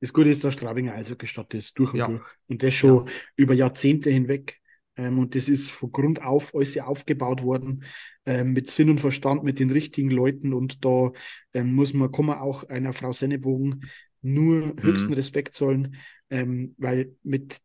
Das 0.00 0.12
Gute 0.12 0.30
ist, 0.30 0.42
dass 0.42 0.54
Straubinger 0.54 0.94
Eishockey-Stadt 0.94 1.54
ist, 1.54 1.78
durch 1.78 1.92
und 1.92 1.98
ja. 1.98 2.06
durch. 2.08 2.24
Und 2.48 2.62
das 2.62 2.74
schon 2.74 3.06
ja. 3.06 3.12
über 3.36 3.54
Jahrzehnte 3.54 4.10
hinweg. 4.10 4.60
Ähm, 4.96 5.18
und 5.18 5.34
das 5.34 5.48
ist 5.48 5.70
von 5.70 5.92
Grund 5.92 6.22
auf 6.22 6.54
alles 6.54 6.76
aufgebaut 6.78 7.42
worden, 7.42 7.84
ähm, 8.26 8.52
mit 8.52 8.70
Sinn 8.70 8.90
und 8.90 9.00
Verstand, 9.00 9.42
mit 9.44 9.58
den 9.58 9.70
richtigen 9.70 10.10
Leuten. 10.10 10.52
Und 10.52 10.84
da 10.84 11.12
ähm, 11.54 11.74
muss 11.74 11.94
man, 11.94 12.10
kann 12.12 12.26
man 12.26 12.38
auch 12.38 12.64
einer 12.64 12.92
Frau 12.92 13.12
Sennebogen 13.12 13.88
nur 14.20 14.66
mhm. 14.66 14.82
höchsten 14.82 15.12
Respekt 15.12 15.54
zollen, 15.54 15.96
ähm, 16.30 16.74
weil 16.78 17.16
mit 17.22 17.60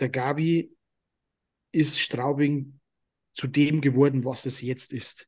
der 0.00 0.08
Gabi 0.08 0.72
ist 1.72 2.00
Straubing 2.00 2.79
zu 3.40 3.46
dem 3.46 3.80
geworden, 3.80 4.22
was 4.26 4.44
es 4.44 4.60
jetzt 4.60 4.92
ist. 4.92 5.26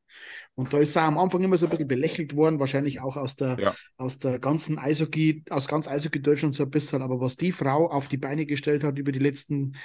Und 0.53 0.71
da 0.71 0.77
ist 0.77 0.95
er 0.95 1.01
am 1.01 1.17
Anfang 1.17 1.41
immer 1.41 1.57
so 1.57 1.65
ein 1.65 1.71
bisschen 1.71 1.87
belächelt 1.87 2.35
worden, 2.35 2.59
wahrscheinlich 2.59 3.01
auch 3.01 3.17
aus 3.17 3.35
der, 3.35 3.57
ja. 3.59 3.75
aus 3.97 4.19
der 4.19 4.37
ganzen 4.37 4.77
Eishockey, 4.77 5.43
aus 5.49 5.67
ganz 5.67 5.87
Eishockey 5.87 6.21
Deutschland 6.21 6.53
so 6.53 6.61
ein 6.61 6.69
bisschen. 6.69 7.01
Aber 7.01 7.19
was 7.19 7.37
die 7.37 7.51
Frau 7.51 7.89
auf 7.89 8.07
die 8.07 8.17
Beine 8.17 8.45
gestellt 8.45 8.83
hat 8.83 8.99
über 8.99 9.11
die 9.11 9.17
letzten 9.17 9.75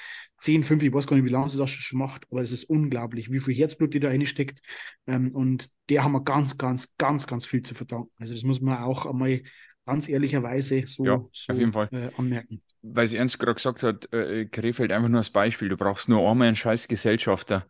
10, 0.41 0.63
5, 0.63 0.83
ich 0.83 0.93
weiß 0.93 1.07
gar 1.07 1.17
nicht, 1.17 1.25
wie 1.25 1.31
lange 1.31 1.49
sie 1.49 1.57
das 1.57 1.71
schon 1.71 1.99
macht, 1.99 2.27
aber 2.31 2.43
es 2.43 2.53
ist 2.53 2.65
unglaublich, 2.65 3.33
wie 3.33 3.41
viel 3.41 3.55
Herzblut 3.55 3.95
die 3.95 4.01
da 4.01 4.09
reinsteckt. 4.09 4.61
Ähm, 5.07 5.35
und 5.35 5.71
der 5.89 6.05
haben 6.05 6.13
wir 6.13 6.23
ganz, 6.23 6.59
ganz, 6.59 6.95
ganz, 6.99 7.27
ganz 7.27 7.47
viel 7.47 7.63
zu 7.63 7.75
verdanken. 7.75 8.11
Also 8.19 8.35
das 8.35 8.43
muss 8.45 8.61
man 8.61 8.77
auch 8.77 9.07
einmal 9.07 9.41
ganz 9.87 10.07
ehrlicherweise 10.07 10.87
so, 10.87 11.07
ja, 11.07 11.25
so. 11.33 11.53
Äh, 11.55 12.11
anmerken. 12.19 12.61
Weil 12.83 13.07
sie 13.07 13.17
ernst 13.17 13.39
gerade 13.39 13.55
gesagt 13.55 13.83
hat, 13.83 14.13
äh, 14.13 14.45
Krefeld 14.45 14.93
einfach 14.93 15.09
nur 15.09 15.19
als 15.19 15.31
Beispiel, 15.31 15.71
du 15.71 15.79
brauchst 15.79 16.11
nur 16.11 16.31
einmal 16.31 16.49
einen 16.49 16.57
scheiß 16.57 16.89
Gesellschafter 16.89 17.67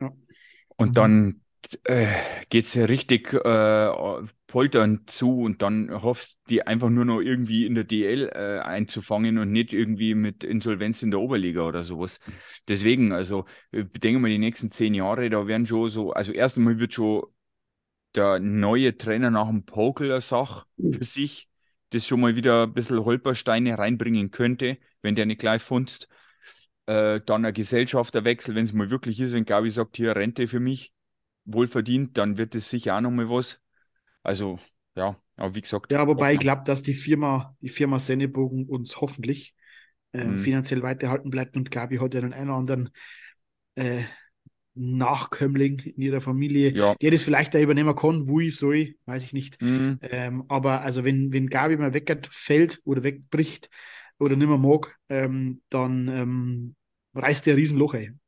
ja. 0.00 0.12
Und 0.76 0.90
mhm. 0.90 0.94
dann 0.94 1.40
äh, 1.84 2.14
geht 2.48 2.66
es 2.66 2.74
ja 2.74 2.84
richtig 2.84 3.32
äh, 3.32 3.92
poltern 4.46 5.02
zu 5.06 5.40
und 5.40 5.62
dann 5.62 5.90
hoffst 6.02 6.38
die 6.48 6.66
einfach 6.66 6.88
nur 6.88 7.04
noch 7.04 7.20
irgendwie 7.20 7.66
in 7.66 7.74
der 7.74 7.84
DL 7.84 8.28
äh, 8.28 8.60
einzufangen 8.60 9.38
und 9.38 9.52
nicht 9.52 9.72
irgendwie 9.72 10.14
mit 10.14 10.44
Insolvenz 10.44 11.02
in 11.02 11.10
der 11.10 11.20
Oberliga 11.20 11.62
oder 11.62 11.84
sowas. 11.84 12.20
Deswegen, 12.68 13.12
also 13.12 13.44
äh, 13.72 13.84
denke 13.84 14.20
mal, 14.20 14.30
die 14.30 14.38
nächsten 14.38 14.70
zehn 14.70 14.94
Jahre, 14.94 15.28
da 15.30 15.46
werden 15.46 15.66
schon 15.66 15.88
so, 15.88 16.12
also 16.12 16.32
erst 16.32 16.56
einmal 16.56 16.78
wird 16.78 16.94
schon 16.94 17.24
der 18.14 18.40
neue 18.40 18.96
Trainer 18.96 19.30
nach 19.30 19.48
dem 19.48 19.64
Pokel 19.64 20.10
eine 20.10 20.20
Sache 20.20 20.64
für 20.76 21.04
sich, 21.04 21.48
das 21.90 22.06
schon 22.06 22.20
mal 22.20 22.36
wieder 22.36 22.64
ein 22.64 22.72
bisschen 22.72 23.04
Holpersteine 23.04 23.78
reinbringen 23.78 24.30
könnte, 24.30 24.78
wenn 25.02 25.14
der 25.14 25.26
nicht 25.26 25.40
gleich 25.40 25.62
funzt 25.62 26.08
äh, 26.88 27.20
dann 27.24 27.44
ein 27.44 27.52
Gesellschafterwechsel, 27.52 28.54
wenn 28.54 28.64
es 28.64 28.72
mal 28.72 28.88
wirklich 28.88 29.20
ist, 29.20 29.34
wenn 29.34 29.44
Gabi 29.44 29.70
sagt, 29.70 29.98
hier 29.98 30.16
Rente 30.16 30.48
für 30.48 30.58
mich, 30.58 30.92
wohlverdient, 31.44 32.16
dann 32.16 32.38
wird 32.38 32.54
es 32.54 32.70
sicher 32.70 32.96
auch 32.96 33.02
nochmal 33.02 33.28
was. 33.28 33.60
Also, 34.22 34.58
ja, 34.96 35.16
aber 35.36 35.54
wie 35.54 35.60
gesagt. 35.60 35.92
Ja, 35.92 36.06
wobei 36.06 36.32
ich 36.32 36.38
glaube, 36.38 36.62
dass 36.64 36.82
die 36.82 36.94
Firma, 36.94 37.54
die 37.60 37.68
Firma 37.68 37.98
Sennebogen 37.98 38.66
uns 38.66 39.02
hoffentlich 39.02 39.54
äh, 40.12 40.24
mhm. 40.24 40.38
finanziell 40.38 40.82
weiterhalten 40.82 41.28
bleibt 41.28 41.56
und 41.56 41.70
Gabi 41.70 41.98
hat 41.98 42.14
ja 42.14 42.22
den 42.22 42.32
einen 42.32 42.48
oder 42.48 42.58
anderen 42.58 42.90
äh, 43.74 44.04
Nachkömmling 44.74 45.80
in 45.80 46.00
ihrer 46.00 46.22
Familie, 46.22 46.72
ja. 46.72 46.94
der 46.94 47.10
das 47.10 47.22
vielleicht 47.22 47.52
da 47.52 47.58
übernehmen 47.58 47.96
kann, 47.96 48.28
wo 48.28 48.40
ich 48.40 48.56
soll, 48.56 48.94
weiß 49.04 49.24
ich 49.24 49.34
nicht. 49.34 49.60
Mhm. 49.60 49.98
Ähm, 50.00 50.44
aber 50.48 50.80
also 50.80 51.04
wenn, 51.04 51.34
wenn 51.34 51.48
Gabi 51.48 51.76
mal 51.76 51.92
wegfällt 51.92 52.80
oder 52.84 53.02
wegbricht 53.02 53.68
oder 54.18 54.36
nicht 54.36 54.48
mehr 54.48 54.56
mag, 54.56 54.96
ähm, 55.10 55.60
dann 55.68 56.08
ähm, 56.08 56.76
reißt 57.18 57.46
der 57.46 57.56
Riesenloch 57.56 57.94
ein. 57.94 58.20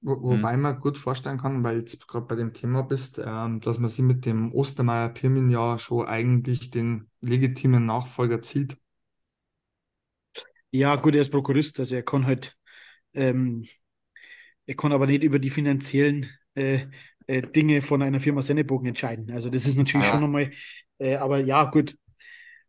Wo, 0.00 0.22
wobei 0.22 0.54
hm. 0.54 0.60
man 0.60 0.80
gut 0.80 0.98
vorstellen 0.98 1.38
kann, 1.38 1.64
weil 1.64 1.82
du 1.82 1.96
gerade 2.06 2.26
bei 2.26 2.36
dem 2.36 2.52
Thema 2.52 2.82
bist, 2.82 3.20
ähm, 3.24 3.60
dass 3.60 3.78
man 3.78 3.90
sie 3.90 4.02
mit 4.02 4.26
dem 4.26 4.52
Ostermeier 4.52 5.08
Pirmin 5.08 5.50
ja 5.50 5.78
schon 5.78 6.06
eigentlich 6.06 6.70
den 6.70 7.08
legitimen 7.20 7.86
Nachfolger 7.86 8.42
zieht. 8.42 8.76
Ja, 10.70 10.96
gut, 10.96 11.14
er 11.14 11.22
ist 11.22 11.30
Prokurist, 11.30 11.78
also 11.80 11.94
er 11.94 12.02
kann 12.02 12.26
halt, 12.26 12.56
ähm, 13.14 13.64
er 14.66 14.74
kann 14.74 14.92
aber 14.92 15.06
nicht 15.06 15.22
über 15.22 15.38
die 15.38 15.50
finanziellen 15.50 16.26
äh, 16.54 16.86
äh, 17.26 17.42
Dinge 17.42 17.82
von 17.82 18.02
einer 18.02 18.20
Firma 18.20 18.42
Sennebogen 18.42 18.86
entscheiden. 18.86 19.30
Also 19.30 19.48
das 19.48 19.66
ist 19.66 19.76
natürlich 19.76 20.06
ja. 20.06 20.12
schon 20.12 20.20
nochmal, 20.20 20.50
äh, 20.98 21.16
aber 21.16 21.38
ja, 21.38 21.64
gut, 21.64 21.96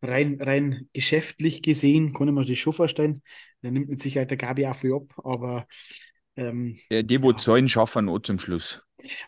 rein, 0.02 0.40
rein 0.40 0.88
geschäftlich 0.92 1.62
gesehen, 1.62 2.12
kann 2.12 2.28
ich 2.28 2.34
mir 2.34 2.44
das 2.44 2.58
schon 2.58 2.72
vorstellen. 2.72 3.22
Der 3.62 3.70
nimmt 3.70 3.88
mit 3.88 4.00
Sicherheit 4.00 4.30
der 4.30 4.38
Gabi 4.38 4.66
auch 4.66 4.76
viel 4.76 4.94
ab, 4.94 5.12
aber. 5.24 5.66
Ähm, 6.36 6.78
ja, 6.90 7.02
die, 7.02 7.20
wo 7.22 7.32
ja. 7.32 7.36
Zahlen 7.36 7.68
schaffen, 7.68 8.08
auch 8.08 8.20
zum 8.20 8.38
Schluss. 8.38 8.80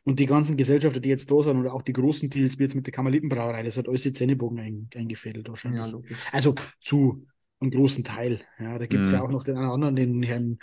Und 0.05 0.19
die 0.19 0.27
ganzen 0.27 0.57
Gesellschaften, 0.57 1.03
die 1.03 1.09
jetzt 1.09 1.31
da 1.31 1.43
sind, 1.43 1.59
oder 1.59 1.75
auch 1.75 1.83
die 1.83 1.93
großen 1.93 2.31
Deals, 2.31 2.59
wie 2.59 2.63
jetzt 2.65 2.75
mit 2.75 2.87
der 2.87 2.93
Kammerlittenbrauerei, 2.93 3.63
das 3.63 3.79
hat 3.79 3.89
alles 3.89 4.03
die 4.03 4.13
Zähnebogen 4.13 4.59
ein, 4.59 4.89
eingefädelt 4.95 5.49
wahrscheinlich. 5.49 5.81
Ja, 5.81 6.17
also 6.33 6.55
zu 6.81 7.27
einen 7.61 7.70
großen 7.70 8.05
Teil. 8.05 8.40
Ja, 8.59 8.79
da 8.79 8.87
gibt 8.87 9.05
es 9.05 9.11
mhm. 9.11 9.16
ja 9.16 9.23
auch 9.23 9.31
noch 9.31 9.44
den 9.44 9.57
anderen, 9.57 9.96
den 9.96 10.23
Herrn 10.23 10.59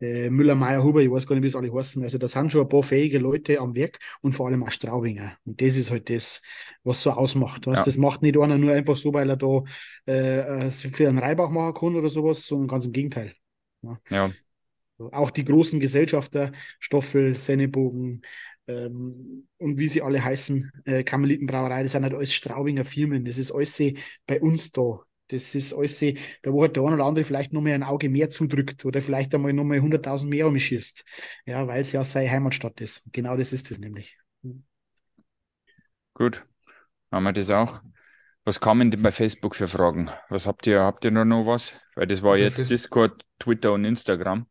äh, 0.00 0.28
Müller-Meyer-Huber, 0.28 1.00
ich 1.00 1.10
weiß 1.10 1.26
gar 1.26 1.34
nicht, 1.34 1.42
wie 1.42 1.48
es 1.48 1.56
alle 1.56 1.72
heißen. 1.72 2.02
Also, 2.02 2.18
da 2.18 2.28
sind 2.28 2.52
schon 2.52 2.62
ein 2.62 2.68
paar 2.68 2.82
fähige 2.82 3.18
Leute 3.18 3.58
am 3.58 3.74
Werk 3.74 3.98
und 4.20 4.34
vor 4.34 4.48
allem 4.48 4.62
auch 4.62 4.70
Straubinger. 4.70 5.36
Und 5.44 5.60
das 5.60 5.76
ist 5.76 5.90
halt 5.90 6.10
das, 6.10 6.42
was 6.84 7.02
so 7.02 7.12
ausmacht. 7.12 7.66
Weißt? 7.66 7.78
Ja. 7.78 7.84
Das 7.84 7.96
macht 7.96 8.22
nicht 8.22 8.38
einer 8.38 8.58
nur 8.58 8.72
einfach 8.72 8.96
so, 8.96 9.12
weil 9.14 9.30
er 9.30 9.36
da 9.36 9.62
äh, 10.06 10.70
für 10.70 11.08
einen 11.08 11.18
Reibach 11.18 11.50
machen 11.50 11.74
kann 11.74 11.96
oder 11.96 12.08
sowas, 12.08 12.46
sondern 12.46 12.68
ganz 12.68 12.84
im 12.84 12.92
Gegenteil. 12.92 13.34
Ja. 13.82 13.98
ja. 14.10 14.30
Auch 15.10 15.30
die 15.30 15.44
großen 15.44 15.80
Gesellschafter, 15.80 16.52
Stoffel, 16.78 17.36
Sennebogen, 17.36 18.22
ähm, 18.68 19.48
und 19.58 19.78
wie 19.78 19.88
sie 19.88 20.02
alle 20.02 20.22
heißen, 20.22 20.70
äh, 20.84 21.02
Kammerlitenbrauerei, 21.02 21.82
das 21.82 21.92
sind 21.92 22.04
halt 22.04 22.14
alles 22.14 22.32
Straubinger 22.32 22.84
Firmen. 22.84 23.24
Das 23.24 23.38
ist 23.38 23.50
alles 23.50 23.82
bei 24.26 24.40
uns 24.40 24.70
da 24.70 25.00
das 25.32 25.54
ist 25.54 25.72
alles, 25.72 25.98
da 25.98 26.52
wo 26.52 26.62
halt 26.62 26.76
der 26.76 26.82
eine 26.84 26.94
oder 26.94 27.04
andere 27.04 27.24
vielleicht 27.24 27.52
noch 27.52 27.60
mal 27.60 27.72
ein 27.72 27.82
Auge 27.82 28.08
mehr 28.08 28.30
zudrückt 28.30 28.84
oder 28.84 29.00
vielleicht 29.00 29.34
einmal 29.34 29.52
noch 29.52 29.64
mal 29.64 29.78
100.000 29.78 30.26
mehr 30.26 30.46
um 30.46 30.52
mich 30.52 30.66
schießt. 30.66 31.04
Ja, 31.46 31.66
weil 31.66 31.80
es 31.80 31.92
ja 31.92 32.04
seine 32.04 32.30
Heimatstadt 32.30 32.80
ist. 32.80 33.02
Genau 33.12 33.36
das 33.36 33.52
ist 33.52 33.70
es 33.70 33.78
nämlich. 33.78 34.18
Gut, 36.14 36.44
haben 37.10 37.24
wir 37.24 37.32
das 37.32 37.50
auch. 37.50 37.80
Was 38.44 38.60
kamen 38.60 38.90
denn 38.90 39.02
bei 39.02 39.12
Facebook 39.12 39.54
für 39.54 39.68
Fragen? 39.68 40.10
Was 40.28 40.46
habt 40.46 40.66
ihr, 40.66 40.80
habt 40.80 41.04
ihr 41.04 41.12
noch, 41.12 41.24
noch 41.24 41.46
was? 41.46 41.74
Weil 41.94 42.08
das 42.08 42.22
war 42.22 42.32
bei 42.32 42.40
jetzt 42.40 42.56
Facebook. 42.56 42.68
Discord, 42.68 43.24
Twitter 43.38 43.72
und 43.72 43.84
Instagram. 43.84 44.46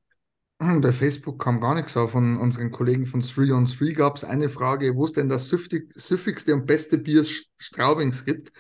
Bei 0.60 0.92
Facebook 0.92 1.42
kam 1.42 1.60
gar 1.60 1.74
nichts, 1.74 1.98
aber 1.98 2.08
von 2.08 2.38
unseren 2.38 2.70
Kollegen 2.70 3.08
von 3.08 3.22
3 3.22 3.52
on 3.52 3.66
3 3.66 3.94
gab 3.94 4.16
es 4.16 4.24
eine 4.24 4.48
Frage, 4.48 4.96
wo 4.96 5.06
es 5.06 5.14
denn 5.14 5.28
das 5.28 5.50
süffig, 5.50 5.92
süffigste 5.96 6.54
und 6.54 6.68
beste 6.68 7.00
Bier 7.00 7.26
Straubings 7.58 8.24
gibt. 8.24 8.52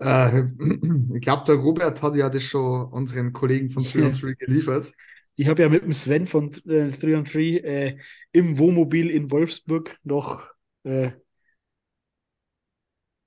Äh, 0.00 0.44
ich 1.14 1.20
glaube, 1.20 1.44
der 1.46 1.56
Robert 1.56 2.02
hat 2.02 2.16
ja 2.16 2.28
das 2.30 2.42
schon 2.42 2.90
unseren 2.90 3.32
Kollegen 3.32 3.70
von 3.70 3.84
3 3.84 4.06
on 4.06 4.12
3 4.14 4.34
geliefert. 4.34 4.92
Ich 5.36 5.46
habe 5.46 5.62
ja 5.62 5.68
mit 5.68 5.82
dem 5.82 5.92
Sven 5.92 6.26
von 6.26 6.52
äh, 6.66 6.90
3 6.90 7.18
on 7.18 7.24
3 7.24 7.40
äh, 7.40 7.96
im 8.32 8.58
Wohnmobil 8.58 9.10
in 9.10 9.30
Wolfsburg 9.30 9.98
noch 10.02 10.46
äh, 10.84 11.12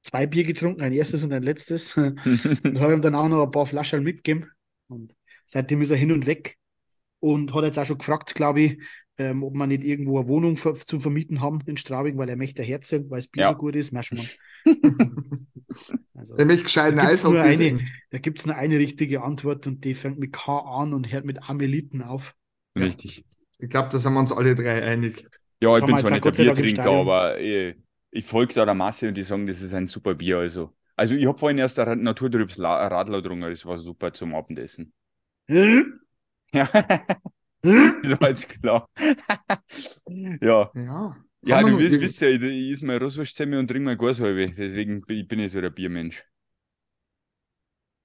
zwei 0.02 0.28
Bier 0.28 0.44
getrunken, 0.44 0.82
ein 0.82 0.94
erstes 0.94 1.24
und 1.24 1.32
ein 1.32 1.44
letztes. 1.44 1.96
und 1.98 2.80
habe 2.80 2.94
ihm 2.94 3.02
dann 3.02 3.16
auch 3.16 3.30
noch 3.30 3.44
ein 3.44 3.52
paar 3.52 3.66
Flaschen 3.66 4.04
mitgegeben. 4.04 4.50
Und 4.88 5.16
seitdem 5.46 5.82
ist 5.82 5.92
er 5.92 5.98
hin 5.98 6.12
und 6.12 6.26
weg 6.26 6.58
und 7.20 7.54
hat 7.54 7.64
jetzt 7.64 7.80
auch 7.80 7.86
schon 7.86 8.00
gefragt, 8.00 8.36
glaube 8.36 8.62
ich, 8.62 8.78
ähm, 9.18 9.44
ob 9.44 9.56
man 9.56 9.70
nicht 9.70 9.84
irgendwo 9.84 10.20
eine 10.20 10.28
Wohnung 10.28 10.58
zu 10.58 11.00
vermieten 11.00 11.40
haben 11.40 11.60
in 11.68 11.78
Straubing, 11.78 12.18
weil 12.18 12.30
er 12.30 12.36
möchte 12.36 12.64
herziehen, 12.64 13.10
weil 13.10 13.20
das 13.20 13.28
Bier 13.28 13.44
ja. 13.44 13.50
so 13.50 13.56
gut 13.56 13.76
ist. 13.76 13.94
Na 13.94 14.02
schon 14.02 14.18
mal. 14.18 14.28
Also, 16.14 16.36
Nämlich 16.36 16.64
gescheiten 16.64 17.00
Eishockey. 17.00 17.80
Da 18.12 18.18
gibt 18.20 18.40
es 18.40 18.46
nur 18.46 18.56
eine 18.56 18.78
richtige 18.78 19.24
Antwort 19.24 19.68
und 19.68 19.84
die 19.84 19.96
fängt 19.96 20.20
mit 20.20 20.34
K 20.34 20.60
an 20.60 20.94
und 20.94 21.12
hört 21.12 21.26
mit 21.26 21.50
Ameliten 21.50 22.02
auf. 22.02 22.36
Richtig. 22.78 23.26
Ich 23.60 23.70
glaube, 23.70 23.90
da 23.92 23.98
sind 23.98 24.14
wir 24.14 24.20
uns 24.20 24.32
alle 24.32 24.56
drei 24.56 24.84
einig. 24.84 25.28
Ja, 25.62 25.78
ich 25.78 25.86
bin 25.86 25.98
zwar 25.98 26.12
nicht 26.12 26.26
der 26.26 26.32
Biertrinker, 26.32 26.92
aber 26.92 27.40
ich, 27.40 27.76
ich 28.12 28.26
folge 28.26 28.54
da 28.54 28.66
der 28.66 28.74
Masse 28.74 29.08
und 29.08 29.16
die 29.16 29.24
sagen, 29.24 29.48
das 29.48 29.62
ist 29.62 29.74
ein 29.74 29.88
super 29.88 30.16
Bier. 30.16 30.40
Also, 30.40 30.74
also 30.96 31.16
ich 31.16 31.26
habe 31.26 31.38
vorhin 31.38 31.58
erst 31.58 31.80
ein 31.80 32.04
naturtrübes 32.04 32.60
Radler 32.60 33.22
getrunken, 33.22 33.50
das 33.50 33.66
war 33.66 33.78
super 33.78 34.12
zum 34.14 34.36
Abendessen. 34.36 34.94
Hm? 35.48 36.00
ja. 36.54 36.70
das 37.62 38.22
war 38.22 38.30
jetzt 38.30 38.50
klar. 38.50 38.90
ja. 40.42 40.72
Ja. 40.76 41.18
Ja, 41.46 41.62
du 41.62 41.78
wisst, 41.78 42.00
wisst 42.00 42.22
ja, 42.22 42.30
ich, 42.30 42.42
ich 42.42 42.72
ist 42.72 42.84
mal 42.84 42.98
Roswurstzemme 42.98 43.60
und 43.60 43.68
trinke 43.68 43.86
mal 43.86 43.98
Gashalbe. 43.98 44.52
Deswegen 44.52 45.02
bin 45.02 45.40
ich 45.40 45.52
so 45.52 45.62
der 45.62 45.70
Biermensch. 45.70 46.24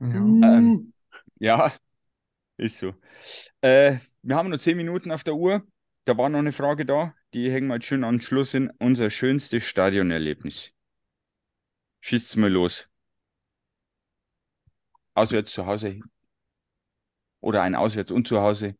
Ja. 0.01 0.17
Ähm, 0.17 0.93
ja, 1.39 1.73
ist 2.57 2.79
so. 2.79 2.95
Äh, 3.61 3.99
wir 4.23 4.37
haben 4.37 4.51
nur 4.51 4.59
zehn 4.59 4.77
Minuten 4.77 5.13
auf 5.13 5.25
der 5.25 5.35
Uhr. 5.35 5.67
Da 6.05 6.17
war 6.17 6.29
noch 6.29 6.39
eine 6.39 6.53
Frage 6.53 6.87
da. 6.87 7.15
Die 7.35 7.51
hängen 7.51 7.69
wir 7.69 7.75
jetzt 7.75 7.87
schön 7.87 8.05
an 8.05 8.17
den 8.17 8.23
Schluss 8.23 8.53
hin. 8.53 8.73
Unser 8.79 9.11
schönstes 9.11 9.65
Stadionerlebnis. 9.65 10.71
Schießt's 12.01 12.37
mal 12.37 12.51
los. 12.51 12.89
Auswärts 15.15 15.53
zu 15.53 15.67
Hause. 15.67 16.01
Oder 17.41 17.63
ein 17.63 17.75
Auswärts 17.75 18.11
und 18.11 18.27
zu 18.27 18.41
Hause. 18.41 18.77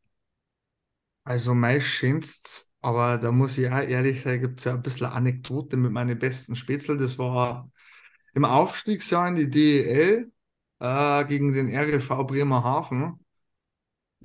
Also 1.25 1.55
mein 1.55 1.81
schönstes, 1.81 2.68
aber 2.81 3.19
da 3.19 3.33
muss 3.33 3.59
ich 3.59 3.69
auch 3.69 3.79
ehrlich 3.83 4.23
sein, 4.23 4.41
gibt 4.41 4.61
es 4.61 4.65
ja 4.65 4.75
ein 4.75 4.83
bisschen 4.83 5.07
Anekdote 5.07 5.77
mit 5.77 5.93
meinen 5.93 6.19
besten 6.19 6.57
Spätzle. 6.57 6.97
Das 6.97 7.19
war 7.19 7.71
im 8.35 8.45
Aufstiegsjahr 8.45 9.29
in 9.29 9.37
die 9.37 9.51
DEL 9.51 10.33
äh, 10.81 11.25
gegen 11.27 11.53
den 11.53 11.69
RFV 11.75 12.25
Bremerhaven. 12.25 13.19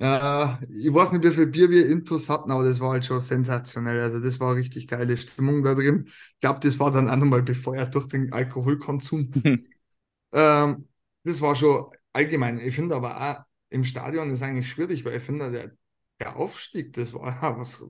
Äh, 0.00 0.64
ich 0.70 0.92
weiß 0.92 1.12
nicht, 1.12 1.24
wie 1.24 1.34
viel 1.34 1.46
Bier 1.46 1.70
wir 1.70 1.88
intus 1.88 2.28
hatten, 2.28 2.50
aber 2.50 2.64
das 2.64 2.80
war 2.80 2.92
halt 2.92 3.04
schon 3.04 3.20
sensationell. 3.20 4.00
Also 4.00 4.20
das 4.20 4.40
war 4.40 4.54
richtig 4.56 4.88
geile 4.88 5.16
Stimmung 5.16 5.62
da 5.62 5.74
drin. 5.74 6.04
Ich 6.06 6.40
glaube, 6.40 6.60
das 6.60 6.78
war 6.78 6.90
dann 6.90 7.08
auch 7.08 7.16
nochmal 7.16 7.42
befeuert 7.42 7.94
durch 7.94 8.08
den 8.08 8.32
Alkoholkonsum. 8.32 9.32
ähm, 10.32 10.88
das 11.24 11.40
war 11.40 11.56
schon 11.56 11.86
allgemein. 12.12 12.58
Ich 12.60 12.74
finde 12.74 12.96
aber 12.96 13.20
auch 13.40 13.44
im 13.70 13.84
Stadion 13.84 14.30
ist 14.30 14.42
eigentlich 14.42 14.68
schwierig, 14.70 15.04
weil 15.04 15.18
ich 15.18 15.24
finde, 15.24 15.50
der, 15.50 15.72
der 16.20 16.36
Aufstieg, 16.36 16.92
das 16.94 17.14
war 17.14 17.36
was, 17.58 17.84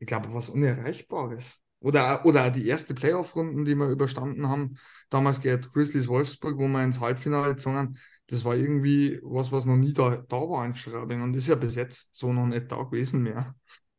ich 0.00 0.06
glaube, 0.06 0.32
was 0.34 0.48
Unerreichbares. 0.48 1.60
Oder, 1.82 2.26
oder 2.26 2.50
die 2.50 2.66
erste 2.66 2.94
Playoff-Runden, 2.94 3.64
die 3.64 3.74
wir 3.74 3.88
überstanden 3.88 4.48
haben, 4.48 4.76
damals 5.08 5.40
gegen 5.40 5.62
Grizzlies 5.62 6.08
Wolfsburg, 6.08 6.58
wo 6.58 6.68
wir 6.68 6.84
ins 6.84 7.00
Halbfinale 7.00 7.54
gezogen 7.54 7.76
haben, 7.76 7.98
das 8.26 8.44
war 8.44 8.54
irgendwie 8.54 9.18
was, 9.22 9.50
was 9.50 9.64
noch 9.64 9.76
nie 9.76 9.94
da, 9.94 10.16
da 10.28 10.36
war 10.36 10.66
in 10.66 10.74
Schraubing. 10.74 11.22
Und 11.22 11.32
das 11.32 11.44
ist 11.44 11.48
ja 11.48 11.54
bis 11.54 11.76
jetzt 11.76 12.14
so 12.14 12.32
noch 12.32 12.46
nicht 12.46 12.70
da 12.70 12.82
gewesen 12.82 13.22
mehr. 13.22 13.54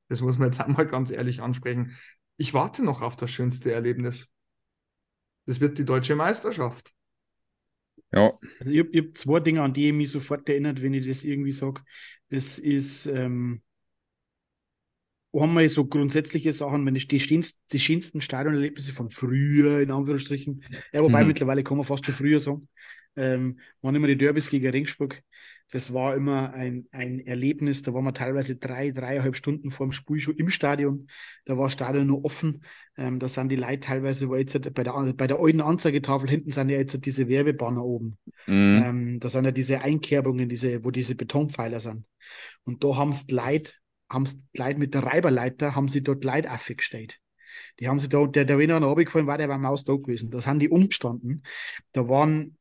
Das 0.09 0.21
muss 0.21 0.37
man 0.37 0.49
jetzt 0.49 0.61
einmal 0.61 0.85
ganz 0.85 1.09
ehrlich 1.09 1.41
ansprechen. 1.41 1.97
Ich 2.37 2.53
warte 2.53 2.83
noch 2.83 3.01
auf 3.01 3.15
das 3.15 3.31
schönste 3.31 3.71
Erlebnis. 3.71 4.27
Das 5.45 5.59
wird 5.59 5.77
die 5.77 5.85
deutsche 5.85 6.15
Meisterschaft. 6.15 6.93
Ja. 8.11 8.37
Also 8.59 8.71
ich 8.71 8.79
habe 8.79 8.91
hab 8.99 9.17
zwei 9.17 9.39
Dinge, 9.39 9.63
an 9.63 9.73
die 9.73 9.87
ich 9.87 9.93
mich 9.93 10.11
sofort 10.11 10.47
erinnert, 10.47 10.81
wenn 10.81 10.93
ich 10.93 11.07
das 11.07 11.23
irgendwie 11.23 11.51
sage. 11.51 11.81
Das 12.29 12.59
ist 12.59 13.07
ähm, 13.07 13.61
haben 15.33 15.53
wir 15.53 15.69
so 15.69 15.85
grundsätzliche 15.85 16.51
Sachen, 16.51 16.85
wenn 16.85 16.93
die, 16.93 17.07
die, 17.07 17.19
schönsten, 17.19 17.59
die 17.71 17.79
schönsten 17.79 18.21
Stadionerlebnisse 18.21 18.91
von 18.93 19.09
früher, 19.09 19.79
in 19.79 19.91
Anführungsstrichen, 19.91 20.63
ja, 20.91 21.01
wobei 21.01 21.21
Mhm. 21.21 21.27
mittlerweile 21.27 21.63
kann 21.63 21.77
man 21.77 21.85
fast 21.85 22.05
schon 22.05 22.15
früher 22.15 22.39
sagen, 22.39 22.67
ähm, 23.15 23.59
waren 23.81 23.95
immer 23.95 24.07
die 24.07 24.17
Derbys 24.17 24.49
gegen 24.49 24.69
Regensburg. 24.69 25.21
Das 25.71 25.93
war 25.93 26.15
immer 26.15 26.53
ein, 26.53 26.87
ein 26.91 27.21
Erlebnis, 27.21 27.81
da 27.81 27.93
waren 27.93 28.03
wir 28.03 28.13
teilweise 28.13 28.57
drei, 28.57 28.91
dreieinhalb 28.91 29.37
Stunden 29.37 29.71
vor 29.71 29.87
dem 29.87 29.93
Spiel 29.93 30.19
schon 30.19 30.35
im 30.35 30.49
Stadion. 30.49 31.07
Da 31.45 31.57
war 31.57 31.65
das 31.65 31.73
Stadion 31.73 32.07
noch 32.07 32.23
offen. 32.23 32.63
Ähm, 32.97 33.19
da 33.19 33.29
sind 33.29 33.49
die 33.49 33.55
Leute 33.55 33.79
teilweise, 33.79 34.27
wo 34.27 34.35
jetzt 34.35 34.59
bei 34.73 34.83
der, 34.83 35.13
bei 35.13 35.27
der 35.27 35.39
alten 35.39 35.61
Anzeigetafel 35.61 36.29
hinten 36.29 36.51
sind 36.51 36.69
ja 36.69 36.77
jetzt 36.77 37.05
diese 37.05 37.29
Werbebanner 37.29 37.85
oben. 37.85 38.17
Mhm. 38.47 38.83
Ähm, 38.85 39.19
da 39.21 39.29
sind 39.29 39.45
ja 39.45 39.51
diese 39.51 39.81
Einkerbungen, 39.81 40.49
diese, 40.49 40.83
wo 40.83 40.91
diese 40.91 41.15
Betonpfeiler 41.15 41.79
sind. 41.79 42.03
Und 42.65 42.83
da 42.83 42.97
haben 42.97 43.13
die 43.29 43.33
Leute, 43.33 43.71
haben 44.11 44.25
die 44.25 44.57
Leute 44.57 44.79
mit 44.79 44.93
der 44.93 45.03
Reiberleiter, 45.03 45.75
haben 45.75 45.87
sie 45.87 46.03
dort 46.03 46.23
Leute 46.23 46.51
aufgestellt. 46.51 47.19
Die 47.79 47.87
haben 47.87 47.99
sie 47.99 48.09
da, 48.09 48.25
der, 48.25 48.45
der 48.45 48.57
wenn 48.57 48.71
einer 48.71 48.85
runtergefallen 48.85 49.27
war, 49.27 49.37
der 49.37 49.49
war 49.49 49.57
Maus 49.57 49.83
da 49.83 49.95
gewesen. 49.95 50.31
Da 50.31 50.41
sind 50.41 50.59
die 50.59 50.69
umgestanden. 50.69 51.43
Da 51.91 52.07
waren, 52.07 52.57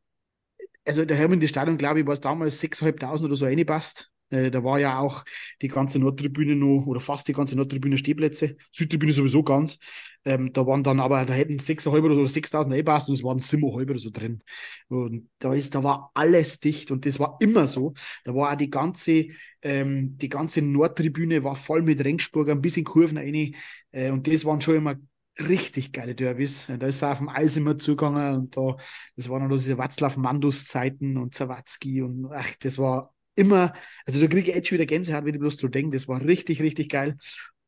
also 0.85 1.05
da 1.05 1.17
haben 1.17 1.35
in 1.35 1.41
die 1.41 1.49
Stadion, 1.49 1.79
glaube 1.79 2.01
ich, 2.01 2.07
war 2.07 2.15
es 2.15 2.21
damals 2.21 2.61
6.500 2.61 3.25
oder 3.25 3.37
so 3.37 3.45
reingepasst. 3.45 4.11
Äh, 4.31 4.51
da 4.51 4.65
war 4.65 4.79
ja 4.79 4.99
auch 4.99 5.25
die 5.61 5.69
ganze 5.69 5.99
Nordtribüne 5.99 6.57
noch, 6.57 6.87
oder 6.87 7.01
fast 7.01 7.29
die 7.29 7.33
ganze 7.33 7.57
Nordtribüne 7.57 7.99
Stehplätze. 7.99 8.57
Südtribüne 8.73 9.13
sowieso 9.13 9.43
ganz. 9.43 9.79
Ähm, 10.25 10.53
da 10.53 10.67
waren 10.67 10.83
dann 10.83 11.01
aber, 11.01 11.25
da 11.25 11.33
hätten 11.35 11.59
6.500 11.61 12.19
oder 12.19 12.29
6.000 12.29 12.73
reingepasst 12.73 13.09
und 13.09 13.15
es 13.15 13.25
waren 13.25 13.41
7.500 13.41 13.91
oder 13.91 13.99
so 13.99 14.11
drin. 14.11 14.43
Und 14.89 15.29
da 15.39 15.53
ist, 15.53 15.75
da 15.75 15.83
war 15.83 16.11
alles 16.15 16.61
dicht 16.61 16.91
und 16.91 17.07
das 17.07 17.19
war 17.19 17.37
immer 17.41 17.67
so. 17.67 17.95
Da 18.25 18.35
war 18.35 18.53
auch 18.53 18.57
die 18.57 18.71
ganze, 18.71 19.27
ähm, 19.63 20.17
die 20.19 20.29
ganze 20.29 20.63
Nordtribüne 20.63 21.43
war 21.45 21.55
voll 21.55 21.83
mit 21.83 22.05
Rengsburgern 22.05 22.61
bis 22.61 22.77
in 22.77 22.85
Kurven 22.85 23.19
rein. 23.19 23.55
Äh, 23.93 24.11
und 24.11 24.27
das 24.27 24.45
waren 24.45 24.61
schon 24.63 24.77
immer 24.77 24.97
richtig 25.39 25.93
geile 25.93 26.15
Derbys. 26.15 26.67
Da 26.67 26.87
ist 26.87 27.03
er 27.03 27.13
auf 27.13 27.19
dem 27.19 27.29
Eis 27.29 27.57
immer 27.57 27.79
zugegangen 27.79 28.35
und 28.37 28.57
da, 28.57 28.77
das 29.17 29.29
waren 29.29 29.49
noch 29.49 29.57
diese 29.57 29.79
Watzlaw-Mandus-Zeiten 29.79 31.17
und 31.17 31.35
Zawatzki 31.35 32.03
und 32.03 32.31
ach, 32.33 32.55
das 32.61 32.79
war 32.79 33.15
immer, 33.41 33.73
also 34.07 34.21
da 34.21 34.27
kriege 34.27 34.51
ich 34.51 34.55
jetzt 34.55 34.69
schon 34.69 34.77
wieder 34.77 34.87
Gänsehaut, 34.87 35.25
wenn 35.25 35.35
ich 35.35 35.41
bloß 35.41 35.57
dran 35.57 35.73
denke. 35.73 35.97
Das 35.97 36.07
war 36.07 36.21
richtig, 36.21 36.61
richtig 36.61 36.91
geil. 36.91 37.17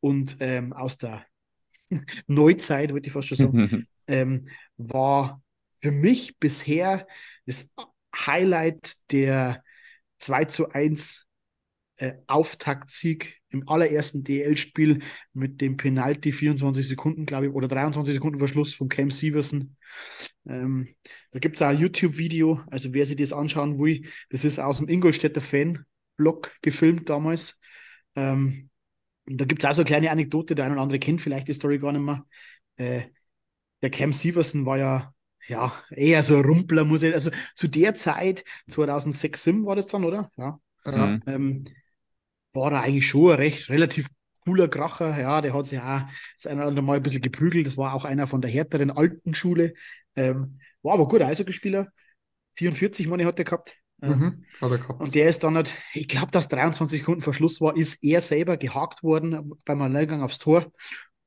Und 0.01 0.37
ähm, 0.41 0.73
aus 0.73 0.99
der 0.99 1.25
Neuzeit, 2.27 2.93
würde 2.93 3.07
ich 3.07 3.13
fast 3.13 3.29
schon 3.29 3.39
sagen, 3.39 3.87
ähm, 4.07 4.49
war 4.77 5.43
für 5.81 5.91
mich 5.91 6.39
bisher 6.39 7.07
das 7.47 7.71
Highlight 8.15 8.95
der 9.11 9.65
2 10.19 10.45
zu 10.45 10.71
1 10.71 11.27
äh, 11.97 12.13
Auftaktsieg 12.27 13.41
im 13.49 13.69
allerersten 13.69 14.25
DL-Spiel 14.25 15.01
mit 15.33 15.61
dem 15.61 15.77
Penalty 15.77 16.33
24 16.33 16.87
Sekunden, 16.87 17.27
glaube 17.27 17.47
ich, 17.47 17.53
oder 17.53 17.69
23 17.69 18.15
Sekunden 18.15 18.39
Verschluss 18.39 18.75
von 18.75 18.89
Cam 18.89 19.11
Severson. 19.11 19.77
Ähm, 20.47 20.89
da 21.31 21.39
gibt 21.39 21.57
es 21.57 21.63
auch 21.63 21.69
ein 21.69 21.79
YouTube-Video, 21.79 22.61
also 22.71 22.93
wer 22.93 23.07
sich 23.07 23.17
das 23.17 23.33
anschauen 23.33 23.79
will, 23.79 24.07
das 24.31 24.45
ist 24.45 24.59
aus 24.59 24.79
dem 24.79 24.89
Ingolstädter 24.89 25.41
Fan-Blog 25.41 26.53
gefilmt 26.63 27.09
damals. 27.09 27.59
Ähm, 28.17 28.71
da 29.27 29.45
gibt 29.45 29.63
es 29.63 29.71
auch 29.71 29.75
so 29.75 29.83
eine 29.83 29.89
kleine 29.89 30.11
Anekdote, 30.11 30.55
der 30.55 30.65
eine 30.65 30.75
oder 30.75 30.83
andere 30.83 30.99
kennt 30.99 31.21
vielleicht 31.21 31.49
die 31.49 31.53
Story 31.53 31.79
gar 31.79 31.93
nicht 31.93 32.03
mehr. 32.03 32.27
Äh, 32.77 33.03
der 33.83 33.91
Cam 33.91 34.13
Severson 34.13 34.67
war 34.67 34.79
ja, 34.79 35.15
ja 35.47 35.73
eher 35.91 36.23
so 36.23 36.37
ein 36.37 36.45
Rumpler, 36.45 36.85
muss 36.85 37.03
ich, 37.03 37.15
also 37.15 37.31
zu 37.55 37.69
der 37.69 37.95
Zeit, 37.95 38.45
2006, 38.69 39.43
2007 39.43 39.67
war 39.67 39.77
das 39.77 39.87
dann, 39.87 40.05
oder? 40.05 40.31
Ja. 40.37 40.59
Mhm. 40.85 41.23
Ähm, 41.27 41.65
war 42.53 42.73
er 42.73 42.83
eigentlich 42.83 43.09
schon 43.09 43.31
ein 43.31 43.37
recht 43.37 43.69
relativ 43.71 44.09
cooler 44.45 44.69
Kracher. 44.69 45.19
Ja, 45.19 45.41
der 45.41 45.55
hat 45.55 45.67
sich 45.67 45.79
auch 45.81 46.03
das 46.37 46.47
eine 46.47 46.61
oder 46.61 46.69
andere 46.69 46.85
Mal 46.85 46.97
ein 46.97 47.03
bisschen 47.03 47.23
geprügelt. 47.23 47.67
Das 47.67 47.77
war 47.77 47.95
auch 47.95 48.05
einer 48.05 48.27
von 48.27 48.41
der 48.41 48.51
härteren 48.51 48.91
alten 48.91 49.35
Schule. 49.35 49.75
Ähm, 50.17 50.59
war 50.83 50.95
aber 50.95 51.09
guter 51.09 51.27
Eishockeyspieler. 51.27 51.89
44 52.55 53.07
Monate 53.09 53.27
hat 53.27 53.39
er 53.39 53.45
gehabt. 53.45 53.77
Mhm. 54.01 54.45
Hat 54.61 54.71
er 54.71 54.79
gehabt. 54.79 55.01
und 55.01 55.15
der 55.15 55.29
ist 55.29 55.45
dann 55.45 55.55
halt, 55.55 55.73
ich 55.95 56.09
glaube, 56.09 56.33
dass 56.33 56.49
23 56.49 57.01
Sekunden 57.01 57.23
Verschluss 57.23 57.61
war, 57.61 57.77
ist 57.77 58.03
er 58.03 58.21
selber 58.21 58.57
gehakt 58.57 59.03
worden 59.03 59.53
beim 59.65 59.81
Alleingang 59.81 60.23
aufs 60.23 60.39
Tor 60.39 60.73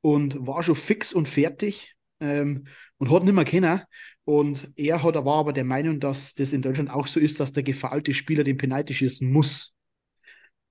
und 0.01 0.45
war 0.45 0.61
schon 0.61 0.75
fix 0.75 1.13
und 1.13 1.29
fertig 1.29 1.95
ähm, 2.19 2.65
und 2.97 3.11
hat 3.11 3.23
nicht 3.23 3.33
mehr 3.33 3.45
können. 3.45 3.81
Und 4.25 4.71
er 4.75 5.03
hat, 5.03 5.15
war 5.15 5.39
aber 5.39 5.53
der 5.53 5.63
Meinung, 5.63 5.99
dass 5.99 6.33
das 6.33 6.51
in 6.51 6.61
Deutschland 6.61 6.89
auch 6.89 7.07
so 7.07 7.19
ist, 7.19 7.39
dass 7.39 7.53
der 7.53 7.63
gefaulte 7.63 8.13
Spieler 8.13 8.43
den 8.43 8.57
Penalty 8.57 8.93
schießen 8.93 9.31
muss. 9.31 9.74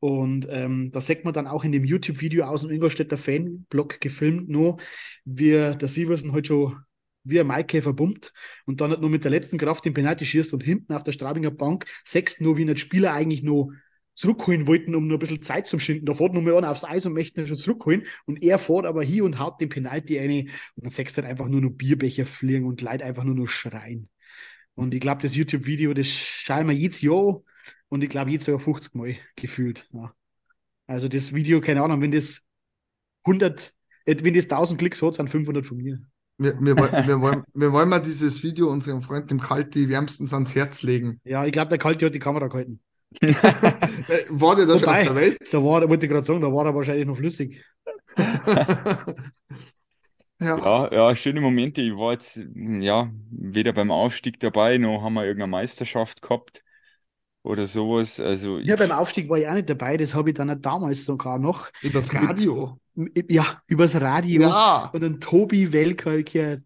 Und 0.05 0.47
ähm, 0.51 0.91
da 0.93 1.01
sieht 1.01 1.25
man 1.25 1.33
dann 1.33 1.47
auch 1.47 1.65
in 1.65 1.73
dem 1.73 1.83
YouTube-Video 1.83 2.45
aus 2.45 2.61
dem 2.61 2.71
Ingolstädter 2.71 3.17
Fanblog 3.17 4.03
gefilmt, 4.03 4.51
nur 4.51 4.77
wie 5.25 5.53
der 5.53 5.89
Sieversen 5.89 6.35
halt 6.35 6.47
schon 6.47 6.77
wie 7.23 7.41
ein 7.41 7.47
Maikäfer 7.47 7.95
bummt 7.95 8.35
und 8.67 8.83
dann 8.83 8.91
halt 8.91 9.01
nur 9.01 9.09
mit 9.09 9.25
der 9.25 9.31
letzten 9.31 9.57
Kraft 9.57 9.83
den 9.83 9.95
Penalty 9.95 10.27
schießt 10.27 10.53
und 10.53 10.63
hinten 10.63 10.93
auf 10.93 11.05
der 11.05 11.13
Straubinger 11.13 11.51
Bank 11.51 11.87
sechst 12.05 12.43
nur, 12.43 12.59
wie 12.59 12.69
ein 12.69 12.77
Spieler 12.77 13.15
eigentlich 13.15 13.43
nur 13.43 13.73
zurückholen 14.15 14.67
wollten, 14.67 14.95
um 14.95 15.09
nur 15.09 15.17
ein 15.17 15.21
bisschen 15.21 15.41
Zeit 15.41 15.67
zu 15.67 15.79
schinden. 15.79 16.05
Da 16.05 16.13
fährt 16.13 16.35
nur 16.35 16.43
mal 16.43 16.55
einer 16.59 16.71
aufs 16.71 16.85
Eis 16.85 17.07
und 17.07 17.15
möchte 17.15 17.41
ihn 17.41 17.49
schon 17.49 17.57
zurückholen. 17.57 18.03
Und 18.27 18.43
er 18.43 18.59
fährt 18.59 18.85
aber 18.85 19.03
hier 19.03 19.25
und 19.25 19.39
haut 19.39 19.59
den 19.59 19.71
Penalty 19.71 20.19
eine. 20.19 20.43
Und 20.75 20.85
dann 20.85 20.91
sechst 20.91 21.17
halt 21.17 21.27
einfach 21.27 21.49
nur 21.49 21.63
noch 21.63 21.71
Bierbecher 21.71 22.27
fliegen 22.27 22.67
und 22.67 22.83
Leute 22.83 23.07
einfach 23.07 23.25
nur 23.25 23.37
noch 23.37 23.49
schreien. 23.49 24.11
Und 24.75 24.93
ich 24.93 25.01
glaube, 25.01 25.23
das 25.23 25.35
YouTube-Video, 25.35 25.95
das 25.95 26.09
schauen 26.09 26.69
wir 26.69 26.75
jedes 26.75 27.01
Jahr 27.01 27.41
und 27.95 28.03
ich 28.03 28.11
glaube, 28.11 28.31
jetzt 28.31 28.45
sogar 28.45 28.59
50 28.61 28.95
Mal 28.95 29.17
gefühlt. 29.37 29.89
Ja. 29.93 30.13
Also 30.87 31.09
das 31.09 31.33
Video, 31.33 31.61
keine 31.61 31.83
Ahnung, 31.83 32.03
wenn 32.03 32.13
das 32.13 32.43
100, 33.25 33.73
äh, 34.05 34.17
wenn 34.23 34.35
das 34.35 34.49
1000 34.49 34.79
Klicks 34.79 35.01
hat, 35.01 35.15
sind 35.15 35.31
500 35.31 35.65
von 35.65 35.79
mir. 35.79 36.01
Wir, 36.37 36.59
wir, 36.61 36.77
wollen- 36.77 37.07
wir, 37.07 37.21
wollen, 37.21 37.45
wir 37.55 37.73
wollen 37.73 37.89
mal 37.89 38.01
dieses 38.01 38.43
Video 38.43 38.69
unserem 38.71 39.01
Freund, 39.01 39.31
dem 39.31 39.41
Kalti, 39.41 39.89
wärmstens 39.89 40.35
ans 40.35 40.55
Herz 40.57 40.83
legen. 40.83 41.21
Ja, 41.25 41.45
ich 41.47 41.53
glaube, 41.53 41.69
der 41.69 41.79
Kalte 41.79 42.07
hat 42.07 42.15
die 42.15 42.19
Kamera 42.19 42.49
gehalten. 42.49 42.81
War 43.23 44.57
der 44.57 44.67
da 44.67 44.79
schon 44.79 44.89
Wobei- 44.89 45.01
auf 45.03 45.07
der 45.07 45.15
Welt? 45.15 45.39
Da 45.53 45.59
war, 45.65 45.89
wollte 45.89 46.07
ich 46.07 46.13
gerade 46.13 46.27
sagen, 46.27 46.41
da 46.41 46.53
war 46.53 46.67
er 46.67 46.75
wahrscheinlich 46.75 47.07
noch 47.07 47.17
flüssig. 47.17 47.65
ja. 50.41 50.59
Ja, 50.59 50.93
ja, 50.93 51.15
schöne 51.15 51.41
Momente. 51.41 51.81
Ich 51.81 51.93
war 51.97 52.13
jetzt, 52.13 52.41
ja, 52.57 53.11
weder 53.31 53.73
beim 53.73 53.91
Aufstieg 53.91 54.41
dabei, 54.41 54.79
noch 54.79 55.03
haben 55.03 55.15
wir 55.15 55.25
irgendeine 55.25 55.51
Meisterschaft 55.51 56.21
gehabt 56.23 56.63
oder 57.45 57.67
sowas. 57.67 58.19
Also, 58.19 58.59
Ja, 58.59 58.75
beim 58.75 58.91
Aufstieg 58.91 59.29
war 59.29 59.39
ich 59.39 59.47
auch 59.47 59.55
nicht 59.55 59.69
dabei, 59.69 59.97
das 59.97 60.15
habe 60.15 60.31
ich 60.31 60.35
dann 60.35 60.51
auch 60.51 60.61
damals 60.61 61.05
sogar 61.05 61.39
noch. 61.39 61.71
Übers 61.83 62.13
Radio. 62.15 62.81
Ja, 63.29 63.63
übers 63.67 64.01
Radio. 64.01 64.43
Ja. 64.43 64.91
Und 64.93 65.03
dann 65.03 65.21
Tobi 65.21 65.73
Welker 65.73 66.23
gehört. 66.23 66.63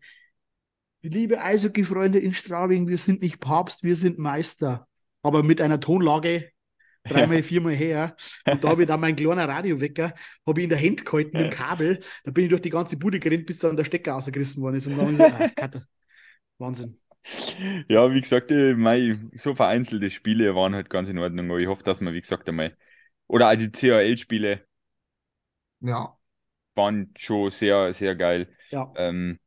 Liebe 1.03 1.41
Eishockey-Freunde 1.41 2.19
in 2.19 2.33
Straubing, 2.33 2.89
wir 2.89 2.99
sind 2.99 3.23
nicht 3.23 3.41
Papst, 3.41 3.83
wir 3.83 3.97
sind 3.97 4.19
Meister. 4.19 4.87
aber 5.23 5.43
mit 5.43 5.61
einer 5.61 5.81
Tonlage 5.81 6.51
dreimal, 7.05 7.43
viermal 7.43 7.75
her. 7.75 8.17
Und 8.47 8.63
da 8.63 8.69
habe 8.69 8.83
ich 8.83 8.89
dann 8.89 9.01
meinen 9.01 9.17
kleinen 9.17 9.51
Radiowecker, 9.51 10.13
habe 10.47 10.61
ich 10.61 10.65
in 10.65 10.71
der 10.71 10.81
Hand 10.81 11.05
gehalten 11.05 11.37
mit 11.37 11.47
dem 11.47 11.51
Kabel. 11.51 12.01
Da 12.25 12.31
bin 12.31 12.45
ich 12.45 12.51
durch 12.51 12.63
die 12.63 12.71
ganze 12.71 12.97
Bude 12.97 13.19
gerannt, 13.19 13.47
bis 13.47 13.59
dann 13.59 13.77
der 13.77 13.85
Stecker 13.85 14.13
rausgerissen 14.13 14.63
worden 14.63 14.77
ist. 14.77 14.87
Und 14.87 14.97
dann 14.97 15.15
ich 15.15 15.21
ah, 15.63 15.71
Wahnsinn. 16.59 16.99
Ja, 17.89 18.13
wie 18.13 18.21
gesagt, 18.21 18.51
äh, 18.51 18.75
mei, 18.75 19.19
so 19.35 19.55
vereinzelte 19.55 20.11
Spiele 20.11 20.55
waren 20.55 20.75
halt 20.75 20.91
ganz 20.91 21.09
in 21.09 21.19
Ordnung, 21.19 21.51
aber 21.51 21.59
ich 21.59 21.67
hoffe, 21.67 21.83
dass 21.85 22.01
man, 22.01 22.15
wie 22.15 22.21
gesagt, 22.21 22.49
einmal. 22.49 22.77
Oder 23.27 23.51
auch 23.51 23.57
die 23.57 23.71
CHL-Spiele 23.71 24.65
Ja, 25.81 26.17
waren 26.75 27.13
schon 27.17 27.51
sehr, 27.51 27.93
sehr 27.93 28.15
geil. 28.15 28.49
Ja. 28.71 28.93
Ähm, 28.97 29.39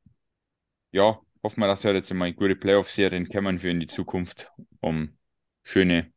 ja, 0.91 1.19
hoffen 1.43 1.59
wir, 1.61 1.67
dass 1.67 1.83
wir 1.83 1.93
jetzt 1.93 2.13
mal 2.13 2.33
gute 2.33 2.55
Playoff-Serien 2.55 3.29
kommen 3.29 3.59
für 3.59 3.69
in 3.69 3.79
die 3.79 3.87
Zukunft, 3.87 4.51
um 4.81 5.17
schöne 5.63 6.11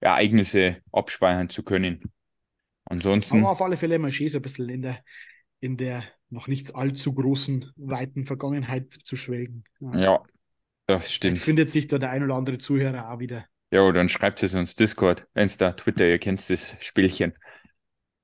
Ereignisse 0.00 0.78
abspeichern 0.92 1.48
zu 1.48 1.62
können. 1.62 2.12
Ansonsten, 2.84 3.38
Aber 3.38 3.52
auf 3.52 3.62
alle 3.62 3.76
Fälle 3.76 3.98
mal 3.98 4.12
schön 4.12 4.28
so 4.28 4.38
ein 4.38 4.42
bisschen 4.42 4.68
in 4.68 4.82
der, 4.82 4.98
in 5.60 5.76
der 5.76 6.04
noch 6.30 6.48
nicht 6.48 6.74
allzu 6.74 7.14
großen, 7.14 7.72
weiten 7.76 8.26
Vergangenheit 8.26 8.92
zu 8.92 9.16
schwelgen. 9.16 9.64
Ja. 9.80 9.96
ja, 9.96 10.22
das 10.86 11.12
stimmt. 11.12 11.38
findet 11.38 11.70
sich 11.70 11.88
da 11.88 11.98
der 11.98 12.10
ein 12.10 12.22
oder 12.22 12.34
andere 12.34 12.58
Zuhörer 12.58 13.10
auch 13.10 13.18
wieder. 13.18 13.46
Ja, 13.70 13.90
dann 13.92 14.08
schreibt 14.08 14.42
es 14.42 14.54
uns 14.54 14.76
Discord, 14.76 15.26
Insta, 15.34 15.72
Twitter, 15.72 16.06
ihr 16.06 16.18
kennt 16.18 16.48
das 16.48 16.76
Spielchen. 16.80 17.34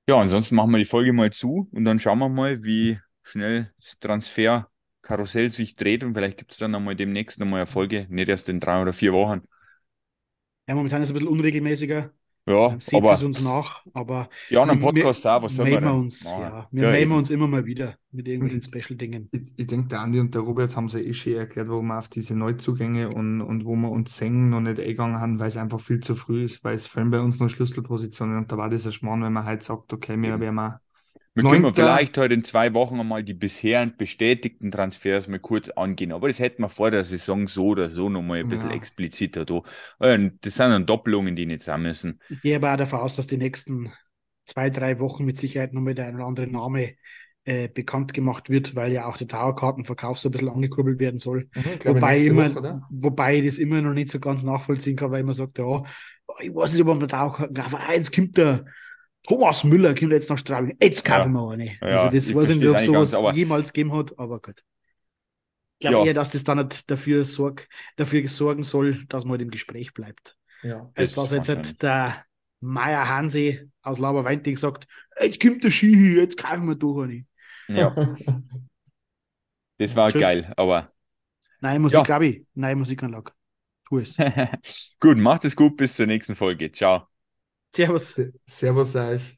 Ja, 0.07 0.19
ansonsten 0.19 0.55
machen 0.55 0.71
wir 0.71 0.79
die 0.79 0.85
Folge 0.85 1.13
mal 1.13 1.31
zu 1.31 1.69
und 1.71 1.85
dann 1.85 1.99
schauen 1.99 2.19
wir 2.19 2.29
mal, 2.29 2.63
wie 2.63 2.99
schnell 3.23 3.71
das 3.77 3.97
Transferkarussell 3.99 5.49
sich 5.49 5.75
dreht 5.75 6.03
und 6.03 6.13
vielleicht 6.13 6.37
gibt 6.37 6.51
es 6.51 6.57
dann 6.57 6.71
nochmal 6.71 6.95
demnächst 6.95 7.39
nochmal 7.39 7.61
eine 7.61 7.67
Folge, 7.67 8.07
nicht 8.09 8.29
erst 8.29 8.49
in 8.49 8.59
drei 8.59 8.81
oder 8.81 8.93
vier 8.93 9.13
Wochen. 9.13 9.43
Ja, 10.67 10.75
momentan 10.75 11.01
ist 11.01 11.09
es 11.09 11.11
ein 11.11 11.19
bisschen 11.19 11.29
unregelmäßiger. 11.29 12.13
Ja, 12.45 12.75
Seht 12.79 12.95
aber 12.95 13.13
es 13.13 13.23
uns 13.23 13.41
nach, 13.41 13.85
aber 13.93 14.27
die 14.49 14.57
anderen 14.57 14.79
wir- 14.81 14.87
Podcasts 14.87 15.25
auch, 15.25 15.43
was 15.43 15.55
soll 15.55 15.65
man 15.65 15.71
wir 15.71 15.79
denn 15.81 15.89
uns, 15.89 16.23
machen? 16.25 16.41
ja. 16.41 16.67
Wir 16.71 16.83
Ja, 16.83 16.91
melden 16.91 17.01
eben. 17.11 17.17
uns 17.19 17.29
immer 17.29 17.47
mal 17.47 17.65
wieder 17.65 17.97
mit 18.11 18.27
irgendwelchen 18.27 18.61
Special-Dingen. 18.63 19.29
ich, 19.31 19.41
ich 19.55 19.67
denke, 19.67 19.87
der 19.87 20.01
Andi 20.01 20.19
und 20.19 20.33
der 20.35 20.41
Robert 20.41 20.75
haben 20.75 20.89
sie 20.89 21.01
eh 21.01 21.13
schon 21.13 21.33
erklärt, 21.33 21.69
warum 21.69 21.87
wir 21.87 21.99
auf 21.99 22.09
diese 22.09 22.35
Neuzugänge 22.35 23.09
und, 23.09 23.41
und 23.41 23.65
wo 23.65 23.75
wir 23.75 23.89
uns 23.91 24.17
singen 24.17 24.49
noch 24.49 24.59
nicht 24.59 24.79
eingegangen 24.79 25.19
haben, 25.19 25.39
weil 25.39 25.47
es 25.47 25.57
einfach 25.57 25.79
viel 25.79 26.01
zu 26.01 26.15
früh 26.15 26.43
ist, 26.43 26.63
weil 26.63 26.75
es 26.75 26.85
fallen 26.87 27.09
bei 27.11 27.21
uns 27.21 27.39
noch 27.39 27.49
Schlüsselpositionen 27.49 28.37
und 28.37 28.51
da 28.51 28.57
war 28.57 28.69
das 28.69 28.85
ein 28.85 28.91
Schmarrn, 28.91 29.23
wenn 29.23 29.33
man 29.33 29.45
halt 29.45 29.63
sagt, 29.63 29.93
okay, 29.93 30.17
wir 30.21 30.39
werden 30.39 30.55
mal 30.55 30.79
Wir 31.35 31.43
können 31.45 31.73
vielleicht 31.73 32.17
heute 32.19 32.35
in 32.35 32.43
zwei 32.43 32.73
Wochen 32.75 32.99
einmal 32.99 33.23
die 33.23 33.33
bisher 33.33 33.85
bestätigten 33.87 34.71
Transfers 34.71 35.27
mal 35.27 35.39
kurz 35.39 35.69
angehen, 35.69 36.11
aber 36.11 36.27
das 36.27 36.37
hätten 36.39 36.61
wir 36.61 36.69
vor 36.69 36.91
der 36.91 37.03
Saison 37.05 37.47
so 37.47 37.67
oder 37.69 37.89
so 37.89 38.07
nochmal 38.09 38.39
ein 38.39 38.49
bisschen 38.49 38.69
Ja. 38.69 38.75
expliziter 38.75 39.43
da. 39.45 39.63
Und 39.97 40.37
Das 40.45 40.55
sind 40.55 40.69
dann 40.69 40.85
Doppelungen, 40.85 41.35
die 41.35 41.47
nicht 41.47 41.61
sein 41.63 41.81
müssen. 41.81 42.19
Ich 42.29 42.41
gehe 42.41 42.55
aber 42.55 42.73
auch 42.73 42.77
davon 42.77 42.99
aus, 42.99 43.15
dass 43.15 43.27
die 43.27 43.37
nächsten 43.37 43.91
zwei, 44.45 44.69
drei 44.69 44.99
Wochen 44.99 45.25
mit 45.25 45.37
Sicherheit 45.37 45.73
nochmal 45.73 45.95
der 45.95 46.07
ein 46.07 46.15
oder 46.15 46.25
andere 46.25 46.47
Name 46.47 46.93
äh, 47.45 47.67
bekannt 47.67 48.13
gemacht 48.13 48.49
wird, 48.49 48.75
weil 48.75 48.91
ja 48.93 49.05
auch 49.05 49.17
der 49.17 49.27
Dauerkartenverkauf 49.27 50.17
so 50.19 50.29
ein 50.29 50.31
bisschen 50.31 50.49
angekurbelt 50.49 50.99
werden 50.99 51.19
soll. 51.19 51.49
ich 51.55 51.79
glaube, 51.79 51.99
Wobei, 51.99 52.19
immer, 52.19 52.55
Woche, 52.55 52.81
wobei 52.89 53.37
ich 53.39 53.45
das 53.45 53.57
immer 53.57 53.81
noch 53.81 53.93
nicht 53.93 54.09
so 54.09 54.19
ganz 54.19 54.43
nachvollziehen 54.43 54.95
kann, 54.95 55.11
weil 55.11 55.23
man 55.23 55.33
sagt, 55.33 55.57
ja, 55.57 55.83
ich 56.39 56.53
weiß 56.53 56.73
nicht, 56.73 56.81
ob 56.81 56.87
man 56.87 56.99
der 56.99 57.07
Dauerkarten 57.07 57.53
kauft. 57.55 57.75
Ah, 57.75 57.93
jetzt 57.93 58.13
kommt 58.13 58.37
der 58.37 58.65
Thomas 59.27 59.63
Müller, 59.63 59.95
kommt 59.95 60.11
jetzt 60.11 60.29
nach 60.29 60.37
Straubing. 60.37 60.77
Jetzt 60.81 61.05
kaufen 61.05 61.33
wir 61.33 61.49
eine. 61.51 61.65
Ja, 61.81 62.03
also 62.03 62.09
das 62.09 62.29
ich 62.29 62.35
weiß 62.35 62.49
ich 62.49 62.59
nicht, 62.59 62.67
ob 62.69 62.79
sowas 62.79 63.17
jemals 63.35 63.71
gegeben 63.73 63.93
hat, 63.93 64.17
aber 64.19 64.39
gut. 64.41 64.63
Ich 65.79 65.87
glaube 65.89 65.99
Ja. 65.99 66.05
eher, 66.07 66.13
dass 66.13 66.31
das 66.31 66.43
dann 66.43 66.59
nicht 66.59 66.89
dafür, 66.89 67.25
sorg, 67.25 67.67
dafür 67.97 68.27
sorgen 68.29 68.63
soll, 68.63 69.05
dass 69.07 69.23
man 69.25 69.31
halt 69.33 69.41
im 69.41 69.51
Gespräch 69.51 69.93
bleibt. 69.93 70.37
Ja. 70.61 70.89
Als 70.95 71.13
Das 71.13 71.15
dass 71.15 71.31
jetzt 71.31 71.49
halt 71.49 71.81
der 71.81 72.25
Meier 72.61 73.07
Hansi 73.09 73.69
aus 73.81 73.99
Lauberweinting 73.99 74.55
sagt, 74.55 74.87
jetzt 75.21 75.41
kommt 75.41 75.63
der 75.63 75.71
Ski, 75.71 76.15
jetzt 76.17 76.37
kaufen 76.37 76.67
wir 76.67 76.75
doch 76.75 77.01
eine. 77.03 77.25
Ja, 77.73 77.93
das 79.77 79.95
war 79.95 80.11
Tschüss. 80.11 80.21
geil, 80.21 80.53
aber 80.57 80.93
Nein, 81.61 81.81
Musik 81.81 82.09
Ja. 82.09 82.09
habe 82.09 82.27
ich. 82.27 82.45
Nein, 82.53 82.77
Musikanlage. 82.77 83.31
Tu 83.87 83.99
es. 83.99 84.17
gut, 84.99 85.17
macht 85.17 85.45
es 85.45 85.55
gut, 85.55 85.77
bis 85.77 85.95
zur 85.95 86.07
nächsten 86.07 86.35
Folge. 86.35 86.71
Ciao. 86.71 87.07
Servus. 87.75 88.15
Servus 88.47 88.95
euch. 88.95 89.37